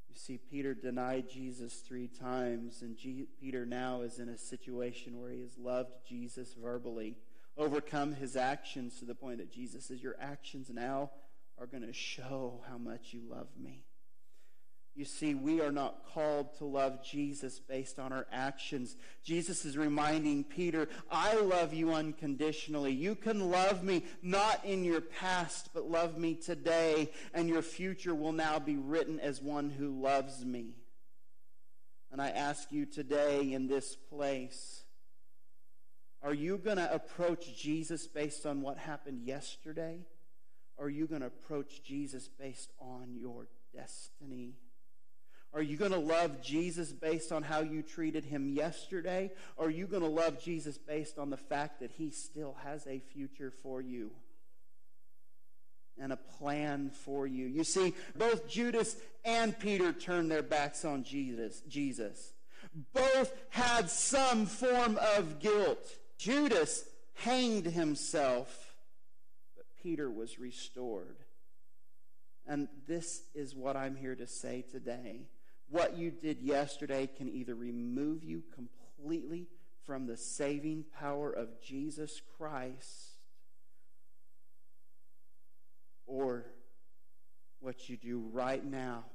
You 0.09 0.16
see, 0.16 0.38
Peter 0.38 0.74
denied 0.74 1.30
Jesus 1.30 1.76
three 1.76 2.07
times, 2.07 2.82
and 2.82 2.97
G- 2.97 3.28
Peter 3.39 3.66
now 3.66 4.01
is 4.01 4.20
in 4.20 4.28
a 4.28 4.38
situation 4.38 5.22
where 5.22 5.32
he 5.32 5.41
has 5.41 5.57
loved 5.57 5.91
Jesus 6.07 6.53
verbally 6.62 7.16
overcome 7.58 8.14
his 8.14 8.36
actions 8.36 8.99
to 8.99 9.06
the 9.06 9.16
point 9.16 9.38
that 9.38 9.52
Jesus 9.52 9.86
says, 9.86 10.02
Your 10.02 10.16
actions 10.20 10.70
now 10.70 11.12
are 11.60 11.68
going 11.68 11.86
to 11.86 11.93
show 11.93 12.62
how 12.70 12.78
much 12.78 13.14
you 13.14 13.22
love 13.30 13.49
me. 13.62 13.84
You 14.93 15.06
see, 15.06 15.34
we 15.34 15.62
are 15.62 15.72
not 15.72 16.06
called 16.14 16.58
to 16.58 16.66
love 16.66 17.02
Jesus 17.02 17.60
based 17.60 17.97
on 17.97 18.12
our 18.12 18.28
actions. 18.30 18.97
Jesus 19.24 19.64
is 19.64 19.78
reminding 19.78 20.43
Peter, 20.43 20.89
I 21.10 21.36
love 21.36 21.74
you 21.74 21.93
unconditionally. 21.93 22.91
You 22.91 23.16
can 23.16 23.52
love 23.52 23.84
me 23.84 24.04
not 24.22 24.66
in 24.66 24.84
your 24.84 24.99
past, 24.99 25.70
but 25.74 25.89
love 25.89 26.18
me 26.18 26.36
today, 26.36 27.12
and 27.34 27.47
your 27.47 27.62
future 27.62 28.14
will 28.14 28.34
now 28.34 28.60
be 28.60 28.76
written 28.76 29.18
as 29.22 29.41
one 29.41 29.70
who 29.70 30.02
loves 30.02 30.43
me. 30.43 30.76
And 32.12 32.22
I 32.22 32.30
ask 32.32 32.70
you 32.74 32.86
today 32.86 33.54
in 33.54 33.68
this 33.68 33.95
place, 33.95 34.81
are 36.24 36.34
you 36.34 36.57
going 36.57 36.78
to 36.78 36.93
approach 36.93 37.57
Jesus 37.57 38.07
based 38.07 38.45
on 38.45 38.61
what 38.61 38.78
happened 38.78 39.22
yesterday? 39.24 39.99
Or 40.78 40.86
are 40.86 40.89
you 40.89 41.07
going 41.07 41.22
to 41.22 41.28
approach 41.28 41.84
Jesus 41.84 42.28
based 42.28 42.72
on 42.80 43.15
your 43.19 43.47
destiny? 43.74 44.53
Are 45.53 45.61
you 45.61 45.76
going 45.78 45.91
to 45.91 45.99
love 45.99 46.41
Jesus 46.41 46.93
based 46.93 47.32
on 47.32 47.43
how 47.43 47.61
you 47.61 47.82
treated 47.82 48.24
him 48.24 48.47
yesterday? 48.47 49.32
Or 49.57 49.67
are 49.67 49.72
you 49.72 49.86
going 49.86 50.03
to 50.03 50.09
love 50.09 50.41
Jesus 50.41 50.78
based 50.78 51.17
on 51.17 51.30
the 51.30 51.38
fact 51.38 51.82
that 51.82 51.91
he 51.91 52.09
still 52.09 52.55
has 52.63 52.88
a 52.88 52.99
future 52.99 53.51
for 53.51 53.82
you? 53.82 54.11
And 55.99 56.13
a 56.13 56.17
plan 56.17 56.89
for 56.89 57.28
you. 57.28 57.47
You 57.47 57.63
see, 57.63 57.93
both 58.15 58.47
Judas 58.47 58.95
and 59.26 59.57
Peter 59.59 59.91
turned 59.91 60.32
their 60.32 60.41
backs 60.41 60.86
on 60.86 61.03
Jesus. 61.03 61.61
Jesus. 61.67 62.34
Both 62.93 63.34
had 63.49 63.89
some 63.89 64.45
form 64.45 64.97
of 65.17 65.39
guilt. 65.39 65.86
Judas 66.22 66.86
hanged 67.15 67.65
himself, 67.65 68.76
but 69.57 69.65
Peter 69.82 70.07
was 70.07 70.38
restored. 70.38 71.17
And 72.45 72.67
this 72.88 73.24
is 73.34 73.55
what 73.55 73.76
I'm 73.76 73.95
here 73.95 74.13
to 74.15 74.28
say 74.28 74.63
today 74.72 75.22
what 75.67 75.97
you 75.97 76.11
did 76.11 76.39
yesterday 76.41 77.07
can 77.07 77.28
either 77.28 77.55
remove 77.55 78.24
you 78.24 78.43
completely 78.53 79.47
from 79.84 80.05
the 80.05 80.17
saving 80.17 80.86
power 80.99 81.32
of 81.32 81.59
Jesus 81.59 82.22
Christ, 82.38 83.15
or 86.05 86.45
what 87.61 87.89
you 87.89 87.97
do 87.97 88.19
right 88.32 88.63
now 88.63 89.05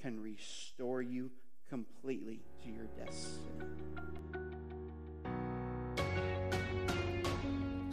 can 0.00 0.22
restore 0.22 1.02
you 1.02 1.30
completely 1.68 2.40
to 2.62 2.70
your 2.70 2.86
destiny. 2.96 4.25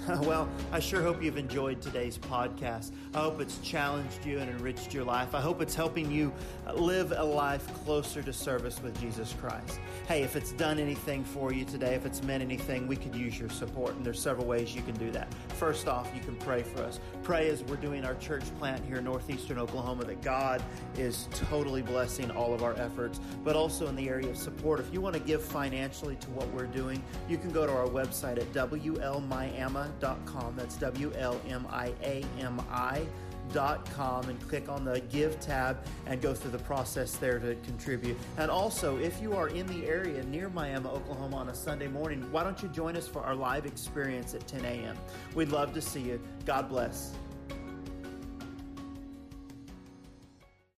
well, 0.24 0.50
I 0.74 0.80
sure 0.82 1.02
hope 1.02 1.24
you've 1.24 1.38
enjoyed 1.38 1.82
today's 1.82 2.18
podcast. 2.18 2.92
I 3.14 3.20
hope 3.20 3.40
it's 3.40 3.60
challenged 3.60 4.26
you 4.26 4.40
and 4.40 4.50
enriched 4.50 4.94
your 4.94 5.06
life. 5.06 5.34
I 5.34 5.40
hope 5.40 5.62
it's 5.62 5.76
helping 5.76 6.12
you 6.12 6.34
live 6.74 7.14
a 7.16 7.24
life 7.24 7.66
closer 7.86 8.22
to 8.22 8.34
service 8.34 8.82
with 8.84 9.00
Jesus 9.00 9.34
Christ. 9.40 9.80
Hey, 10.08 10.24
if 10.24 10.36
it's 10.36 10.52
done 10.52 10.78
anything 10.78 11.24
for 11.24 11.54
you 11.54 11.64
today, 11.64 11.96
if 11.96 12.06
it's 12.06 12.22
meant 12.24 12.44
anything, 12.44 12.86
we 12.86 12.98
could 12.98 13.16
use 13.16 13.40
your 13.40 13.50
support, 13.50 13.96
and 13.96 14.06
there's 14.06 14.20
several 14.20 14.46
ways 14.46 14.76
you 14.76 14.82
can 14.82 14.96
do 14.96 15.10
that. 15.12 15.34
First 15.50 15.88
off, 15.88 16.12
you 16.14 16.22
can 16.22 16.36
pray 16.36 16.64
for 16.64 16.84
us. 16.84 17.00
Pray 17.22 17.48
as 17.48 17.64
we're 17.64 17.78
doing 17.78 18.04
our 18.04 18.16
church 18.16 18.44
plant 18.60 18.84
here 18.86 18.98
in 18.98 19.06
northeastern 19.06 19.58
Oklahoma 19.58 20.04
that 20.04 20.22
God 20.22 20.62
is 20.98 21.30
totally 21.34 21.82
blessing 21.82 22.30
all 22.32 22.54
of 22.54 22.62
our 22.62 22.74
efforts, 22.74 23.22
but 23.42 23.56
also 23.56 23.88
in 23.88 23.96
the 23.96 24.10
area 24.10 24.30
of 24.30 24.38
support. 24.38 24.82
If 24.82 24.94
you 24.94 25.00
want 25.00 25.14
to 25.14 25.22
give 25.22 25.42
financially 25.42 26.18
to 26.18 26.30
what 26.32 26.52
we're 26.52 26.66
doing, 26.66 27.02
you 27.30 27.38
can 27.38 27.52
go 27.52 27.66
to 27.66 27.72
our 27.72 27.88
website 27.88 28.38
at 28.38 28.52
WLMiami.com 28.52 29.93
That's 30.00 30.78
W 30.78 31.12
L 31.18 31.40
M 31.48 31.68
I 31.70 31.94
A 32.04 32.24
M 32.40 32.62
I 32.70 33.06
dot 33.52 33.86
com 33.92 34.30
and 34.30 34.40
click 34.48 34.70
on 34.70 34.86
the 34.86 35.02
give 35.02 35.40
tab 35.40 35.78
and 36.06 36.22
go 36.22 36.34
through 36.34 36.52
the 36.52 36.60
process 36.60 37.18
there 37.18 37.40
to 37.40 37.56
contribute. 37.66 38.18
And 38.38 38.50
also, 38.50 38.98
if 38.98 39.22
you 39.22 39.34
are 39.34 39.50
in 39.50 39.68
the 39.68 39.86
area 39.86 40.24
near 40.24 40.50
Miami, 40.50 40.88
Oklahoma 40.88 41.38
on 41.38 41.50
a 41.50 41.56
Sunday 41.56 41.88
morning, 41.88 42.26
why 42.32 42.44
don't 42.44 42.62
you 42.64 42.70
join 42.70 42.96
us 42.96 43.08
for 43.08 43.22
our 43.22 43.36
live 43.36 43.66
experience 43.66 44.34
at 44.34 44.48
10 44.48 44.66
a.m.? 44.66 44.98
We'd 45.36 45.50
love 45.50 45.74
to 45.74 45.82
see 45.82 46.02
you. 46.02 46.22
God 46.46 46.70
bless. 46.70 47.14